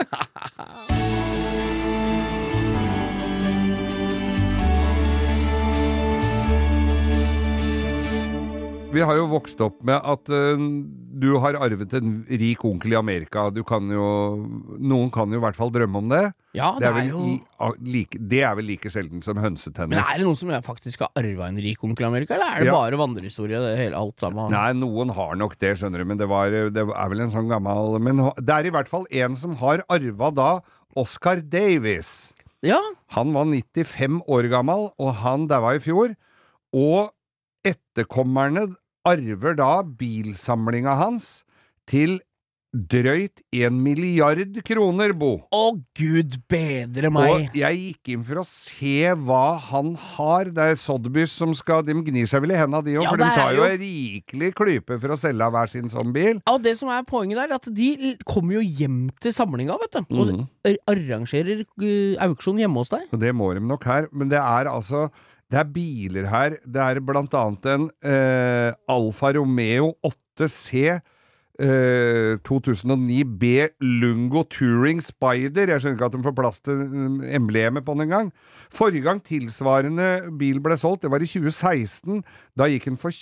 Vi 8.94 9.02
har 9.02 9.16
jo 9.18 9.26
vokst 9.26 9.58
opp 9.58 9.80
med 9.82 9.98
at 9.98 10.28
uh, 10.30 10.54
du 11.18 11.32
har 11.42 11.56
arvet 11.58 11.92
en 11.98 12.20
rik 12.30 12.62
onkel 12.64 12.94
i 12.94 12.96
Amerika. 12.96 13.48
Du 13.50 13.64
kan 13.66 13.90
jo 13.90 14.06
Noen 14.78 15.10
kan 15.12 15.34
jo 15.34 15.40
i 15.40 15.44
hvert 15.44 15.58
fall 15.58 15.74
drømme 15.74 15.98
om 15.98 16.12
det. 16.14 16.28
Ja, 16.54 16.68
Det 16.78 16.84
det 16.84 16.90
er, 16.90 16.98
er 17.02 17.08
jo 17.10 17.22
i, 17.26 17.42
a- 17.58 17.72
like, 17.82 18.18
det 18.30 18.42
er 18.46 18.54
vel 18.54 18.64
like 18.68 18.90
sjelden 18.94 19.22
som 19.26 19.34
Men 19.36 19.98
er 19.98 20.18
det 20.18 20.24
noen 20.24 20.36
som 20.38 20.48
faktisk 20.62 21.00
har 21.02 21.10
arva 21.18 21.48
en 21.48 21.56
rik 21.58 21.82
onkel 21.82 22.04
i 22.06 22.08
Amerika, 22.08 22.34
eller 22.36 22.46
er 22.54 22.60
det 22.60 22.66
Ja. 22.70 22.72
bare 22.78 22.96
vandrehistorie, 23.00 23.58
det 23.58 23.76
hele, 23.78 23.96
alt 23.98 24.20
sammen? 24.22 24.50
Nei, 24.54 24.72
noen 24.72 25.10
har 25.16 25.34
nok 25.34 25.58
det, 25.58 25.72
skjønner 25.80 25.98
du, 25.98 26.04
men 26.04 26.16
det, 26.18 26.28
var, 26.30 26.50
det 26.50 26.76
er 26.86 27.08
vel 27.10 27.20
en 27.26 27.30
sånn 27.34 27.48
gammel 27.50 27.98
Men 28.00 28.22
det 28.38 28.54
er 28.54 28.66
i 28.66 28.70
hvert 28.70 28.88
fall 28.88 29.04
en 29.10 29.34
som 29.36 29.56
har 29.56 29.82
arva 29.88 30.30
da 30.30 30.60
Oscar 30.96 31.40
Davis. 31.42 32.32
Ja, 32.62 32.78
Han 33.18 33.32
var 33.34 33.44
95 33.50 34.22
år 34.30 34.46
gammel, 34.48 34.92
og 34.96 35.14
han 35.20 35.48
daua 35.50 35.74
i 35.74 35.80
fjor. 35.82 36.14
Og 36.72 37.10
etterkommerne 37.66 38.76
arver 39.04 39.56
da 39.58 39.82
bilsamlinga 39.82 40.94
hans 41.00 41.42
til 41.90 42.20
drøyt 42.74 43.38
en 43.54 43.76
milliard 43.82 44.56
kroner, 44.66 45.12
Bo. 45.14 45.28
å 45.54 45.60
gud 45.94 46.34
bedre 46.50 47.10
meg! 47.14 47.30
Og 47.52 47.54
jeg 47.60 47.78
gikk 47.78 48.10
inn 48.16 48.24
for 48.26 48.40
å 48.42 48.44
se 48.48 48.96
hva 49.14 49.60
han 49.70 49.92
har. 50.16 50.50
Det 50.50 50.66
er 50.72 50.74
Sotheby's 50.80 51.30
som 51.30 51.54
skal 51.54 51.84
De 51.86 51.94
gnir 51.94 52.26
seg 52.26 52.42
vel 52.42 52.50
i 52.56 52.58
henda, 52.58 52.80
de 52.82 52.96
òg, 52.98 53.04
Ja, 53.06 53.10
for 53.14 53.22
de 53.22 53.28
tar 53.36 53.54
jo 53.54 53.62
en 53.68 53.78
rikelig 53.78 54.50
klype 54.58 54.98
for 55.00 55.14
å 55.14 55.18
selge 55.20 55.50
hver 55.54 55.70
sin 55.70 55.88
sånn 55.92 56.10
bil. 56.16 56.40
Ja, 56.42 56.56
og 56.56 56.64
det 56.66 56.74
som 56.80 56.90
er 56.90 57.06
poenget 57.06 57.38
der, 57.38 57.52
er 57.54 57.60
at 57.62 57.70
de 57.72 58.16
kommer 58.26 58.58
jo 58.58 58.64
hjem 58.66 58.98
til 59.22 59.32
samlinga, 59.36 59.78
vet 59.84 59.94
du. 59.94 60.18
Og 60.18 60.34
Mhm. 60.34 60.48
arrangerer 60.90 61.64
auksjon 62.26 62.58
hjemme 62.58 62.82
hos 62.82 62.90
deg. 62.90 63.06
Det 63.12 63.32
må 63.36 63.52
de 63.54 63.60
nok 63.62 63.84
her. 63.84 64.08
Men 64.12 64.28
det 64.28 64.38
er 64.42 64.66
altså 64.70 65.10
Det 65.50 65.58
er 65.60 65.64
biler 65.70 66.24
her. 66.26 66.54
Det 66.66 66.80
er 66.80 66.98
blant 67.04 67.30
annet 67.30 67.66
en 67.68 67.90
eh, 68.02 68.72
Alfa 68.88 69.32
Romeo 69.36 69.92
8C. 70.02 71.00
Eh, 71.62 72.34
2009 72.46 73.24
B 73.38 73.50
Lungo 73.80 74.42
Touring 74.50 75.00
Spider. 75.04 75.70
Jeg 75.70 75.82
skjønner 75.82 75.98
ikke 75.98 76.08
at 76.10 76.16
de 76.16 76.22
får 76.26 76.36
plass 76.38 76.60
til 76.64 76.80
mm, 76.80 77.20
emblemet 77.38 77.84
på 77.86 77.94
den 77.96 78.06
engang. 78.06 78.30
Forrige 78.74 79.04
gang 79.06 79.20
tilsvarende 79.24 80.08
bil 80.40 80.60
ble 80.64 80.76
solgt, 80.80 81.04
det 81.04 81.12
var 81.12 81.22
i 81.22 81.28
2016. 81.30 82.22
Da 82.58 82.68
gikk 82.70 82.88
den 82.90 82.98
for 83.00 83.14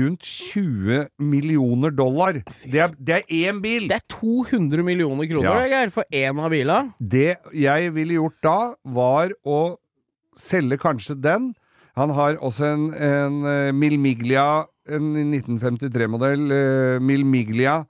rundt 0.00 0.26
20 0.28 1.06
millioner 1.18 1.94
dollar. 1.94 2.40
Det 2.64 2.82
er, 2.84 2.94
det 2.98 3.20
er 3.20 3.36
én 3.52 3.62
bil! 3.64 3.88
Det 3.88 4.00
er 4.00 4.06
200 4.12 4.84
millioner 4.84 5.28
kroner, 5.30 5.48
Ja. 5.48 5.78
Geir, 5.78 5.92
for 5.94 6.04
én 6.12 6.40
av 6.40 6.50
bilene. 6.52 6.92
Det 6.98 7.36
jeg 7.56 7.94
ville 7.94 8.18
gjort 8.18 8.38
da, 8.44 8.58
var 8.84 9.32
å 9.44 9.78
selge 10.38 10.78
kanskje 10.80 11.16
den. 11.18 11.52
Han 11.98 12.12
har 12.14 12.36
også 12.44 12.68
en, 12.76 12.82
en 12.94 13.38
eh, 13.48 13.72
Milmiglia, 13.74 14.66
en 14.88 15.12
1953-modell 15.32 16.50
eh, 16.54 16.98
Milmiglia, 17.04 17.82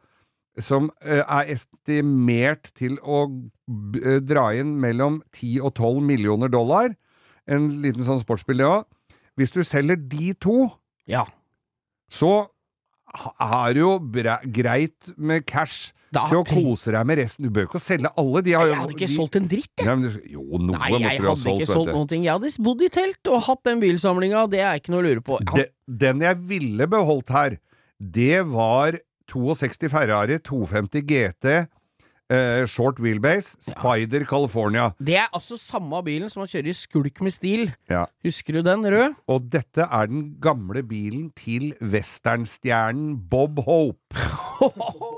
som 0.58 0.88
eh, 1.04 1.22
er 1.22 1.52
estimert 1.54 2.72
til 2.78 2.96
å 3.02 3.24
eh, 4.02 4.18
dra 4.26 4.48
inn 4.58 4.74
mellom 4.82 5.20
10 5.36 5.60
og 5.68 5.74
12 5.78 6.02
millioner 6.08 6.50
dollar. 6.50 6.94
En 7.48 7.68
liten 7.82 8.04
sånn 8.04 8.20
sportsbil, 8.22 8.58
det 8.60 8.66
òg. 8.68 8.86
Hvis 9.38 9.54
du 9.54 9.62
selger 9.62 9.96
de 10.10 10.32
to, 10.42 10.68
Ja. 11.06 11.24
så 12.10 12.48
har 13.14 13.72
det 13.72 13.80
jo 13.80 13.94
greit 14.52 15.12
med 15.16 15.46
cash 15.46 15.92
til 16.12 16.38
å 16.38 16.44
kose 16.48 16.92
deg 16.94 17.06
med 17.06 17.18
resten. 17.18 17.44
Du 17.44 17.50
bør 17.54 17.66
ikke 17.68 17.80
selge 17.82 18.10
alle. 18.16 18.42
De 18.42 18.52
har 18.56 18.66
jo 18.66 18.72
Jeg 18.72 18.80
hadde 18.82 18.96
ikke 18.96 19.06
de- 19.06 19.16
solgt 19.16 19.36
en 19.36 19.48
dritt, 19.48 19.72
jeg. 19.78 19.86
Nei, 19.98 20.12
jo, 20.32 20.42
noe 20.58 20.78
Nei, 20.78 20.90
måtte 20.90 21.02
jeg 21.02 21.20
du 21.20 21.26
ha 21.28 21.34
hadde 21.34 21.54
ikke 21.58 21.72
solgt 21.72 21.92
noen 21.92 22.08
ting. 22.08 22.24
Jeg 22.24 22.32
hadde 22.32 22.64
bodd 22.68 22.82
i 22.82 22.88
telt 22.88 23.32
og 23.32 23.42
hatt 23.48 23.62
den 23.64 23.80
bilsamlinga, 23.80 24.44
det 24.50 24.60
er 24.60 24.74
ikke 24.80 24.90
noe 24.94 25.02
å 25.02 25.08
lure 25.08 25.20
på. 25.24 25.40
Ja, 25.44 25.52
De, 25.54 25.66
den 26.06 26.20
jeg 26.20 26.36
ville 26.48 26.86
beholdt 26.86 27.28
her, 27.30 27.58
det 28.00 28.46
var 28.46 28.98
62 29.28 29.88
Ferrari 29.90 30.38
250 30.38 31.02
GT 31.04 31.68
Uh, 32.30 32.66
Short 32.68 32.98
Wheelbase 33.00 33.56
Spider 33.58 34.26
California. 34.28 34.90
det 35.00 35.16
er 35.16 35.30
altså 35.32 35.56
samme 35.56 36.02
bilen 36.04 36.28
som 36.28 36.42
han 36.42 36.46
kjører 36.52 36.68
i 36.68 36.74
skulk 36.76 37.22
med 37.24 37.32
stil. 37.32 37.72
Ja. 37.88 38.02
Husker 38.22 38.52
du 38.52 38.62
den, 38.66 38.84
rød? 38.84 39.14
Og 39.32 39.48
dette 39.48 39.86
er 39.90 40.06
den 40.10 40.36
gamle 40.38 40.82
bilen 40.84 41.30
til 41.34 41.72
westernstjernen 41.80 43.16
Bob 43.30 43.56
Hope. 43.64 44.12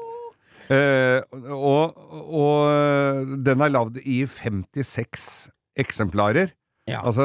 Eh, 0.71 1.21
og, 1.51 1.99
og 2.31 3.37
den 3.45 3.61
er 3.67 3.75
lagd 3.75 4.01
i 4.05 4.23
56 4.31 5.51
eksemplarer. 5.81 6.55
Ja. 6.89 7.03
Altså, 7.07 7.23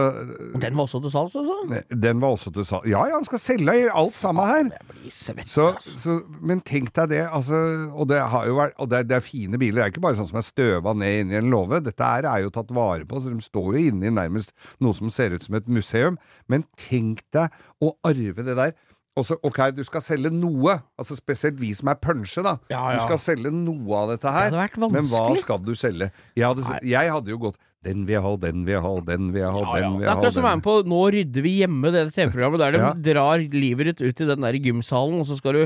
Og 0.54 0.62
den 0.62 0.76
var 0.78 0.84
også 0.86 1.00
til 1.02 1.12
salgs, 1.12 1.36
altså? 1.40 1.80
den 1.90 2.20
var 2.22 2.34
også 2.36 2.52
til 2.54 2.66
salg. 2.68 2.86
Ja, 2.92 3.06
ja, 3.08 3.16
han 3.16 3.26
skal 3.26 3.40
selge 3.42 3.88
alt 3.98 4.14
sammen 4.20 4.46
her. 4.46 4.68
Svett, 5.10 5.48
Så, 5.50 5.70
altså. 5.72 5.96
så, 6.04 6.18
men 6.42 6.62
tenk 6.68 6.92
deg 6.94 7.10
det, 7.10 7.22
altså, 7.34 7.62
og 7.96 8.10
det 8.12 8.20
har 8.20 8.46
jo 8.50 8.60
vært, 8.60 8.76
og 8.78 8.92
det 8.92 9.00
er, 9.00 9.08
det 9.10 9.18
er 9.18 9.26
fine 9.26 9.58
biler, 9.62 9.80
det 9.80 9.86
er 9.88 9.94
ikke 9.94 10.04
bare 10.06 10.20
sånn 10.20 10.30
som 10.30 10.42
er 10.42 10.46
støva 10.46 10.94
ned 10.94 11.24
inni 11.24 11.40
en 11.40 11.50
låve. 11.54 11.82
Dette 11.86 12.12
her 12.12 12.28
er 12.30 12.44
jo 12.46 12.54
tatt 12.54 12.74
vare 12.76 13.08
på, 13.10 13.22
så 13.24 13.34
de 13.34 13.42
står 13.48 13.72
jo 13.80 13.86
inni 13.90 14.12
nærmest 14.14 14.54
noe 14.84 14.94
som 14.98 15.10
ser 15.14 15.34
ut 15.34 15.48
som 15.48 15.58
et 15.58 15.72
museum. 15.72 16.20
Men 16.52 16.68
tenk 16.78 17.24
deg 17.34 17.50
å 17.82 17.96
arve 18.06 18.46
det 18.46 18.60
der. 18.60 18.76
Og 19.16 19.24
så, 19.24 19.38
ok, 19.48 19.60
du 19.78 19.84
skal 19.88 20.02
selge 20.04 20.30
noe, 20.36 20.74
altså 21.00 21.16
spesielt 21.16 21.56
vi 21.62 21.70
som 21.78 21.88
er 21.88 21.96
punsje, 22.04 22.42
da. 22.44 22.58
Ja, 22.72 22.82
ja. 22.92 22.98
Du 22.98 23.06
skal 23.06 23.22
selge 23.24 23.52
noe 23.56 24.02
av 24.02 24.10
dette 24.12 24.28
her. 24.28 24.50
Det 24.52 24.60
hadde 24.60 24.64
vært 24.66 24.92
men 24.92 25.08
hva 25.08 25.30
skal 25.40 25.62
du 25.64 25.72
selge? 25.80 26.10
Jeg 26.36 26.50
hadde, 26.50 26.82
jeg 26.84 27.14
hadde 27.16 27.32
jo 27.32 27.40
gått 27.48 27.62
den 27.86 28.02
vil 28.08 28.16
jeg 28.16 28.24
ha, 28.26 28.32
den 28.42 28.64
vil 28.66 28.74
jeg 28.74 28.82
ha, 28.82 28.92
den 29.06 29.28
vil 29.32 29.42
jeg 29.44 29.52
ha, 29.54 29.62
Ja, 29.62 29.74
den 29.78 29.92
vil 29.94 30.02
Det 30.02 30.08
er 30.10 30.14
akkurat 30.16 30.34
som 30.34 30.42
å 30.42 30.48
være 30.48 30.58
med 30.58 30.66
på 30.66 30.74
Nå 30.90 31.02
rydder 31.14 31.44
vi 31.46 31.52
hjemme, 31.62 31.92
det 31.94 32.02
TV-programmet 32.18 32.64
der 32.64 32.74
de 32.76 32.80
Ja. 32.82 32.92
drar 33.14 33.44
livet 33.54 33.92
ditt 33.92 34.02
ut 34.02 34.24
i 34.26 34.30
den 34.32 34.42
der 34.48 34.58
gymsalen, 34.58 35.20
og 35.22 35.28
så 35.30 35.38
skal 35.38 35.54
du 35.60 35.62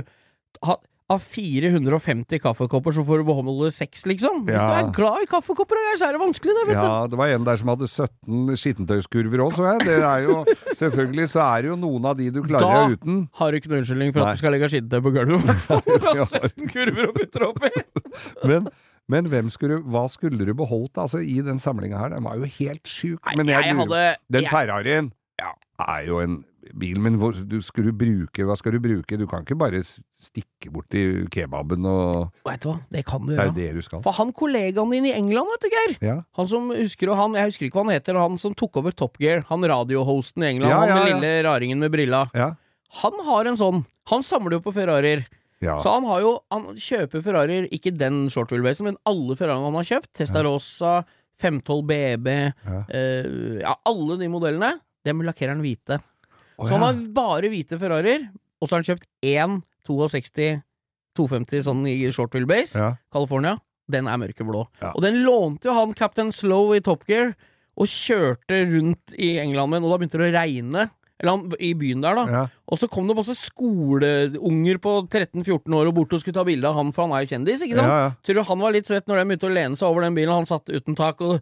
ha 0.68 0.76
av 1.10 1.20
450 1.26 2.40
kaffekopper 2.44 2.94
så 2.94 3.04
får 3.08 3.22
du 3.22 3.24
beholde 3.26 3.72
seks, 3.74 4.04
liksom. 4.06 4.44
Hvis 4.46 4.54
Ja. 4.56 4.68
du 4.68 4.88
er 4.88 4.92
glad 4.94 5.24
i 5.24 5.26
kaffekopper, 5.26 5.76
så 5.98 6.06
er 6.08 6.12
det 6.14 6.22
vanskelig, 6.22 6.54
det, 6.54 6.66
vet 6.68 6.76
Ja, 6.78 7.08
det 7.08 7.18
var 7.18 7.28
en 7.34 7.44
der 7.48 7.58
som 7.58 7.68
hadde 7.72 7.88
17 7.90 8.56
skittentøyskurver 8.56 9.42
òg, 9.42 9.54
så 9.58 9.66
jeg. 9.72 9.88
Det 9.88 10.04
er 10.04 10.20
jo, 10.28 10.46
selvfølgelig 10.82 11.30
så 11.34 11.42
er 11.58 11.62
det 11.64 11.70
jo 11.72 11.76
noen 11.82 12.06
av 12.06 12.18
de 12.18 12.30
du 12.30 12.42
klarer 12.44 12.62
Da- 12.62 12.94
uten. 12.96 13.24
Da 13.26 13.38
Har 13.40 13.52
du 13.52 13.58
ikke 13.58 13.70
noen 13.72 13.82
unnskyldning 13.84 14.14
for 14.14 14.20
Nei. 14.22 14.30
at 14.30 14.36
du 14.36 14.38
skal 14.44 14.52
legge 14.54 14.70
skittentøy 14.70 15.02
på 15.02 15.14
gulvet, 15.18 15.42
i 15.42 15.48
hvert 15.50 15.66
fall. 15.66 15.82
Du 16.00 16.06
har 16.06 16.16
Ja. 16.16 16.26
17 16.26 16.70
kurver 16.70 17.08
å 17.10 17.14
putte 17.18 17.42
oppi. 17.50 17.72
Men, 19.10 19.26
men 19.26 19.50
skulle, 19.50 19.80
hva 19.82 20.06
skulle 20.08 20.46
du 20.46 20.54
beholdt 20.54 20.94
altså, 21.02 21.18
i 21.26 21.42
den 21.42 21.58
samlinga 21.58 21.98
her? 21.98 22.10
Den 22.14 22.24
var 22.24 22.36
jo 22.38 22.46
helt 22.46 22.84
sjuk. 22.86 23.20
Men 23.36 23.48
jeg 23.48 23.64
lurer- 23.74 23.80
hadde- 23.82 24.16
Den 24.30 24.44
jeg- 24.44 24.52
Ferrarien 24.52 25.12
Ja. 25.42 25.54
er 25.88 26.06
jo 26.06 26.20
en 26.20 26.44
bil, 26.78 27.00
men 27.00 27.16
hvor, 27.18 27.34
du 27.34 27.58
skulle 27.66 27.92
bruke, 27.96 28.44
hva 28.46 28.56
skal 28.58 28.76
du 28.76 28.80
bruke? 28.84 29.18
Du 29.18 29.26
kan 29.28 29.42
ikke 29.46 29.58
bare 29.58 29.82
stikke 29.84 30.72
bort 30.72 30.94
i 30.94 31.26
kebaben 31.32 31.86
og 31.90 32.30
Veit 32.46 32.62
du 32.62 32.70
hva, 32.72 32.78
det 32.92 33.06
kan 33.08 33.22
du 33.26 33.32
Det 33.34 33.40
er 33.40 33.50
gjøre. 33.50 33.56
det 33.56 33.74
du 33.76 33.82
skal. 33.86 34.02
For 34.06 34.12
han 34.20 34.32
kollegaen 34.34 34.92
din 34.92 35.06
i 35.10 35.14
England, 35.16 35.48
vet 35.56 35.62
du, 35.66 35.70
Geir. 35.76 35.96
Ja. 36.06 36.18
Han 36.38 36.48
som 36.48 36.70
husker, 36.70 37.10
og 37.14 37.18
han, 37.18 37.34
jeg 37.40 37.52
husker 37.52 37.66
ikke 37.70 37.80
hva 37.80 37.86
han 37.88 37.96
heter, 37.98 38.20
han 38.22 38.38
som 38.38 38.54
tok 38.56 38.78
over 38.84 38.92
Top 38.92 39.18
Gear, 39.20 39.46
han 39.50 39.62
radiohosten 39.62 40.44
i 40.44 40.52
England, 40.54 40.72
Ja, 40.72 40.86
ja, 40.86 40.96
han 40.98 41.06
den 41.08 41.20
lille 41.22 41.44
raringen 41.50 41.80
med 41.80 41.92
brilla. 41.92 42.26
Ja. 42.34 42.52
Han 43.04 43.14
har 43.26 43.46
en 43.46 43.58
sånn. 43.60 43.84
Han 44.10 44.24
samler 44.26 44.58
jo 44.58 44.64
på 44.66 44.74
Ferrarier. 44.74 45.26
ja. 45.62 45.78
Så 45.80 45.92
han 45.94 46.06
har 46.10 46.22
jo 46.22 46.40
Han 46.52 46.70
kjøper 46.76 47.22
Ferrarier, 47.22 47.68
ikke 47.72 47.92
den 47.98 48.28
short 48.30 48.50
wheelbase, 48.52 48.82
men 48.84 48.98
alle 49.06 49.36
Ferrariene 49.36 49.66
han 49.70 49.78
har 49.78 49.84
kjøpt. 49.90 50.14
Testarossa, 50.18 51.04
512 51.40 51.84
BB, 51.88 52.28
Ja. 52.66 52.84
eh, 52.90 53.60
ja, 53.62 53.76
alle 53.86 54.18
de 54.20 54.28
modellene, 54.28 54.80
dem 55.06 55.22
lakkerer 55.22 55.54
han 55.56 55.62
hvite. 55.64 56.02
Å, 56.60 56.68
Så 56.68 56.76
han 56.76 56.84
har 56.84 57.00
bare 57.16 57.50
hvite 57.52 57.80
Ferrarier, 57.80 58.28
og 58.60 58.68
så 58.68 58.76
har 58.76 58.84
han 58.84 58.90
kjøpt 58.90 59.08
én 59.24 59.62
62 59.88 60.62
250 61.18 61.64
sånn 61.66 61.86
i 61.90 61.96
short 62.16 62.36
wheelbase, 62.36 62.78
Ja. 62.78 62.90
California. 63.12 63.58
Den 63.90 64.08
er 64.08 64.20
mørkeblå. 64.22 64.68
Ja. 64.84 64.92
Og 64.94 65.02
den 65.02 65.24
lånte 65.26 65.66
jo 65.66 65.74
han 65.74 65.96
Captain 65.98 66.30
Slow 66.32 66.76
i 66.76 66.80
Top 66.86 67.08
Gear, 67.10 67.34
og 67.80 67.88
kjørte 67.90 68.60
rundt 68.70 69.16
i 69.18 69.40
England 69.42 69.72
med 69.72 69.82
den, 69.82 69.88
og 69.90 69.96
da 69.96 69.98
begynte 70.04 70.20
det 70.20 70.30
å 70.30 70.36
regne. 70.36 70.90
Eller 71.20 71.32
han, 71.36 71.54
i 71.60 71.74
byen 71.74 72.02
der, 72.04 72.16
da. 72.16 72.26
Ja. 72.30 72.44
Og 72.70 72.78
så 72.78 72.90
kom 72.92 73.08
det 73.10 73.16
masse 73.18 73.34
skoleunger 73.40 74.78
på 74.84 74.92
13-14 75.10 75.74
år 75.80 75.90
og 75.90 75.96
bort 75.98 76.14
og 76.14 76.22
skulle 76.22 76.38
ta 76.38 76.46
bilde 76.48 76.70
av 76.70 76.78
han, 76.78 76.92
for 76.94 77.08
han 77.08 77.16
er 77.18 77.26
jo 77.26 77.32
kjendis, 77.34 77.64
ikke 77.66 77.80
sant? 77.80 77.90
Ja, 77.90 78.00
ja. 78.06 78.12
Tror 78.26 78.40
du 78.40 78.44
han 78.52 78.64
var 78.64 78.76
litt 78.78 78.90
svett 78.90 79.10
når 79.10 79.22
de 79.24 79.28
begynte 79.32 79.50
å 79.50 79.56
lene 79.58 79.80
seg 79.80 79.90
over 79.90 80.06
den 80.06 80.18
bilen, 80.18 80.34
og 80.36 80.44
han 80.44 80.50
satt 80.50 80.70
uten 80.70 80.98
tak 81.00 81.22
og 81.26 81.40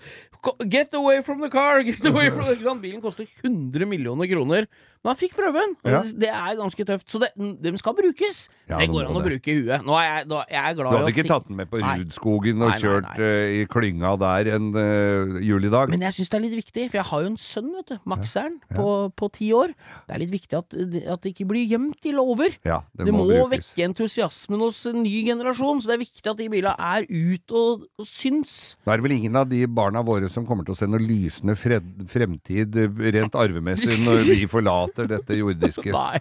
Get 0.70 0.94
away 0.96 1.22
from 1.26 1.42
the 1.42 1.50
car! 1.52 1.82
Get 1.84 2.06
away 2.06 2.30
from 2.30 2.46
the 2.48 2.56
car! 2.62 2.76
Bilen 2.80 3.02
koster 3.04 3.26
100 3.44 3.84
millioner 3.90 4.30
kroner. 4.30 4.68
Men 5.04 5.10
han 5.12 5.18
fikk 5.20 5.34
prøven! 5.36 5.74
Ja. 5.84 6.00
Det 6.06 6.30
er 6.30 6.54
ganske 6.60 6.86
tøft. 6.88 7.08
Så 7.12 7.20
det, 7.20 7.32
de 7.36 7.72
skal 7.82 7.96
brukes. 7.98 8.44
Ja, 8.70 8.78
det 8.80 8.88
går 8.94 9.10
an 9.10 9.18
å 9.18 9.24
det. 9.24 9.32
bruke 9.34 9.52
i 9.52 9.56
huet. 9.58 9.84
Nå 9.84 9.98
er 9.98 10.06
jeg, 10.08 10.28
da, 10.30 10.44
jeg 10.54 10.62
er 10.62 10.78
glad 10.78 10.94
Du 10.94 10.98
hadde 11.00 11.12
ikke 11.12 11.26
ting- 11.26 11.32
tatt 11.34 11.48
den 11.50 11.58
med 11.60 11.72
på. 11.72 11.82
Rudskogen 11.82 12.62
og 12.62 12.70
Nei, 12.70 12.78
nei, 12.78 12.80
kjørt 12.86 13.10
nei. 13.10 13.18
uh, 13.26 13.56
i 13.58 13.66
klynga 13.74 14.14
der 14.22 14.50
en 14.56 14.70
uh, 14.78 15.38
julidag? 15.44 15.90
Men 15.92 16.02
jeg 16.06 16.16
syns 16.20 16.30
det 16.32 16.38
er 16.40 16.46
litt 16.46 16.58
viktig, 16.62 16.88
for 16.94 17.00
jeg 17.02 17.08
har 17.12 17.26
jo 17.26 17.32
en 17.34 17.38
sønn, 17.42 17.74
vet 17.80 17.92
du, 17.92 17.98
Maxeren, 18.14 18.60
på, 18.78 18.88
på 19.18 19.32
ti 19.36 19.50
år. 19.58 19.74
Det 20.08 20.16
er 20.16 20.22
litt 20.24 20.34
viktig 20.38 20.60
at, 20.62 20.78
at 21.17 21.17
det 21.24 21.34
ikke 21.34 21.48
blir 21.50 21.68
gjemt 21.70 22.08
i 22.08 22.14
låver. 22.16 22.58
Ja, 22.68 22.82
det, 22.94 23.08
Det 23.08 23.16
må, 23.16 23.26
må, 23.30 23.44
vekke 23.52 23.86
entusiasmen 23.88 24.64
hos 24.64 24.82
en 24.90 25.02
ny 25.04 25.14
generasjon, 25.28 25.82
så 25.82 25.92
det 25.92 25.98
er 25.98 26.04
viktig 26.06 26.32
at 26.32 26.40
de 26.40 26.50
bilene 26.54 26.76
er 26.76 27.08
ut 27.08 27.56
og, 27.58 27.86
og 27.98 28.10
syns. 28.10 28.58
Det 28.86 28.96
er 28.96 29.06
vel 29.06 29.18
ingen 29.18 29.40
av 29.40 29.48
de 29.52 29.64
barna 29.68 30.04
våre 30.06 30.30
som 30.32 30.48
kommer 30.48 30.68
til 30.68 30.76
å 30.76 30.80
se 30.80 30.90
noe 30.90 31.04
lysende 31.04 31.58
fremtid 31.58 32.78
rent 33.18 33.38
arvemessig 33.38 34.02
når 34.06 34.26
vi 34.32 34.42
forlater 34.52 35.10
dette 35.12 35.40
jordiske. 35.40 35.94
Nei. 35.98 36.20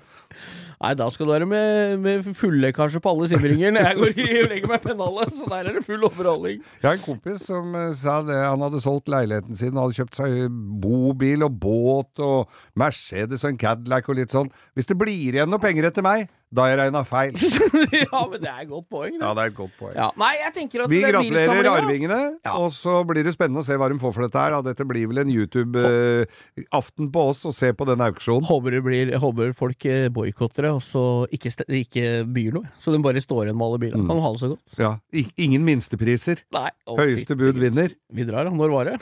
Nei, 0.77 0.93
da 0.99 1.07
skal 1.09 1.25
du 1.25 1.33
være 1.33 1.47
med, 1.49 1.97
med 2.05 2.27
fulllekkasje 2.37 3.01
på 3.01 3.13
alle 3.15 3.29
simringer 3.31 3.73
når 3.73 3.87
jeg 3.87 3.99
går 4.01 4.19
i 4.21 4.27
og 4.43 4.51
legger 4.51 4.73
meg 4.73 4.83
pennalet, 4.85 5.33
så 5.39 5.49
der 5.49 5.71
er 5.71 5.79
det 5.79 5.85
full 5.87 6.05
overholdning. 6.05 6.59
Jeg 6.83 6.89
har 6.89 6.99
en 6.99 7.05
kompis 7.05 7.47
som 7.49 7.73
eh, 7.81 7.95
sa 7.97 8.19
det, 8.27 8.37
han 8.37 8.65
hadde 8.67 8.83
solgt 8.85 9.09
leiligheten 9.13 9.57
sin, 9.57 9.79
hadde 9.81 9.97
kjøpt 9.97 10.21
seg 10.21 10.37
bobil 10.83 11.47
og 11.47 11.57
båt 11.63 12.25
og 12.25 12.53
Mercedes 12.77 13.47
og 13.47 13.55
en 13.55 13.63
Cadillac 13.63 14.11
og 14.13 14.21
litt 14.21 14.37
sånn. 14.37 14.53
Hvis 14.77 14.91
det 14.91 14.99
blir 15.01 15.39
igjen 15.39 15.49
noe 15.49 15.63
penger 15.63 15.89
etter 15.89 16.05
meg, 16.05 16.29
da 16.55 16.69
jeg 16.71 16.79
regna 16.79 17.03
feil. 17.05 17.33
ja, 17.93 18.21
men 18.31 18.41
det 18.41 18.49
er 18.51 18.61
et 18.63 18.69
godt 18.71 18.87
poeng. 18.89 19.17
Ja, 19.21 19.33
Det. 19.35 19.43
er 19.43 19.51
et 19.51 19.57
godt 19.57 19.73
poeng. 19.81 19.95
Ja. 19.99 20.11
Nei, 20.17 20.31
jeg 20.39 20.53
tenker 20.55 20.85
at 20.85 20.91
Vi 20.93 21.01
det 21.03 21.09
er 21.09 21.17
gratulerer 21.17 21.69
arvingene, 21.73 22.19
Ja. 22.47 22.53
og 22.63 22.71
så 22.73 23.01
blir 23.09 23.25
det 23.27 23.35
spennende 23.35 23.61
å 23.65 23.67
se 23.67 23.75
hva 23.77 23.89
de 23.91 23.99
får 23.99 24.15
for 24.15 24.23
dette 24.29 24.39
her. 24.39 24.51
da. 24.55 24.63
Dette 24.71 24.87
blir 24.87 25.07
vel 25.11 25.19
en 25.25 25.33
YouTube-aften 25.35 27.11
på 27.13 27.25
oss 27.33 27.43
å 27.45 27.53
se 27.55 27.73
på 27.77 27.85
den 27.91 27.99
auksjonen. 28.07 28.47
Håper, 28.47 28.71
det 28.79 28.83
blir, 28.87 29.13
håper 29.19 29.53
folk 29.59 29.85
eh, 29.91 30.07
boikotter 30.09 30.69
det, 30.69 30.73
og 30.79 30.83
så 30.87 31.05
ikke, 31.35 31.53
ikke 31.83 32.07
byr 32.33 32.53
noe. 32.61 32.71
Så 32.79 32.95
de 32.95 33.03
bare 33.03 33.21
står 33.25 33.47
igjen 33.51 33.59
med 33.59 33.67
alle 33.67 33.83
bilene. 33.83 34.05
Mm. 34.07 34.11
Kan 34.15 34.23
ha 34.25 34.33
det 34.37 34.41
så 34.45 34.53
godt. 34.55 34.79
Ja, 34.79 34.93
i- 35.13 35.29
Ingen 35.49 35.65
minstepriser. 35.67 36.45
Nei. 36.55 36.71
å, 36.87 36.97
Høyeste 36.99 37.37
bud 37.37 37.59
vinner. 37.61 37.91
Vi 38.13 38.25
drar, 38.25 38.45
da. 38.47 38.51
Når 38.55 38.71
var 38.71 38.85
det? 38.95 38.99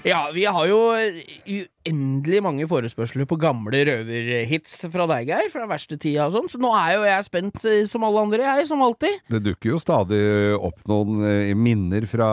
Ja, 0.00 0.30
vi 0.32 0.46
har 0.48 0.64
jo 0.64 0.78
uendelig 0.96 2.38
mange 2.40 2.64
forespørsler 2.68 3.26
på 3.28 3.36
gamle 3.40 3.82
røverhits 3.84 4.78
fra 4.88 5.04
deg, 5.10 5.28
Geir, 5.28 5.50
fra 5.52 5.66
verste 5.68 5.98
tida 6.00 6.24
og 6.30 6.32
sånn, 6.32 6.48
så 6.48 6.60
nå 6.62 6.70
er 6.72 6.94
jo 6.94 7.02
jeg 7.04 7.26
spent 7.26 7.66
eh, 7.68 7.82
som 7.90 8.06
alle 8.08 8.22
andre, 8.24 8.46
jeg, 8.46 8.68
som 8.70 8.80
alltid. 8.84 9.20
Det 9.28 9.42
dukker 9.44 9.74
jo 9.74 9.82
stadig 9.82 10.22
opp 10.56 10.80
noen 10.88 11.20
eh, 11.28 11.52
minner 11.52 12.08
fra, 12.08 12.30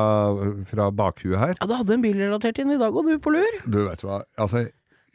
fra 0.70 0.88
bakhuet 0.96 1.42
her. 1.42 1.56
Ja, 1.60 1.68
du 1.68 1.76
hadde 1.76 1.98
en 1.98 2.08
bilrelatert 2.08 2.64
inn 2.64 2.72
i 2.72 2.80
dag, 2.80 2.96
og 2.96 3.10
du 3.10 3.18
på 3.20 3.36
lur. 3.36 3.60
Du 3.68 3.82
vet 3.84 4.06
hva, 4.08 4.22
altså 4.40 4.64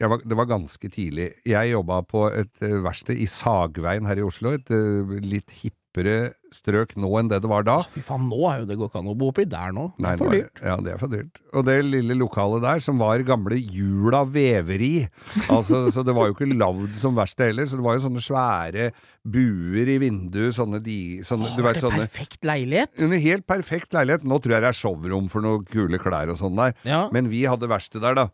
var, 0.03 0.21
det 0.21 0.37
var 0.37 0.49
ganske 0.51 0.89
tidlig. 0.93 1.31
Jeg 1.49 1.73
jobba 1.73 2.03
på 2.05 2.27
et 2.37 2.53
eh, 2.61 2.77
verksted 2.85 3.17
i 3.17 3.29
Sagveien 3.29 4.05
her 4.05 4.21
i 4.21 4.27
Oslo, 4.29 4.53
et 4.53 4.69
litt 4.69 5.49
litt 5.63 5.73
hippere 5.93 6.33
strøk 6.53 6.95
nå 6.97 7.09
enn 7.19 7.29
det 7.29 7.39
det 7.41 7.49
var 7.49 7.63
da. 7.65 7.79
Fy 7.93 8.01
faen, 8.05 8.27
nå 8.29 8.37
er 8.49 8.61
jo 8.61 8.67
det 8.69 8.77
går 8.77 8.89
ikke 8.89 8.99
an 9.01 9.09
å 9.09 9.15
bo 9.17 9.29
oppi 9.31 9.45
der 9.49 9.71
nå. 9.73 9.87
Det 9.97 10.03
Nei, 10.05 10.11
er 10.13 10.17
for 10.21 10.33
dyrt. 10.33 10.61
Ja, 10.61 10.75
det 10.81 10.91
er 10.93 10.99
for 11.01 11.09
dyrt. 11.13 11.39
Og 11.53 11.65
det 11.65 11.75
lille 11.85 12.17
lokalet 12.17 12.61
der, 12.63 12.79
som 12.83 12.99
var 13.01 13.23
gamle 13.25 13.57
Jula 13.57 14.23
veveri, 14.25 15.07
altså, 15.49 15.87
så 15.93 16.03
det 16.05 16.13
var 16.13 16.29
jo 16.29 16.35
ikke 16.37 16.49
lagd 16.53 16.97
som 17.01 17.17
verksted 17.17 17.51
heller, 17.51 17.69
så 17.69 17.79
det 17.79 17.85
var 17.87 17.97
jo 17.97 18.05
sånne 18.05 18.23
svære 18.25 18.91
buer 19.23 19.89
i 19.89 19.97
vinduet, 20.01 20.53
sånne 20.57 20.81
de, 20.83 20.99
sånne, 21.25 21.49
Åh, 21.49 21.57
du 21.57 21.63
vet, 21.65 21.77
det 21.79 21.85
sånne 21.85 22.03
perfekt 22.05 22.47
leilighet? 22.47 22.93
En 23.01 23.17
helt 23.25 23.47
perfekt 23.49 23.95
leilighet. 23.95 24.25
Nå 24.27 24.39
tror 24.43 24.57
jeg 24.57 24.65
det 24.65 24.71
er 24.73 24.81
showrom 24.81 25.29
for 25.31 25.45
noen 25.45 25.65
kule 25.69 26.01
klær 26.01 26.33
og 26.33 26.39
sånn 26.41 26.57
der. 26.59 26.75
Ja. 26.87 27.05
Men 27.15 27.31
vi 27.31 27.45
hadde 27.49 27.69
verksted 27.71 28.03
der, 28.03 28.17
da. 28.19 28.29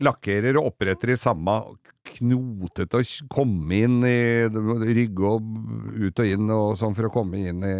Lakkerer 0.00 0.56
og 0.58 0.72
oppretter 0.72 1.12
i 1.12 1.18
samme 1.20 1.58
knotete 2.12 2.98
å 2.98 3.04
komme 3.30 3.82
inn 3.84 4.00
i 4.08 4.18
Rygge 4.48 5.26
og 5.36 5.42
ut 6.02 6.22
og 6.22 6.26
inn 6.26 6.50
og 6.50 6.76
sånn 6.80 6.96
for 6.96 7.08
å 7.08 7.12
komme 7.14 7.38
inn 7.38 7.62
i, 7.62 7.74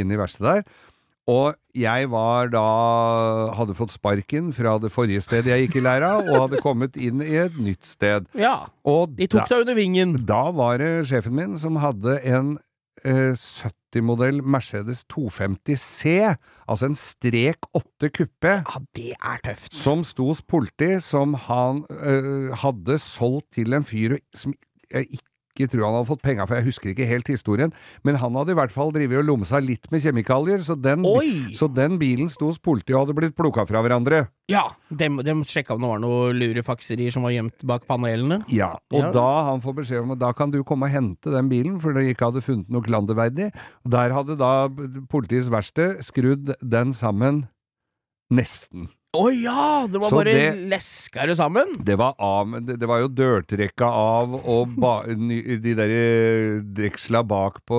inn 0.00 0.10
i 0.10 0.18
verkstedet 0.18 0.58
der. 0.60 0.86
Og 1.28 1.58
jeg 1.76 2.08
var 2.08 2.48
da 2.48 2.62
Hadde 3.58 3.74
fått 3.76 3.92
sparken 3.92 4.48
fra 4.56 4.78
det 4.80 4.88
forrige 4.94 5.20
stedet 5.24 5.52
jeg 5.52 5.66
gikk 5.66 5.76
i 5.80 5.84
læra, 5.84 6.14
og 6.22 6.46
hadde 6.46 6.62
kommet 6.64 6.96
inn 6.96 7.20
i 7.24 7.36
et 7.44 7.58
nytt 7.60 7.84
sted. 7.86 8.26
ja. 8.38 8.68
Og 8.88 9.12
De 9.18 9.28
tok 9.28 9.48
deg 9.50 9.66
under 9.66 9.76
vingen. 9.76 10.16
da 10.26 10.48
var 10.50 10.78
det 10.80 11.06
sjefen 11.10 11.36
min 11.36 11.58
som 11.60 11.76
hadde 11.76 12.16
en 12.24 12.56
70-modell 13.04 14.42
Mercedes 14.42 15.04
250 15.08 15.76
C, 15.80 16.14
altså 16.68 16.88
en 16.90 16.96
strek 16.98 17.68
8 17.74 18.10
kuppe, 18.16 18.54
Ja, 18.64 18.80
det 18.96 19.12
er 19.18 19.38
tøft. 19.44 19.74
som 19.74 20.04
sto 20.04 20.26
hos 20.32 20.42
politi, 20.42 20.98
som 21.04 21.34
han 21.48 21.84
eh, 21.90 22.54
hadde 22.62 22.98
solgt 22.98 23.52
til 23.58 23.72
en 23.76 23.84
fyr 23.84 24.18
som 24.34 24.54
jeg 24.90 25.06
ikke 25.12 25.27
ikke 25.58 25.68
tro 25.74 25.82
han 25.84 25.98
hadde 25.98 26.08
fått 26.12 26.22
penga 26.22 26.46
for, 26.46 26.54
jeg 26.60 26.68
husker 26.70 26.94
ikke 26.94 27.08
helt 27.10 27.28
historien, 27.28 27.74
men 28.06 28.16
han 28.22 28.38
hadde 28.38 28.54
i 28.54 28.58
hvert 28.58 28.72
fall 28.72 28.94
drevet 28.94 29.18
og 29.20 29.26
lomsa 29.28 29.58
litt 29.60 29.90
med 29.92 30.00
kjemikalier, 30.06 30.62
så 30.62 30.78
den, 30.78 31.02
så 31.58 31.66
den 31.68 31.98
bilen 32.00 32.30
sto 32.32 32.52
hos 32.52 32.62
politiet 32.62 32.94
og 32.96 33.02
hadde 33.08 33.18
blitt 33.18 33.36
plukka 33.36 33.66
fra 33.68 33.82
hverandre. 33.82 34.28
Ja, 34.48 34.62
de, 34.88 35.10
de 35.26 35.34
sjekka 35.44 35.74
om 35.76 35.82
det 35.84 35.90
var 35.90 36.00
noe 36.00 36.30
lurefakserier 36.32 37.12
som 37.12 37.26
var 37.26 37.34
gjemt 37.34 37.66
bak 37.68 37.84
panelene. 37.90 38.40
Ja, 38.48 38.70
og 38.94 39.02
Ja. 39.02 39.10
da 39.12 39.26
han 39.50 39.60
får 39.60 39.74
beskjed 39.82 40.06
om 40.06 40.14
at 40.14 40.22
da 40.22 40.32
kan 40.32 40.54
du 40.54 40.62
komme 40.64 40.88
og 40.88 40.94
hente 40.94 41.34
den 41.34 41.50
bilen, 41.50 41.76
for 41.82 41.92
de 41.92 42.06
ikke 42.14 42.30
hadde 42.30 42.40
funnet 42.46 42.70
noe 42.72 42.80
klanderverdig. 42.86 43.50
Der 43.84 44.14
hadde 44.16 44.38
da 44.40 44.68
politiets 45.12 45.50
verksted 45.52 46.00
skrudd 46.06 46.54
den 46.62 46.94
sammen 46.96 47.42
nesten. 48.32 48.88
Å 49.18 49.24
ja! 49.34 49.86
Det 49.90 49.98
var 50.02 50.12
Så 50.12 50.18
bare 50.20 50.32
det- 50.36 50.68
leska 50.70 51.26
det 51.26 51.34
sammen? 51.38 51.72
Det 51.84 51.96
var 51.98 52.14
av, 52.22 52.52
det, 52.62 52.76
det 52.78 52.86
var 52.88 53.00
jo 53.02 53.08
dørtrekka 53.08 53.88
av 53.88 54.36
og 54.38 54.74
ba, 54.78 54.92
de 55.08 55.74
der 55.74 55.90
eh, 55.94 56.60
deksla 56.76 57.24
bak 57.26 57.58
på 57.66 57.78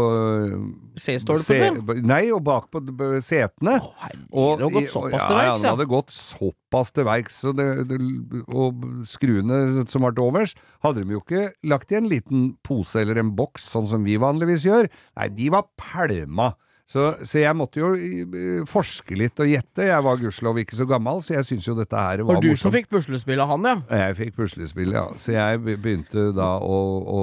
C-stolpene? 1.00 1.80
se- 1.86 2.02
Nei, 2.04 2.22
og 2.36 2.44
bak 2.44 2.70
på 2.74 2.82
setene. 3.26 3.78
Å 3.80 3.92
herregud, 4.04 4.30
det 4.34 4.66
hadde 4.66 4.74
gått 4.76 4.94
såpass 4.94 5.24
til 5.26 5.36
ja, 5.36 5.40
verks, 5.40 5.48
ja. 5.48 5.54
ja. 5.54 5.70
Han 5.70 5.78
hadde 5.78 5.90
gått 5.94 6.14
såpass 6.16 6.92
til 6.96 7.08
verks. 7.08 7.40
så 7.44 7.56
det- 7.56 7.88
det- 7.88 8.46
Og 8.50 8.84
skruene 9.08 9.88
som 9.90 10.02
var 10.02 10.12
til 10.12 10.24
overs, 10.24 10.56
hadde 10.84 11.06
de 11.06 11.14
jo 11.14 11.22
ikke 11.22 11.54
lagt 11.64 11.92
i 11.92 11.96
en 11.96 12.10
liten 12.10 12.58
pose 12.64 12.96
eller 13.00 13.18
en 13.20 13.32
boks, 13.36 13.64
sånn 13.64 13.88
som 13.88 14.04
vi 14.04 14.18
vanligvis 14.18 14.66
gjør. 14.66 14.90
Nei, 15.18 15.28
de 15.30 15.50
var 15.50 15.66
pælma. 15.78 16.56
Så, 16.90 17.04
så 17.22 17.38
jeg 17.38 17.54
måtte 17.54 17.78
jo 17.78 17.92
eh, 17.94 18.64
forske 18.66 19.14
litt 19.14 19.38
og 19.38 19.46
gjette. 19.46 19.86
Jeg 19.86 20.06
var 20.08 20.18
gudskjelov 20.18 20.58
ikke 20.64 20.78
så 20.80 20.88
gammel, 20.90 21.20
så 21.22 21.36
jeg 21.36 21.46
syns 21.46 21.68
jo 21.70 21.76
dette 21.78 21.94
her 21.94 22.24
var 22.26 22.40
Var 22.40 22.48
du 22.48 22.58
som 22.58 22.74
fikk 22.74 22.90
puslespill 22.90 23.44
av 23.44 23.52
han, 23.52 23.68
ja? 23.70 23.76
Jeg 24.08 24.16
fikk 24.18 24.40
puslespill, 24.40 24.96
ja. 24.98 25.04
Så 25.22 25.36
jeg 25.36 25.62
begynte 25.68 26.32
da 26.34 26.56
å, 26.66 26.80
å 27.06 27.20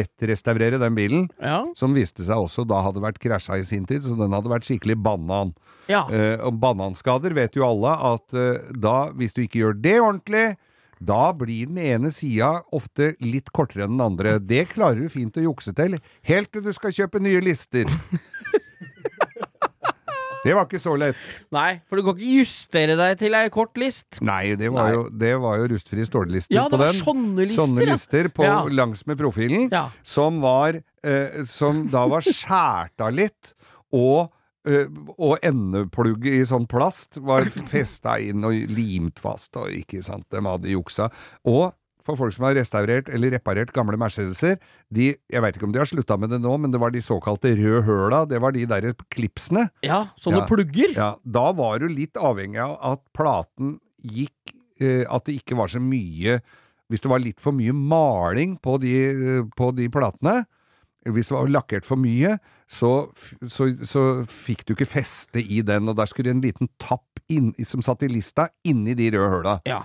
lettrestaurere 0.00 0.80
den 0.82 0.98
bilen. 0.98 1.28
Ja. 1.38 1.62
Som 1.78 1.94
viste 1.94 2.26
seg 2.26 2.42
også 2.42 2.66
da 2.66 2.82
hadde 2.88 3.02
vært 3.04 3.22
krasja 3.22 3.60
i 3.60 3.66
sin 3.68 3.86
tid, 3.86 4.02
så 4.02 4.18
den 4.18 4.34
hadde 4.34 4.50
vært 4.50 4.66
skikkelig 4.66 4.98
banan. 4.98 5.54
ja. 5.86 6.02
Eh, 6.10 6.36
og 6.42 6.58
bananskader 6.60 7.34
vet 7.36 7.54
jo 7.56 7.64
alle 7.66 7.94
at 8.10 8.34
eh, 8.34 8.66
da, 8.74 9.12
hvis 9.14 9.34
du 9.36 9.44
ikke 9.44 9.62
gjør 9.62 9.78
det 9.78 9.94
ordentlig, 10.00 10.46
da 11.00 11.32
blir 11.32 11.66
den 11.70 11.78
ene 11.78 12.10
sida 12.14 12.62
ofte 12.74 13.12
litt 13.20 13.50
kortere 13.54 13.84
enn 13.86 13.96
den 13.98 14.04
andre. 14.06 14.38
Det 14.40 14.68
klarer 14.74 15.00
du 15.04 15.08
fint 15.12 15.36
å 15.38 15.44
jukse 15.50 15.74
til, 15.76 15.98
helt 16.28 16.52
til 16.52 16.62
du 16.66 16.72
skal 16.72 16.90
kjøpe 16.94 17.20
nye 17.22 17.40
lister. 17.44 17.84
Det 20.44 20.52
var 20.54 20.68
ikke 20.68 20.78
så 20.80 20.92
lett. 20.96 21.18
Nei, 21.52 21.80
for 21.90 21.98
du 21.98 22.04
kan 22.06 22.14
ikke 22.14 22.36
justere 22.38 22.94
deg 22.96 23.16
til 23.20 23.34
ei 23.36 23.48
kort 23.52 23.74
list. 23.80 24.20
Nei, 24.24 24.54
det 24.56 24.70
var 24.72 24.86
Nei. 24.86 24.92
jo, 24.94 25.00
det 25.20 25.32
var 25.42 25.56
jo 25.58 25.66
rustfri 25.74 26.04
stållister 26.06 26.54
Ja, 26.54 26.68
på 26.70 26.78
den. 26.80 27.00
sånne 27.02 27.42
lister, 27.42 27.64
Sånne 27.66 27.88
lister 27.90 28.28
på, 28.32 28.44
Ja. 28.46 28.60
langs 28.70 29.02
med 29.10 29.18
profilen, 29.18 29.66
Ja. 29.72 29.90
som 30.06 30.40
var 30.40 30.78
eh, 31.02 31.42
Som 31.44 31.88
da 31.88 32.06
var 32.06 32.22
skjært 32.22 33.00
av 33.02 33.12
litt, 33.12 33.52
og 33.92 34.30
og 35.18 35.38
endeplugg 35.46 36.26
i 36.28 36.42
sånn 36.48 36.66
plast 36.70 37.18
var 37.24 37.46
festa 37.70 38.18
inn 38.20 38.44
og 38.44 38.54
limt 38.72 39.18
fast, 39.22 39.56
og 39.56 39.70
ikke 39.74 40.02
sant, 40.04 40.26
de 40.34 40.42
hadde 40.44 40.72
juksa. 40.74 41.10
Og 41.48 41.72
for 42.08 42.16
folk 42.16 42.32
som 42.32 42.46
har 42.48 42.54
restaurert 42.56 43.10
eller 43.12 43.34
reparert 43.34 43.68
gamle 43.76 43.98
Mercedeser, 44.00 44.54
de, 44.88 45.10
jeg 45.28 45.42
veit 45.44 45.56
ikke 45.58 45.66
om 45.68 45.74
de 45.74 45.82
har 45.82 45.88
slutta 45.90 46.16
med 46.16 46.30
det 46.32 46.38
nå, 46.40 46.54
men 46.56 46.72
det 46.72 46.80
var 46.80 46.94
de 46.94 47.02
såkalte 47.04 47.50
røde 47.58 47.82
høla, 47.84 48.22
det 48.30 48.40
var 48.40 48.54
de 48.56 48.62
derre 48.70 48.94
klipsene. 49.12 49.66
Ja, 49.84 50.06
sånne 50.16 50.40
Ja. 50.40 50.46
plugger. 50.48 50.94
Ja, 50.96 51.10
da 51.24 51.50
var 51.52 51.78
du 51.82 51.88
litt 51.92 52.16
avhengig 52.16 52.62
av 52.64 52.78
at 52.94 53.02
platen 53.12 53.76
gikk 54.00 54.54
eh, 54.80 55.04
At 55.10 55.24
det 55.26 55.34
ikke 55.42 55.56
var 55.58 55.66
så 55.68 55.80
mye 55.82 56.36
Hvis 56.88 57.02
det 57.02 57.10
var 57.10 57.18
litt 57.18 57.40
for 57.42 57.52
mye 57.52 57.72
maling 57.74 58.56
på 58.62 58.76
de, 58.80 58.92
eh, 59.10 59.42
på 59.58 59.72
de 59.76 59.88
platene, 59.92 60.46
hvis 61.14 61.30
det 61.30 61.36
var 61.36 61.52
lakkert 61.52 61.86
for 61.88 62.00
mye, 62.00 62.36
så, 62.68 63.08
så, 63.48 63.70
så 63.88 64.04
fikk 64.28 64.66
du 64.68 64.74
ikke 64.74 64.88
feste 64.88 65.40
i 65.40 65.62
den, 65.64 65.88
og 65.88 65.96
der 65.98 66.10
skulle 66.10 66.34
en 66.34 66.44
liten 66.44 66.70
tapp 66.82 67.22
inn, 67.32 67.52
som 67.68 67.84
satt 67.84 68.04
i 68.04 68.12
lista, 68.12 68.48
inni 68.68 68.96
de 68.98 69.10
røde 69.14 69.30
høla. 69.36 69.58
Ja. 69.68 69.82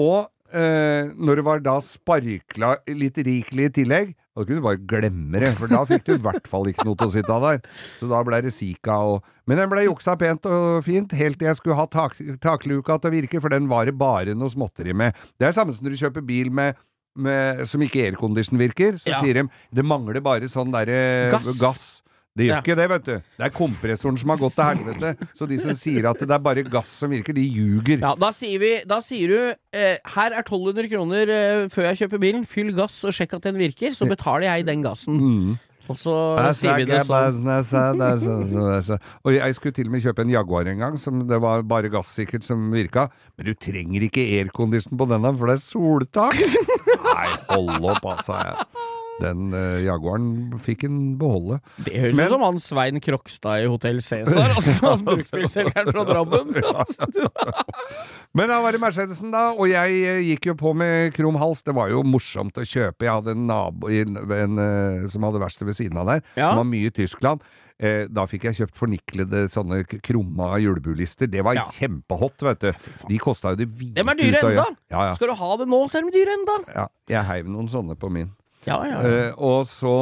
Og 0.00 0.28
eh, 0.52 1.12
når 1.16 1.40
det 1.40 1.46
var 1.46 1.62
da 1.64 1.78
sparkla 1.84 2.76
litt 2.92 3.20
rikelig 3.20 3.70
i 3.70 3.74
tillegg, 3.80 4.12
da 4.32 4.46
kunne 4.46 4.62
du 4.62 4.64
bare 4.64 4.80
glemme 4.88 5.40
det, 5.42 5.50
for 5.58 5.68
da 5.68 5.82
fikk 5.88 6.06
du 6.06 6.14
i 6.14 6.22
hvert 6.24 6.46
fall 6.48 6.70
ikke 6.70 6.86
noe 6.88 6.96
til 6.96 7.10
å 7.10 7.12
sitte 7.12 7.34
av 7.34 7.44
der. 7.44 7.58
Så 7.98 8.08
da 8.08 8.22
ble 8.24 8.40
det 8.44 8.54
Sika 8.56 8.96
og 9.12 9.28
Men 9.50 9.58
den 9.58 9.72
ble 9.72 9.82
juksa 9.82 10.14
pent 10.14 10.46
og 10.46 10.84
fint, 10.86 11.10
helt 11.18 11.40
til 11.40 11.48
jeg 11.48 11.58
skulle 11.58 11.74
ha 11.74 11.88
tak, 11.90 12.14
takluka 12.40 12.94
til 13.02 13.10
å 13.10 13.12
virke, 13.16 13.40
for 13.42 13.50
den 13.50 13.66
var 13.68 13.88
det 13.88 13.96
bare 13.98 14.36
noe 14.38 14.52
småtteri 14.52 14.94
med. 14.94 15.18
Det 15.34 15.48
er 15.48 15.56
samme 15.56 15.74
som 15.74 15.82
når 15.82 15.96
du 15.96 15.98
kjøper 16.04 16.22
bil 16.22 16.52
med 16.54 16.78
med, 17.16 17.66
som 17.68 17.80
ikke 17.84 18.06
aircondition 18.10 18.58
virker, 18.58 18.92
så 18.98 19.10
Ja. 19.12 19.20
sier 19.20 19.34
de 19.34 19.48
det 19.74 19.84
mangler 19.84 20.20
bare 20.22 20.48
sånn 20.48 20.72
derre 20.72 21.30
Gass. 21.30 21.58
gass. 21.58 21.98
Det 22.34 22.46
gjør 22.46 22.54
Ja. 22.54 22.60
ikke 22.62 22.76
det, 22.76 22.88
vet 22.88 23.04
du. 23.04 23.12
Det 23.36 23.44
er 23.44 23.50
kompressoren 23.50 24.18
som 24.18 24.30
har 24.30 24.38
gått 24.38 24.54
til 24.54 24.64
helvete. 24.64 25.28
Så 25.36 25.46
de 25.46 25.58
som 25.58 25.74
sier 25.76 26.08
at 26.08 26.18
det 26.18 26.30
er 26.30 26.38
bare 26.38 26.62
gass 26.64 26.88
som 26.88 27.10
virker, 27.10 27.34
de 27.34 27.42
ljuger. 27.44 28.00
Ja, 28.00 28.14
da 28.14 28.30
sier, 28.32 28.58
vi, 28.58 28.70
da 28.88 29.00
sier 29.00 29.28
du 29.28 29.54
eh, 29.74 29.98
her 30.14 30.30
er 30.32 30.42
1200 30.42 30.88
kroner 30.88 31.28
eh, 31.28 31.68
før 31.68 31.92
jeg 31.92 32.08
kjøper 32.08 32.18
bilen, 32.18 32.46
fyll 32.48 32.72
gass 32.72 33.04
og 33.04 33.12
sjekk 33.12 33.34
at 33.34 33.42
den 33.42 33.56
virker, 33.60 33.92
så 33.92 34.08
betaler 34.08 34.48
jeg 34.48 34.64
den 34.64 34.82
gassen. 34.82 35.20
Mm. 35.20 35.58
Og 35.90 35.98
så 35.98 36.14
sier 36.56 36.78
vi 36.78 36.86
det 36.86 37.00
sånn. 37.06 39.02
Og 39.26 39.34
jeg 39.34 39.56
skulle 39.58 39.76
til 39.76 39.88
og 39.90 39.94
med 39.96 40.04
kjøpe 40.04 40.24
en 40.24 40.32
Jaguar 40.32 40.70
en 40.70 40.84
gang, 40.84 40.98
som 41.00 41.24
det 41.28 41.40
var 41.42 41.64
bare 41.66 41.90
gassikkert 41.92 42.46
som 42.46 42.70
virka. 42.74 43.08
Men 43.36 43.50
du 43.50 43.54
trenger 43.58 44.06
ikke 44.06 44.24
aircondition 44.38 44.98
på 45.00 45.08
denne, 45.10 45.34
for 45.38 45.50
det 45.50 45.58
er 45.58 45.64
soltak! 45.64 46.38
Nei, 47.08 47.28
hold 47.50 47.90
opp, 47.94 48.06
altså. 48.14 48.38
Jeg. 48.38 48.91
Den 49.20 49.52
uh, 49.52 49.76
Jaguaren 49.84 50.54
fikk 50.64 50.84
en 50.88 51.18
beholde. 51.20 51.58
Det 51.84 51.92
høres 52.00 52.16
ut 52.18 52.32
som 52.32 52.42
han 52.46 52.58
Svein 52.64 53.00
Krokstad 53.04 53.62
i 53.62 53.68
Hotell 53.70 54.00
Cæsar, 54.02 54.54
altså 54.56 54.94
bruktbilselgeren 55.04 55.92
fra 55.92 56.04
Drammen. 56.08 56.54
Men 58.36 58.48
da 58.48 58.60
var 58.64 58.72
det 58.72 58.80
Mercedesen, 58.80 59.32
da, 59.34 59.50
og 59.52 59.68
jeg 59.68 59.98
eh, 60.08 60.22
gikk 60.30 60.48
jo 60.52 60.54
på 60.58 60.72
med 60.78 61.12
krum 61.16 61.36
hals. 61.40 61.60
Det 61.66 61.74
var 61.76 61.90
jo 61.92 62.00
morsomt 62.06 62.56
å 62.56 62.64
kjøpe. 62.64 63.04
Jeg 63.04 63.12
hadde 63.18 63.34
en 63.36 63.44
nabo 63.50 63.90
en, 63.92 64.16
en, 64.16 64.62
eh, 64.62 65.04
som 65.12 65.26
hadde 65.28 65.42
verksted 65.42 65.68
ved 65.68 65.76
siden 65.78 66.00
av 66.00 66.08
der, 66.14 66.24
Ja. 66.40 66.48
som 66.54 66.62
var 66.62 66.70
mye 66.72 66.88
i 66.88 66.94
Tyskland. 66.96 67.44
Eh, 67.82 68.06
da 68.08 68.24
fikk 68.30 68.44
jeg 68.48 68.56
kjøpt 68.62 68.76
forniklede 68.78 69.44
sånne 69.52 69.82
krumma 70.06 70.54
julebulister. 70.62 71.28
Det 71.30 71.42
var 71.44 71.58
Ja. 71.60 71.66
kjempehot, 71.76 72.40
vet 72.48 72.60
du. 72.64 72.72
De 73.10 73.18
kosta 73.20 73.52
jo 73.52 73.60
det 73.62 73.68
hvite 73.68 74.00
Dem 74.00 74.08
er 74.08 74.14
dyre 74.22 74.38
ut 74.38 74.44
av 74.44 74.50
øyet. 74.50 74.58
enda. 74.66 74.76
Ja, 74.96 75.04
ja. 75.10 75.14
Skal 75.18 75.28
du 75.28 75.34
ha 75.34 75.56
det 75.60 75.68
nå, 75.68 75.82
så 75.92 75.98
er 76.00 76.08
de 76.08 76.16
dyre 76.16 76.38
enda. 76.40 76.58
ja. 76.74 76.86
Jeg 77.12 77.24
heiv 77.28 77.48
noen 77.52 77.68
sånne 77.68 77.98
på 77.98 78.08
min. 78.10 78.30
Ja, 78.68 78.78
ja, 78.86 78.98
ja. 79.02 79.14
Eh, 79.28 79.32
og 79.42 79.64
så 79.66 79.94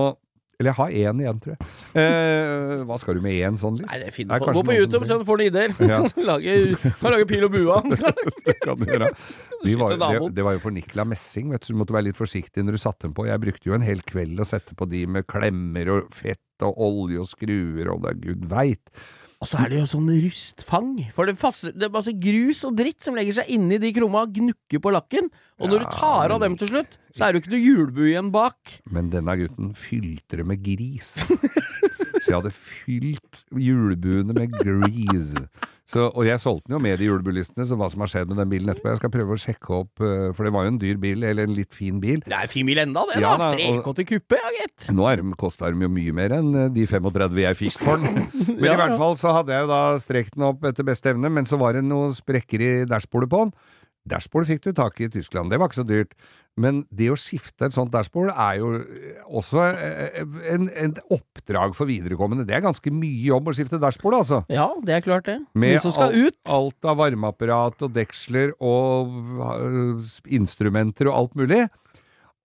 Eller 0.61 0.75
jeg 0.75 0.77
har 0.77 0.91
én 0.91 1.21
igjen, 1.23 1.39
tror 1.41 1.55
jeg. 1.55 1.69
Eh, 1.97 2.83
hva 2.85 2.99
skal 3.01 3.17
du 3.17 3.23
med 3.25 3.33
én 3.33 3.57
sånn 3.57 3.79
list? 3.79 3.89
Nei, 3.89 4.01
det 4.03 4.11
finner 4.13 4.37
er 4.37 4.45
på. 4.45 4.53
Gå 4.59 4.65
på 4.69 4.75
YouTube, 4.77 5.07
så 5.09 5.17
trenger- 5.17 5.29
får 5.31 5.41
du 5.41 5.45
ideer. 5.47 5.73
Ja. 5.89 6.01
lage, 6.31 6.57
kan 7.01 7.15
lage 7.15 7.29
pil 7.31 7.47
og 7.49 7.55
bue. 7.55 7.79
det 8.45 8.99
den. 9.01 9.07
Vi 9.65 9.79
var, 9.81 9.97
det, 9.97 10.21
det 10.37 10.45
var 10.45 10.59
jo 10.59 10.63
fornikla 10.67 11.07
messing, 11.09 11.49
vet 11.55 11.65
du, 11.65 11.73
du 11.73 11.81
måtte 11.81 11.97
være 11.97 12.11
litt 12.11 12.21
forsiktig 12.21 12.65
når 12.67 12.77
du 12.77 12.83
satte 12.83 13.09
dem 13.09 13.17
på. 13.17 13.25
Jeg 13.31 13.41
brukte 13.41 13.71
jo 13.73 13.79
en 13.79 13.87
hel 13.87 14.05
kveld 14.05 14.41
å 14.45 14.49
sette 14.49 14.77
på 14.77 14.89
de 14.93 15.07
med 15.09 15.25
klemmer 15.33 15.95
og 15.97 16.13
fett 16.13 16.67
og 16.69 16.77
olje 16.77 17.23
og 17.25 17.29
skruer 17.33 17.89
og 17.95 18.05
det 18.05 18.13
er 18.13 18.21
gud 18.29 18.45
veit. 18.53 18.85
Og 19.41 19.49
så 19.49 19.57
er 19.63 19.71
det 19.73 19.79
jo 19.79 19.87
sånn 19.89 20.09
rustfang. 20.21 20.89
For 21.17 21.25
det, 21.29 21.39
passer, 21.41 21.73
det 21.73 21.87
er 21.87 21.95
masse 21.95 22.13
grus 22.21 22.61
og 22.69 22.75
dritt 22.77 23.07
som 23.07 23.17
legger 23.17 23.39
seg 23.39 23.53
inni 23.55 23.79
de 23.81 23.93
krumma 23.97 24.27
og 24.27 24.35
gnukker 24.37 24.83
på 24.85 24.93
lakken. 24.93 25.31
Og 25.57 25.73
når 25.73 25.87
du 25.87 25.95
tar 25.97 26.35
av 26.35 26.43
dem 26.45 26.59
til 26.61 26.69
slutt, 26.69 26.99
så 27.17 27.25
er 27.25 27.33
det 27.33 27.41
jo 27.41 27.45
ikke 27.47 27.55
noe 27.55 27.65
hjulbue 27.65 28.11
igjen 28.13 28.29
bak. 28.35 28.75
Men 28.93 29.09
denne 29.13 29.39
gutten 29.41 29.73
fylte 29.79 30.43
det 30.43 30.47
med 30.51 30.61
gris. 30.65 31.15
Så 32.21 32.31
jeg 32.33 32.39
hadde 32.41 32.55
fylt 32.55 33.45
julebuene 33.57 34.37
med 34.37 34.53
grease. 34.61 35.47
Så, 35.91 36.05
og 36.15 36.23
jeg 36.23 36.39
solgte 36.39 36.69
den 36.69 36.77
jo 36.77 36.83
med 36.85 37.01
de 37.01 37.07
julebulistene, 37.09 37.65
så 37.67 37.75
hva 37.79 37.89
som 37.91 38.05
har 38.05 38.11
skjedd 38.13 38.29
med 38.31 38.39
den 38.39 38.51
bilen 38.53 38.71
etterpå 38.71 38.93
Jeg 38.93 39.01
skal 39.01 39.11
prøve 39.11 39.35
å 39.35 39.41
sjekke 39.43 39.73
opp, 39.75 40.03
eh, 40.07 40.29
for 40.37 40.47
det 40.47 40.53
var 40.55 40.67
jo 40.69 40.71
en 40.71 40.79
dyr 40.79 41.01
bil, 41.03 41.25
eller 41.27 41.49
en 41.49 41.57
litt 41.57 41.75
fin 41.75 41.99
bil. 42.03 42.21
Det 42.23 42.37
er 42.37 42.47
en 42.47 42.53
fin 42.53 42.69
bil 42.69 42.79
enda, 42.79 43.03
det. 43.11 43.17
Ja, 43.25 43.33
da. 43.41 43.49
og- 43.57 43.99
kuppe, 44.07 44.39
ja, 44.39 44.53
gitt. 44.61 44.87
Nå 44.95 45.09
er 45.11 45.19
de, 45.19 45.35
kosta 45.41 45.73
de 45.73 45.83
jo 45.83 45.91
mye 45.91 46.15
mer 46.15 46.37
enn 46.37 46.55
eh, 46.55 46.69
de 46.77 46.87
35 46.87 47.43
jeg 47.43 47.59
fikk 47.59 47.81
for 47.83 47.99
den. 48.05 48.23
Men 48.61 48.69
Ja, 48.69 48.77
i 48.77 48.81
hvert 48.85 48.97
fall 49.03 49.19
så 49.19 49.35
hadde 49.35 49.57
jeg 49.57 49.67
jo 49.67 49.73
da 49.73 49.83
strekt 49.99 50.37
den 50.39 50.47
opp 50.47 50.63
etter 50.71 50.87
beste 50.87 51.11
evne, 51.11 51.33
men 51.33 51.49
så 51.51 51.59
var 51.59 51.75
det 51.75 51.83
noen 51.83 52.15
sprekker 52.15 52.63
i 52.63 52.73
dashbordet 52.87 53.31
på 53.35 53.43
den. 53.47 53.53
Dashbordet 54.11 54.49
fikk 54.55 54.63
du 54.69 54.73
tak 54.77 55.01
i 55.01 55.09
i 55.09 55.13
Tyskland, 55.13 55.51
det 55.51 55.59
var 55.59 55.69
ikke 55.69 55.83
så 55.83 55.89
dyrt. 55.91 56.15
Men 56.59 56.83
det 56.91 57.07
å 57.13 57.17
skifte 57.19 57.69
et 57.69 57.75
sånt 57.75 57.93
dashbord 57.95 58.33
er 58.35 58.57
jo 58.59 58.73
eh, 58.81 59.21
også 59.31 59.63
eh, 59.71 60.23
en, 60.51 60.67
en 60.69 60.97
oppdrag 61.15 61.77
for 61.79 61.89
viderekommende. 61.89 62.45
Det 62.49 62.57
er 62.59 62.65
ganske 62.65 62.93
mye 62.93 63.23
jobb 63.31 63.49
å 63.49 63.55
skifte 63.57 63.81
dashbord, 63.81 64.19
altså. 64.19 64.43
Ja, 64.53 64.67
det 64.85 64.97
er 64.99 65.05
klart, 65.07 65.29
det. 65.31 65.39
Med 65.55 65.79
De 65.79 65.85
som 65.87 65.95
skal 65.95 66.11
alt, 66.11 66.35
ut. 66.35 66.41
alt 66.51 66.91
av 66.91 66.99
varmeapparat 67.01 67.87
og 67.87 67.95
deksler 67.97 68.53
og 68.59 69.15
instrumenter 70.29 71.09
og 71.11 71.17
alt 71.23 71.39
mulig. 71.39 71.63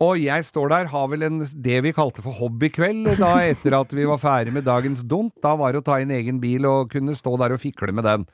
Og 0.03 0.20
jeg 0.20 0.43
står 0.43 0.72
der, 0.74 0.89
har 0.91 1.06
vel 1.08 1.24
en, 1.24 1.38
det 1.64 1.78
vi 1.86 1.93
kalte 1.95 2.24
for 2.24 2.36
hobbykveld 2.36 3.14
da 3.16 3.38
etter 3.47 3.78
at 3.78 3.93
vi 3.95 4.03
var 4.08 4.20
ferdig 4.20 4.51
med 4.58 4.68
dagens 4.68 5.06
dont. 5.08 5.32
Da 5.43 5.53
var 5.56 5.72
det 5.72 5.84
å 5.84 5.88
ta 5.88 6.01
inn 6.03 6.12
egen 6.12 6.41
bil 6.43 6.68
og 6.68 6.91
kunne 6.91 7.16
stå 7.16 7.38
der 7.39 7.56
og 7.56 7.62
fikle 7.64 7.95
med 7.95 8.03
den. 8.08 8.26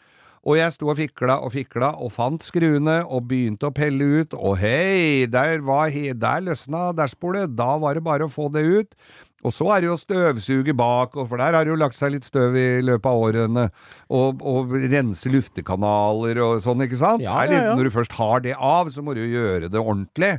Og 0.42 0.58
jeg 0.58 0.74
sto 0.74 0.90
og 0.90 0.98
fikla 0.98 1.36
og 1.46 1.52
fikla 1.54 1.92
og 2.02 2.14
fant 2.16 2.42
skruene 2.46 3.02
og 3.06 3.28
begynte 3.30 3.70
å 3.70 3.76
pelle 3.78 4.08
ut, 4.22 4.32
og 4.34 4.58
hei, 4.62 5.28
der, 5.30 5.60
var 5.66 5.92
he 5.94 6.16
der 6.18 6.42
løsna 6.48 6.88
dashbordet, 6.98 7.52
da 7.54 7.76
var 7.82 7.98
det 7.98 8.06
bare 8.08 8.26
å 8.26 8.32
få 8.32 8.48
det 8.54 8.64
ut. 8.66 8.96
Og 9.42 9.54
så 9.54 9.68
er 9.74 9.82
det 9.82 9.90
jo 9.90 9.98
støvsuge 9.98 10.74
bak, 10.78 11.16
for 11.18 11.42
der 11.42 11.58
har 11.58 11.66
det 11.66 11.74
jo 11.74 11.78
lagt 11.82 11.98
seg 11.98 12.14
litt 12.14 12.26
støv 12.28 12.58
i 12.58 12.66
løpet 12.86 13.10
av 13.10 13.22
årene. 13.26 13.68
Og, 14.14 14.42
og 14.46 14.74
rense 14.92 15.30
luftekanaler 15.34 16.42
og 16.46 16.60
sånn, 16.66 16.86
ikke 16.86 17.00
sant? 17.02 17.26
Ja, 17.26 17.40
ja, 17.50 17.62
ja. 17.70 17.78
Når 17.78 17.90
du 17.90 17.94
først 17.94 18.18
har 18.20 18.44
det 18.46 18.58
av, 18.58 18.92
så 18.94 19.06
må 19.06 19.18
du 19.18 19.24
jo 19.24 19.32
gjøre 19.34 19.70
det 19.74 19.82
ordentlig. 19.82 20.36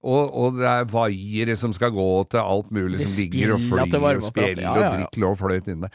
Og, 0.00 0.32
og 0.32 0.56
det 0.56 0.68
er 0.68 0.86
vaiere 0.88 1.56
som 1.60 1.74
skal 1.76 1.92
gå 1.92 2.08
til 2.32 2.40
alt 2.40 2.70
mulig 2.72 3.02
Det 3.02 3.08
som 3.10 3.20
ligger 3.20 3.50
og 3.52 3.66
flyr 3.66 3.98
og 4.14 4.22
spjeller 4.30 4.70
og 4.70 4.86
drikker 4.86 5.26
og 5.28 5.36
fløyt 5.42 5.68
inne. 5.68 5.90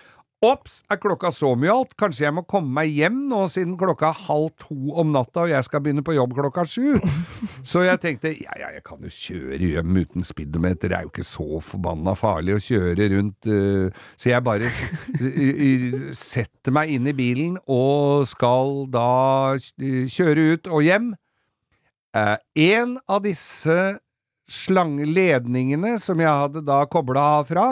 Ops, 0.45 0.81
er 0.91 0.99
klokka 1.01 1.31
så 1.33 1.53
mye 1.57 1.73
alt? 1.73 1.93
Kanskje 1.97 2.25
jeg 2.27 2.35
må 2.35 2.43
komme 2.45 2.69
meg 2.75 2.91
hjem 2.93 3.23
nå 3.31 3.45
siden 3.49 3.73
klokka 3.79 4.11
er 4.11 4.19
halv 4.27 4.51
to 4.61 4.93
om 4.99 5.13
natta 5.15 5.45
og 5.45 5.53
jeg 5.53 5.65
skal 5.65 5.81
begynne 5.81 6.03
på 6.05 6.13
jobb 6.13 6.35
klokka 6.37 6.65
sju? 6.69 6.99
Så 7.71 7.85
jeg 7.85 8.01
tenkte 8.03 8.33
ja, 8.35 8.53
ja, 8.59 8.69
jeg 8.75 8.83
kan 8.85 9.01
jo 9.01 9.09
kjøre 9.09 9.71
hjem 9.71 9.97
uten 10.03 10.27
speedometer, 10.27 10.91
det 10.91 10.97
er 10.99 11.07
jo 11.07 11.13
ikke 11.13 11.25
så 11.25 11.61
forbanna 11.65 12.13
farlig 12.19 12.57
å 12.57 12.63
kjøre 12.63 13.09
rundt 13.15 13.45
Uh, 13.45 13.91
Så 14.17 14.31
jeg 14.31 14.43
bare 14.45 14.69
setter 16.15 16.73
meg 16.73 16.91
inn 16.95 17.07
i 17.09 17.13
bilen 17.15 17.57
og 17.71 18.25
skal 18.29 18.85
da 18.91 19.55
øh, 19.55 20.05
kjøre 20.11 20.45
ut 20.55 20.69
og 20.71 20.85
hjem. 20.85 21.11
Uh, 22.15 22.37
en 22.55 22.97
av 23.11 23.21
disse 23.25 23.77
slangledningene 24.51 25.95
som 26.01 26.21
jeg 26.21 26.31
hadde 26.31 26.65
da 26.65 26.83
kobla 26.89 27.27
av 27.39 27.49
fra, 27.51 27.67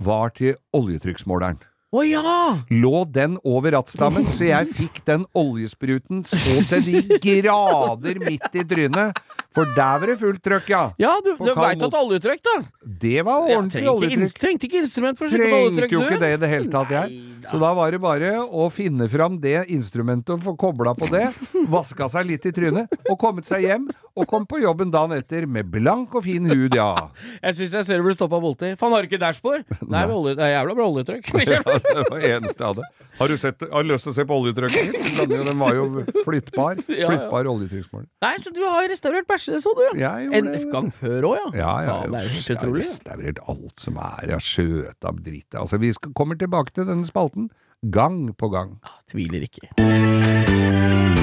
var 0.00 0.32
til 0.36 0.56
oljetrykksmåleren. 0.76 1.60
Å 1.90 2.04
ja! 2.06 2.32
Lå 2.70 3.00
den 3.10 3.32
over 3.42 3.74
rattstammen, 3.74 4.22
så 4.30 4.46
jeg 4.46 4.68
fikk 4.78 5.00
den 5.08 5.24
oljespruten 5.34 6.20
så 6.22 6.60
til 6.68 6.84
de 6.86 7.18
grader 7.24 8.20
midt 8.22 8.54
i 8.54 8.62
trynet. 8.62 9.18
For 9.56 9.66
der 9.74 9.98
var 9.98 10.06
det 10.06 10.16
fullt 10.20 10.42
trøkk, 10.46 10.68
ja. 10.70 10.82
Ja, 11.02 11.16
du, 11.24 11.32
du 11.34 11.50
veit 11.58 11.82
at 11.82 11.96
oljetrykk, 11.98 12.42
da. 12.46 12.56
Det 13.02 13.24
var 13.26 13.48
ordentlig 13.48 13.82
ja, 13.82 13.94
oljetrykk. 13.96 14.36
trengte 14.38 14.68
ikke 14.68 14.82
instrument 14.84 15.18
for 15.18 15.26
å 15.26 15.32
sjekke 15.32 15.48
på 15.50 15.58
Trengte 15.80 15.96
jo 15.96 16.04
ikke 16.06 16.20
det 16.22 16.30
i 16.36 16.38
det 16.44 16.50
hele 16.52 16.70
tatt, 16.70 16.92
jeg. 16.94 17.18
Så 17.50 17.58
da 17.58 17.70
var 17.74 17.90
det 17.90 17.98
bare 18.02 18.30
å 18.44 18.68
finne 18.70 19.08
fram 19.10 19.40
det 19.42 19.64
instrumentet 19.72 20.36
og 20.36 20.44
få 20.44 20.54
kobla 20.60 20.94
på 20.94 21.08
det, 21.10 21.24
vaska 21.74 22.06
seg 22.12 22.28
litt 22.28 22.46
i 22.46 22.52
trynet, 22.54 22.94
og 23.10 23.18
kommet 23.18 23.48
seg 23.48 23.66
hjem, 23.66 23.88
og 24.14 24.28
kom 24.30 24.46
på 24.46 24.60
jobben 24.62 24.92
dagen 24.92 25.16
etter 25.16 25.48
med 25.50 25.70
blank 25.72 26.14
og 26.14 26.26
fin 26.26 26.46
hud, 26.46 26.76
ja. 26.76 27.10
Jeg 27.44 27.58
syns 27.58 27.78
jeg 27.80 27.88
ser 27.88 28.00
du 28.00 28.06
blir 28.06 28.14
stoppa 28.18 28.38
av 28.38 28.44
politiet. 28.46 28.78
Faen, 28.78 28.94
har 28.94 29.02
du 29.02 29.10
ikke 29.10 29.20
dashbord? 29.22 29.66
Nei, 29.92 30.06
olje, 30.14 30.36
det 30.38 30.46
er 30.46 30.54
jævla 30.58 30.78
bra 30.78 30.88
oljetrykk. 30.92 31.30
Ja, 31.50 31.62
det 31.64 32.06
var 32.06 32.26
eneste 32.36 32.54
jeg 32.54 32.68
hadde. 32.68 32.90
Har 33.20 33.28
du, 33.28 33.36
sett, 33.36 33.64
har 33.68 33.84
du 33.84 33.90
lyst 33.90 34.06
til 34.06 34.12
å 34.12 34.16
se 34.16 34.24
på 34.24 34.36
oljetrykket 34.38 34.94
mitt? 34.94 35.18
Den, 35.28 35.58
var 35.60 35.74
jo 35.76 36.04
flyttbar. 36.24 36.78
Flyttbar 36.86 37.48
oljetrykksmåler. 37.50 38.06
Nei, 38.24 38.34
så 38.40 38.52
du 38.54 38.62
har 38.64 38.86
restaurert 38.88 39.28
bæsje, 39.40 39.60
så 39.60 39.68
du? 39.76 39.98
ja! 39.98 40.18
En 40.32 40.70
gang 40.72 40.92
før 40.94 41.22
òg, 41.22 41.36
ja. 41.38 41.48
Ja, 41.54 41.72
ja, 41.82 41.94
Faen, 41.94 42.12
det 42.12 42.20
er 42.20 42.22
jo 42.22 42.28
helt 42.34 42.48
jeg 42.48 42.60
det 42.60 42.68
er 42.68 42.76
restaurert 42.80 43.42
alt 43.48 43.86
som 43.86 43.96
er 43.96 44.34
av 44.36 44.44
skjøta 44.44 45.14
dritt. 45.24 45.54
Altså, 45.54 45.80
vi 45.80 45.92
skal, 45.92 46.12
kommer 46.14 46.38
tilbake 46.40 46.74
til 46.74 46.88
denne 46.88 47.06
spalten 47.08 47.50
gang 47.90 48.36
på 48.36 48.52
gang. 48.52 48.76
Tviler 49.10 49.48
ikke. 49.48 51.19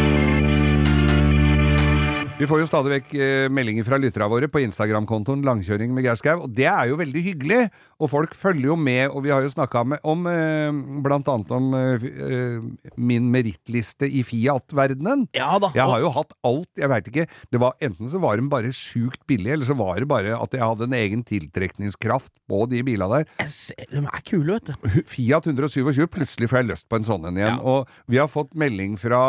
Vi 2.37 2.45
får 2.45 2.59
jo 2.61 2.65
stadig 2.69 2.91
vekk 2.91 3.13
eh, 3.17 3.47
meldinger 3.49 3.85
fra 3.87 3.97
lytterne 3.97 4.27
våre 4.29 4.45
på 4.51 4.61
Instagram-kontoen 4.61 5.41
Langkjøring 5.41 5.89
med 5.89 6.05
Geir 6.05 6.19
Skau, 6.19 6.43
og 6.45 6.51
det 6.53 6.67
er 6.69 6.91
jo 6.91 6.99
veldig 6.99 7.21
hyggelig. 7.31 7.63
Og 7.97 8.11
folk 8.11 8.35
følger 8.37 8.69
jo 8.69 8.75
med, 8.77 9.07
og 9.09 9.23
vi 9.25 9.31
har 9.33 9.41
jo 9.41 9.49
snakka 9.49 9.81
om 10.05 10.27
eh, 10.29 10.69
blant 11.01 11.29
annet 11.33 11.53
om 11.57 11.71
eh, 11.73 12.03
eh, 12.05 12.91
min 12.93 13.31
merittliste 13.33 14.05
i 14.05 14.21
Fiat-verdenen. 14.21 15.23
Ja 15.33 15.55
da. 15.61 15.71
Jeg 15.73 15.89
har 15.89 16.03
jo 16.03 16.11
hatt 16.13 16.35
alt, 16.45 16.69
jeg 16.77 16.91
veit 16.91 17.09
ikke. 17.09 17.25
Det 17.49 17.61
var, 17.63 17.73
enten 17.81 18.11
så 18.13 18.21
var 18.21 18.37
de 18.37 18.45
bare 18.51 18.69
sjukt 18.69 19.23
billige, 19.25 19.55
eller 19.57 19.71
så 19.71 19.77
var 19.79 19.97
det 19.97 20.09
bare 20.11 20.37
at 20.37 20.53
jeg 20.53 20.61
hadde 20.61 20.85
en 20.85 20.97
egen 20.99 21.25
tiltrekningskraft 21.25 22.35
på 22.45 22.61
de 22.69 22.83
bilene 22.85 23.23
der. 23.23 23.49
Ser, 23.49 23.81
de 23.89 24.03
er 24.05 24.25
kule, 24.29 24.59
vet 24.59 24.69
du. 24.69 25.01
Fiat 25.09 25.49
127, 25.49 26.03
plutselig 26.13 26.51
får 26.53 26.61
jeg 26.61 26.69
lyst 26.75 26.85
på 26.85 27.01
en 27.01 27.09
sånn 27.09 27.25
en 27.31 27.41
igjen. 27.41 27.57
Ja. 27.57 27.65
Og 27.65 28.13
vi 28.13 28.21
har 28.21 28.29
fått 28.29 28.53
melding 28.53 28.93
fra 29.01 29.23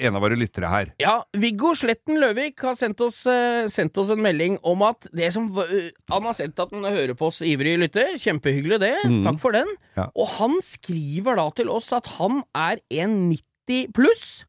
en 0.00 0.16
av 0.16 0.24
våre 0.24 0.40
lyttere 0.40 0.72
her. 0.72 0.96
Ja, 1.02 1.18
Viggo 1.36 1.74
Sletten 1.76 2.16
Løvik 2.24 2.53
har 2.62 2.76
sendt 2.78 3.00
oss, 3.04 3.24
eh, 3.26 3.66
sendt 3.72 3.96
oss 3.98 4.10
en 4.14 4.22
melding 4.22 4.58
om 4.62 4.82
at 4.86 5.08
det 5.12 5.32
som 5.34 5.48
eh, 5.58 5.90
Han 6.10 6.28
har 6.28 6.36
sendt 6.38 6.60
at 6.62 6.70
han 6.72 6.84
hører 6.84 7.14
på 7.18 7.26
oss 7.30 7.42
ivrig 7.42 7.76
lytter. 7.80 8.14
Kjempehyggelig 8.20 8.80
det. 8.80 8.94
Takk 9.24 9.40
for 9.42 9.56
den. 9.56 9.70
Ja. 9.96 10.08
Og 10.14 10.28
han 10.38 10.58
skriver 10.62 11.36
da 11.40 11.48
til 11.56 11.72
oss 11.72 11.92
at 11.96 12.06
han 12.18 12.42
er 12.54 12.82
1,90 12.92 13.92
pluss, 13.96 14.44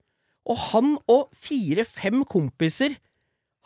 og 0.46 0.58
han 0.72 0.98
og 1.10 1.32
fire-fem 1.34 2.24
kompiser 2.30 2.98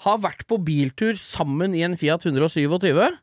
har 0.06 0.22
vært 0.24 0.46
på 0.48 0.60
biltur 0.64 1.18
sammen 1.20 1.76
i 1.76 1.84
en 1.84 1.98
Fiat 2.00 2.24
127. 2.24 3.18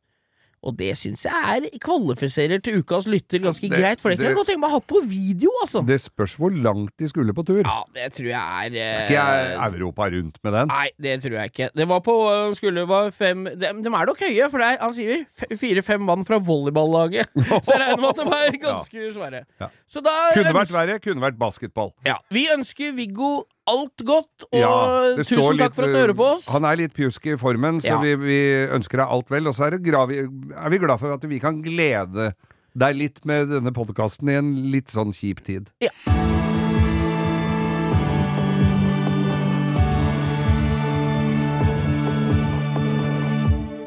Og 0.67 0.75
det 0.79 0.91
syns 0.99 1.23
jeg 1.29 1.33
er 1.57 1.67
kvalifiserer 1.83 2.59
til 2.67 2.81
ukas 2.83 3.07
lytter 3.07 3.39
ganske 3.45 3.69
Det- 3.71 3.79
greit, 3.79 4.01
for 4.03 4.11
det 4.11 4.19
det- 4.19 4.27
jeg 4.33 4.37
godt 4.37 4.49
tenke 4.51 4.61
meg 4.65 4.71
å 4.71 4.77
ha 4.77 4.81
på 4.81 5.01
video, 5.07 5.51
altså. 5.63 5.85
Det 5.87 6.01
spørs 6.03 6.35
hvor 6.37 6.51
langt 6.51 6.91
de 6.99 7.09
skulle 7.09 7.33
på 7.37 7.45
tur. 7.47 7.63
Ja, 7.63 7.83
det 7.95 8.09
tror 8.17 8.27
jeg 8.27 8.41
er 8.43 8.75
eh, 8.75 9.05
Ikke 9.07 9.15
jeg 9.17 9.73
Europa 9.81 10.09
rundt 10.11 10.39
med 10.43 10.53
den. 10.53 10.69
Nei, 10.69 10.89
det 11.01 11.23
tror 11.23 11.37
jeg 11.39 11.53
ikke. 11.53 11.71
Det 11.77 11.89
var 11.89 12.01
på 12.01 12.17
øh, 12.33 12.55
skulle 12.59 12.87
var 12.89 13.11
fem 13.15 13.45
De, 13.45 13.61
de 13.61 13.67
er 13.95 14.07
nok 14.11 14.19
høye, 14.21 14.51
for 14.51 14.59
det 14.59 14.67
er, 14.67 14.79
han 14.83 14.93
sier 14.97 15.25
fire-fem 15.57 16.01
mann 16.01 16.25
fra 16.25 16.39
volleyballaget. 16.39 17.27
Så 17.65 17.73
jeg 17.73 17.81
regner 17.81 18.01
med 18.03 18.11
at 18.11 18.17
de 18.17 18.23
er 18.37 18.59
ganske 18.69 19.13
svære. 19.15 19.45
Ja. 19.61 19.69
Så 19.89 20.03
da 20.03 20.15
Kunne 20.35 20.55
vært 20.59 20.73
verre, 20.75 20.99
kunne 21.01 21.21
vært 21.23 21.39
basketball. 21.39 21.93
ja, 22.05 22.17
Vi 22.31 22.47
ønsker 22.53 22.93
Viggo 22.97 23.45
alt 23.67 24.05
godt, 24.07 24.47
og 24.53 24.59
Ja, 24.61 24.73
tusen 25.19 25.59
takk 25.59 25.75
for 25.75 25.87
at 25.87 25.91
du 25.91 25.97
eh, 25.97 26.03
hører 26.05 26.17
på 26.19 26.29
oss. 26.37 26.47
Han 26.55 26.67
er 26.69 26.79
litt 26.83 26.95
pjusk 26.97 27.27
i 27.33 27.39
formen, 27.41 27.81
så 27.83 27.97
Ja. 27.97 28.01
vi, 28.03 28.15
vi 28.21 28.41
ønsker 28.77 29.03
deg 29.03 29.15
alt 29.17 29.31
vel. 29.33 29.49
Og 29.51 29.57
så 29.59 29.67
er, 29.67 29.79
er 29.81 30.71
vi 30.71 30.79
glad 30.79 31.01
for 31.03 31.13
at 31.17 31.25
vi 31.27 31.41
kan 31.43 31.63
glede 31.65 32.33
deg 32.77 32.97
litt 32.97 33.25
med 33.25 33.51
denne 33.51 33.73
podkasten 33.73 34.29
i 34.29 34.39
en 34.39 34.55
litt 34.71 34.93
sånn 34.93 35.15
kjip 35.17 35.43
tid. 35.47 35.73
Ja. 35.81 35.91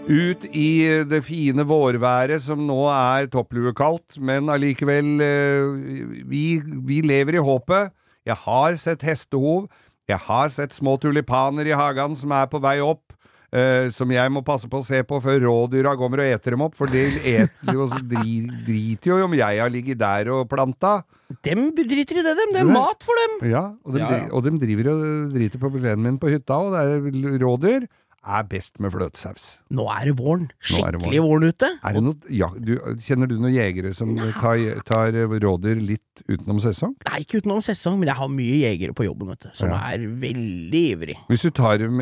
Ut 0.09 0.41
i 0.57 0.69
det 1.05 1.19
fine 1.21 1.61
vårværet 1.69 2.41
som 2.41 2.63
nå 2.65 2.79
er 2.89 3.27
toppluekaldt, 3.29 4.17
men 4.25 4.49
allikevel 4.49 5.19
eh, 5.21 6.23
vi, 6.25 6.43
vi 6.87 6.97
lever 7.05 7.37
i 7.37 7.43
håpet. 7.45 7.93
Jeg 8.27 8.35
har 8.45 8.75
sett 8.81 9.05
hestehov. 9.05 9.69
Jeg 10.09 10.17
har 10.25 10.49
sett 10.49 10.73
små 10.73 10.97
tulipaner 11.01 11.69
i 11.69 11.75
hagen 11.77 12.15
som 12.17 12.33
er 12.33 12.49
på 12.49 12.61
vei 12.63 12.79
opp. 12.83 13.05
Uh, 13.49 13.89
som 13.89 14.11
jeg 14.13 14.29
må 14.29 14.43
passe 14.45 14.67
på 14.69 14.77
å 14.77 14.85
se 14.85 14.99
på 15.09 15.17
før 15.23 15.39
rådyra 15.41 15.95
kommer 15.97 16.21
og 16.21 16.27
eter 16.35 16.53
dem 16.53 16.61
opp, 16.61 16.75
for 16.77 16.85
de 16.85 17.01
eter 17.31 17.71
jo, 17.73 17.87
dri, 18.05 18.43
driter 18.67 19.09
jo 19.09 19.23
om 19.25 19.33
jeg 19.33 19.57
har 19.57 19.71
ligget 19.73 19.97
der 19.97 20.29
og 20.35 20.43
planta. 20.51 20.99
Dem 21.45 21.71
driter 21.73 22.19
i 22.21 22.25
det, 22.27 22.35
dem. 22.37 22.53
Det 22.53 22.61
er 22.61 22.69
mat 22.69 23.01
for 23.05 23.17
dem. 23.17 23.49
Ja, 23.49 23.63
og 23.81 23.97
de, 23.97 24.03
Ja, 24.03 24.11
ja. 24.19 24.27
og 24.29 24.45
de 24.45 24.53
driver 24.61 24.91
og 24.93 25.01
driter 25.33 25.63
på 25.63 25.71
vennen 25.79 26.05
min 26.05 26.21
på 26.21 26.29
hytta, 26.29 26.59
og 26.61 26.77
det 26.77 26.83
er 26.85 27.41
rådyr 27.41 27.89
er 28.25 28.43
best 28.51 28.79
med 28.83 28.91
fløtesaus. 28.91 29.45
Nå 29.71 29.85
er 29.93 30.09
det 30.09 30.15
våren. 30.19 30.49
Skikkelig 30.59 31.21
våren 31.23 31.47
ute. 31.49 31.69
Det 31.79 32.01
noe, 32.03 32.17
ja, 32.33 32.49
du, 32.57 32.73
kjenner 33.05 33.29
du 33.31 33.37
noen 33.39 33.53
jegere 33.55 33.93
som 33.95 34.11
tar, 34.39 34.59
tar 34.87 35.15
rådyr 35.39 35.79
litt 35.81 36.23
utenom 36.27 36.59
sesong? 36.63 36.97
Nei, 37.07 37.21
ikke 37.23 37.39
utenom 37.43 37.61
sesong, 37.63 37.97
men 38.01 38.11
jeg 38.11 38.19
har 38.19 38.29
mye 38.33 38.59
jegere 38.65 38.93
på 38.97 39.07
jobben, 39.07 39.31
vet 39.31 39.47
du, 39.47 39.49
som 39.55 39.71
Ja. 39.71 39.79
er 39.93 40.03
veldig 40.03 40.83
ivrig. 40.91 41.17
Hvis 41.31 41.47
du 41.47 41.49
tar 41.55 41.79
dem, 41.79 42.01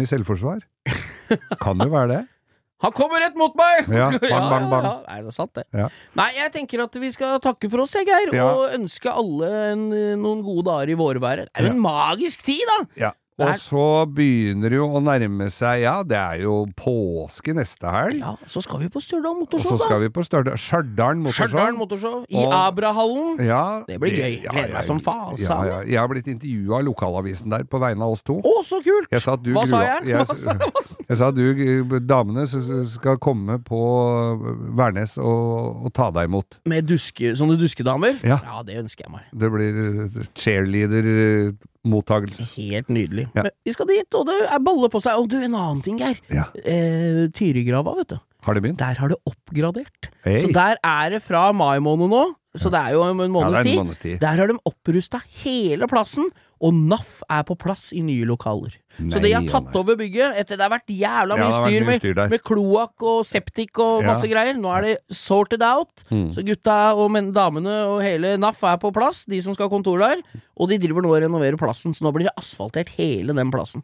i 0.00 0.08
selvforsvar? 0.08 0.62
Kan 1.62 1.78
det 1.82 1.90
være 1.90 2.08
det? 2.14 2.22
Han 2.84 2.92
kommer 2.92 3.22
rett 3.24 3.34
mot 3.40 3.54
meg! 3.56 3.86
Ja, 3.88 4.10
bang, 4.12 4.48
bang, 4.52 4.66
bang. 4.74 4.84
Ja, 4.84 4.94
ja. 5.00 5.04
Nei, 5.08 5.20
det 5.24 5.30
er 5.32 5.36
sant, 5.36 5.52
det. 5.56 5.62
Ja. 5.72 5.86
Nei, 6.20 6.26
jeg 6.36 6.52
tenker 6.52 6.82
at 6.84 6.98
vi 7.00 7.08
skal 7.14 7.38
takke 7.42 7.70
for 7.72 7.82
oss, 7.86 7.94
jeg, 7.96 8.04
Geir, 8.06 8.34
Ja. 8.36 8.50
og 8.52 8.74
ønske 8.76 9.08
alle 9.10 9.48
en, 9.72 9.86
noen 10.20 10.42
gode 10.44 10.66
dager 10.68 10.92
i 10.92 10.98
vårværet. 11.00 11.48
Det 11.54 11.62
er 11.64 11.70
jo 11.70 11.76
en 11.78 11.80
magisk 11.86 12.44
tid, 12.46 12.60
da! 12.68 13.12
Ja. 13.36 13.50
Og 13.52 13.58
så 13.60 13.86
begynner 14.16 14.72
det 14.72 14.78
jo 14.78 14.86
å 14.96 15.00
nærme 15.04 15.50
seg, 15.52 15.82
ja, 15.82 15.98
det 16.08 16.16
er 16.16 16.38
jo 16.40 16.54
påske 16.72 17.52
neste 17.52 17.84
helg. 17.92 18.16
Ja, 18.22 18.30
Så 18.48 18.62
skal 18.64 18.80
vi 18.80 18.88
på 18.88 19.02
Stjørdal 19.04 19.34
Motorshow, 19.36 19.68
da. 19.68 19.74
Og 19.74 19.78
så 19.82 19.84
skal 19.84 20.00
vi 20.00 20.08
på 20.08 20.24
Stjørdal 20.24 21.18
Motorshow. 21.20 21.50
Stjørdal 21.50 21.76
Motorshow 21.76 22.24
i 22.32 22.36
Og- 22.40 22.54
Abrahallen. 22.56 23.44
Ja, 23.44 23.82
Det 23.86 23.98
blir 24.00 24.16
gøy. 24.16 24.38
Gleder 24.48 24.72
meg 24.72 24.84
som 24.88 25.00
faen, 25.04 25.36
Ja, 25.38 25.58
ja. 25.68 25.82
Jeg 25.84 25.98
har 26.00 26.08
blitt 26.08 26.26
intervjua 26.32 26.78
av 26.78 26.84
lokalavisen 26.88 27.50
der 27.52 27.64
på 27.68 27.78
vegne 27.78 28.02
av 28.08 28.12
oss 28.16 28.22
to. 28.22 28.40
Å, 28.40 28.54
så 28.64 28.80
kult! 28.82 29.12
Sa 29.20 29.36
du 29.36 29.52
Hva 29.52 29.66
sa 29.68 29.82
jeg? 29.84 30.08
jeg- 30.08 30.26
sa, 30.26 30.52
hva? 30.54 30.70
Jeg 31.10 31.16
sa 31.18 31.30
du, 31.30 31.42
eh, 31.50 32.00
damene, 32.00 32.46
skal 32.48 33.18
komme 33.18 33.58
på 33.62 33.82
Værnes 34.76 35.18
og, 35.18 35.84
og 35.86 35.92
ta 35.92 36.10
deg 36.10 36.28
imot. 36.30 36.56
Med 36.64 36.86
duske, 36.88 37.36
sånne 37.36 37.58
duskedamer? 37.60 38.18
Ja. 38.24 38.40
det 38.64 38.76
ønsker 38.80 39.04
jeg 39.06 39.12
meg. 39.12 39.22
Det 39.36 39.50
blir 39.52 39.72
eh, 39.76 40.24
cheerleader-mottagelse. 41.86 42.46
Helt 42.56 42.88
nydelig. 42.88 43.28
Ja. 43.34 43.44
Vi 43.64 43.72
skal 43.74 43.86
dit, 43.90 44.14
og 44.14 44.26
det 44.26 44.38
er 44.48 44.62
bolle 44.62 44.90
på 44.92 45.00
seg. 45.02 45.18
Og 45.20 45.28
du, 45.30 45.38
en 45.42 45.54
annen 45.54 45.82
ting, 45.84 45.98
Geir. 46.00 46.18
Ja. 46.30 46.48
Eh, 46.64 47.26
Tyrigrava, 47.34 47.94
vet 48.00 48.14
du. 48.14 48.18
Har 48.46 48.54
det 48.54 48.62
begynt? 48.62 48.78
Der 48.78 48.98
har 49.00 49.08
det 49.10 49.18
oppgradert. 49.26 50.10
Hey. 50.24 50.40
Så 50.44 50.52
der 50.54 50.78
er 50.84 51.10
det 51.10 51.22
fra 51.24 51.52
mai 51.52 51.78
måned 51.82 52.10
nå. 52.12 52.24
så 52.56 52.70
det 52.70 52.78
er 52.78 52.94
jo 52.94 53.02
en 53.04 53.30
måneds 53.30 53.98
tid. 53.98 54.12
Ja. 54.14 54.18
Der 54.22 54.36
har 54.38 54.46
de 54.46 54.58
opprusta 54.64 55.20
hele 55.42 55.86
plassen, 55.90 56.30
og 56.62 56.72
NAF 56.72 57.22
er 57.28 57.42
på 57.42 57.56
plass 57.58 57.90
i 57.92 58.00
nye 58.00 58.24
lokaler. 58.24 58.78
Så 58.96 59.20
de 59.22 59.32
har 59.34 59.44
tatt 59.48 59.68
ja, 59.72 59.80
over 59.80 59.96
bygget 60.00 60.38
etter 60.40 60.56
det 60.56 60.64
har 60.64 60.72
vært 60.72 60.92
jævla 60.92 61.36
mye 61.36 61.44
ja, 61.44 61.50
vært 61.52 61.66
styr 61.68 61.84
mye 61.84 61.88
med, 61.90 62.00
styr 62.00 62.16
med, 62.18 62.34
med 62.34 62.42
kloakk 62.46 63.06
og 63.12 63.20
septik 63.28 63.78
og 63.82 64.02
Ja. 64.02 64.12
masse 64.12 64.30
greier. 64.30 64.56
Nå 64.56 64.72
er 64.76 64.86
det 64.86 64.94
sorted 65.12 65.62
out. 65.66 65.92
Mm. 66.10 66.30
Så 66.34 66.44
gutta 66.46 66.76
og 66.96 67.10
men, 67.12 67.32
damene 67.36 67.76
og 67.90 68.00
hele 68.04 68.36
NAF 68.40 68.62
er 68.64 68.78
på 68.82 68.92
plass, 68.96 69.24
de 69.28 69.40
som 69.44 69.54
skal 69.56 69.68
ha 69.68 69.74
kontor 69.76 70.00
der. 70.00 70.22
Og 70.56 70.70
de 70.70 70.78
driver 70.80 71.04
nå 71.04 71.10
og 71.12 71.20
renoverer 71.20 71.58
plassen, 71.60 71.92
så 71.92 72.06
nå 72.06 72.14
blir 72.16 72.30
det 72.30 72.34
asfaltert 72.40 72.88
hele 72.96 73.34
den 73.36 73.50
plassen. 73.52 73.82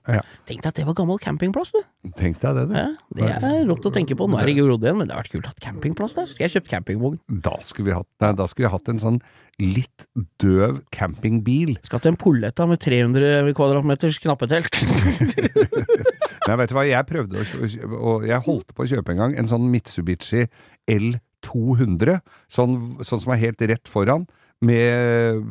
Tenk 0.49 0.63
deg 0.65 0.71
at 0.71 0.79
det 0.81 0.87
var 0.89 0.97
gammel 0.97 1.21
campingplass, 1.21 1.75
du. 1.77 1.83
Tenk 2.17 2.41
deg 2.41 2.57
det, 2.57 2.65
du. 2.73 2.97
Det 3.21 3.29
er 3.29 3.67
rått 3.69 3.85
å 3.85 3.93
tenke 3.93 4.17
på. 4.17 4.25
Nå 4.31 4.41
er 4.41 4.49
det 4.49 4.57
grodd 4.57 4.81
igjen, 4.87 4.97
men 5.03 5.11
det 5.11 5.13
har 5.13 5.21
vært 5.27 5.35
kult 5.37 5.51
å 5.51 5.53
ha 5.53 5.61
campingplass 5.61 6.17
der. 6.17 6.31
Skal 6.33 6.47
jeg 6.49 6.57
kjøpt 6.57 6.73
campingvogn? 6.73 7.21
Da 7.45 7.59
skulle 7.61 7.91
vi 7.91 7.97
hatt, 7.99 8.09
nei, 8.25 8.33
da 8.41 8.49
skulle 8.49 8.71
vi 8.71 8.73
hatt 8.79 8.89
en 8.89 9.03
sånn 9.05 9.21
litt 9.61 10.07
døv 10.41 10.81
campingbil. 10.95 11.77
Skal 11.85 12.01
til 12.03 12.15
en 12.15 12.19
Polletta 12.19 12.65
med 12.67 12.81
300 12.83 13.53
kvadratmeters 13.59 14.19
knappetelt. 14.25 14.81
Nei, 15.03 16.57
vet 16.59 16.73
du 16.73 16.77
hva, 16.77 16.87
jeg 16.89 17.09
prøvde 17.09 17.43
å 17.43 17.45
kjøpe, 17.47 17.99
og 17.99 18.25
jeg 18.29 18.45
holdt 18.47 18.73
på 18.75 18.85
å 18.85 18.89
kjøpe 18.93 19.15
en 19.15 19.21
gang 19.23 19.37
en 19.39 19.51
sånn 19.51 19.69
Mitsubishi 19.73 20.47
L200, 20.91 22.19
sånn, 22.51 22.77
sånn 23.07 23.23
som 23.23 23.35
er 23.35 23.43
helt 23.45 23.63
rett 23.73 23.91
foran, 23.91 24.27
med 24.63 25.43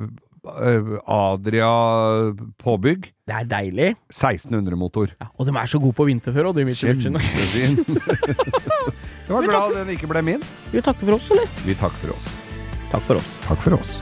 øh, 0.48 0.94
Adria 1.12 1.72
påbygg. 2.64 3.12
Det 3.28 3.38
er 3.42 3.50
deilig. 3.52 3.90
1600 4.12 4.80
motor. 4.80 5.12
Ja, 5.20 5.30
og 5.36 5.48
de 5.48 5.56
er 5.56 5.72
så 5.72 5.82
gode 5.84 5.98
på 6.00 6.08
vinterføre, 6.08 6.52
og 6.52 6.60
de 6.60 6.68
Mitsubishiene. 6.68 7.20
Jeg 7.20 7.76
var 9.36 9.48
glad 9.48 9.78
den 9.82 9.94
ikke 9.96 10.12
ble 10.12 10.24
min. 10.34 10.50
Vi 10.72 10.84
takker 10.84 11.08
for 11.08 11.20
oss, 11.20 11.32
eller? 11.36 11.52
Vi 11.68 11.78
takker 11.80 12.08
for 12.08 12.18
oss. 12.18 12.34
Takk 12.92 13.08
for 13.08 13.22
oss. 13.22 13.38
Takk 13.48 13.64
for 13.68 13.80
oss. 13.80 14.02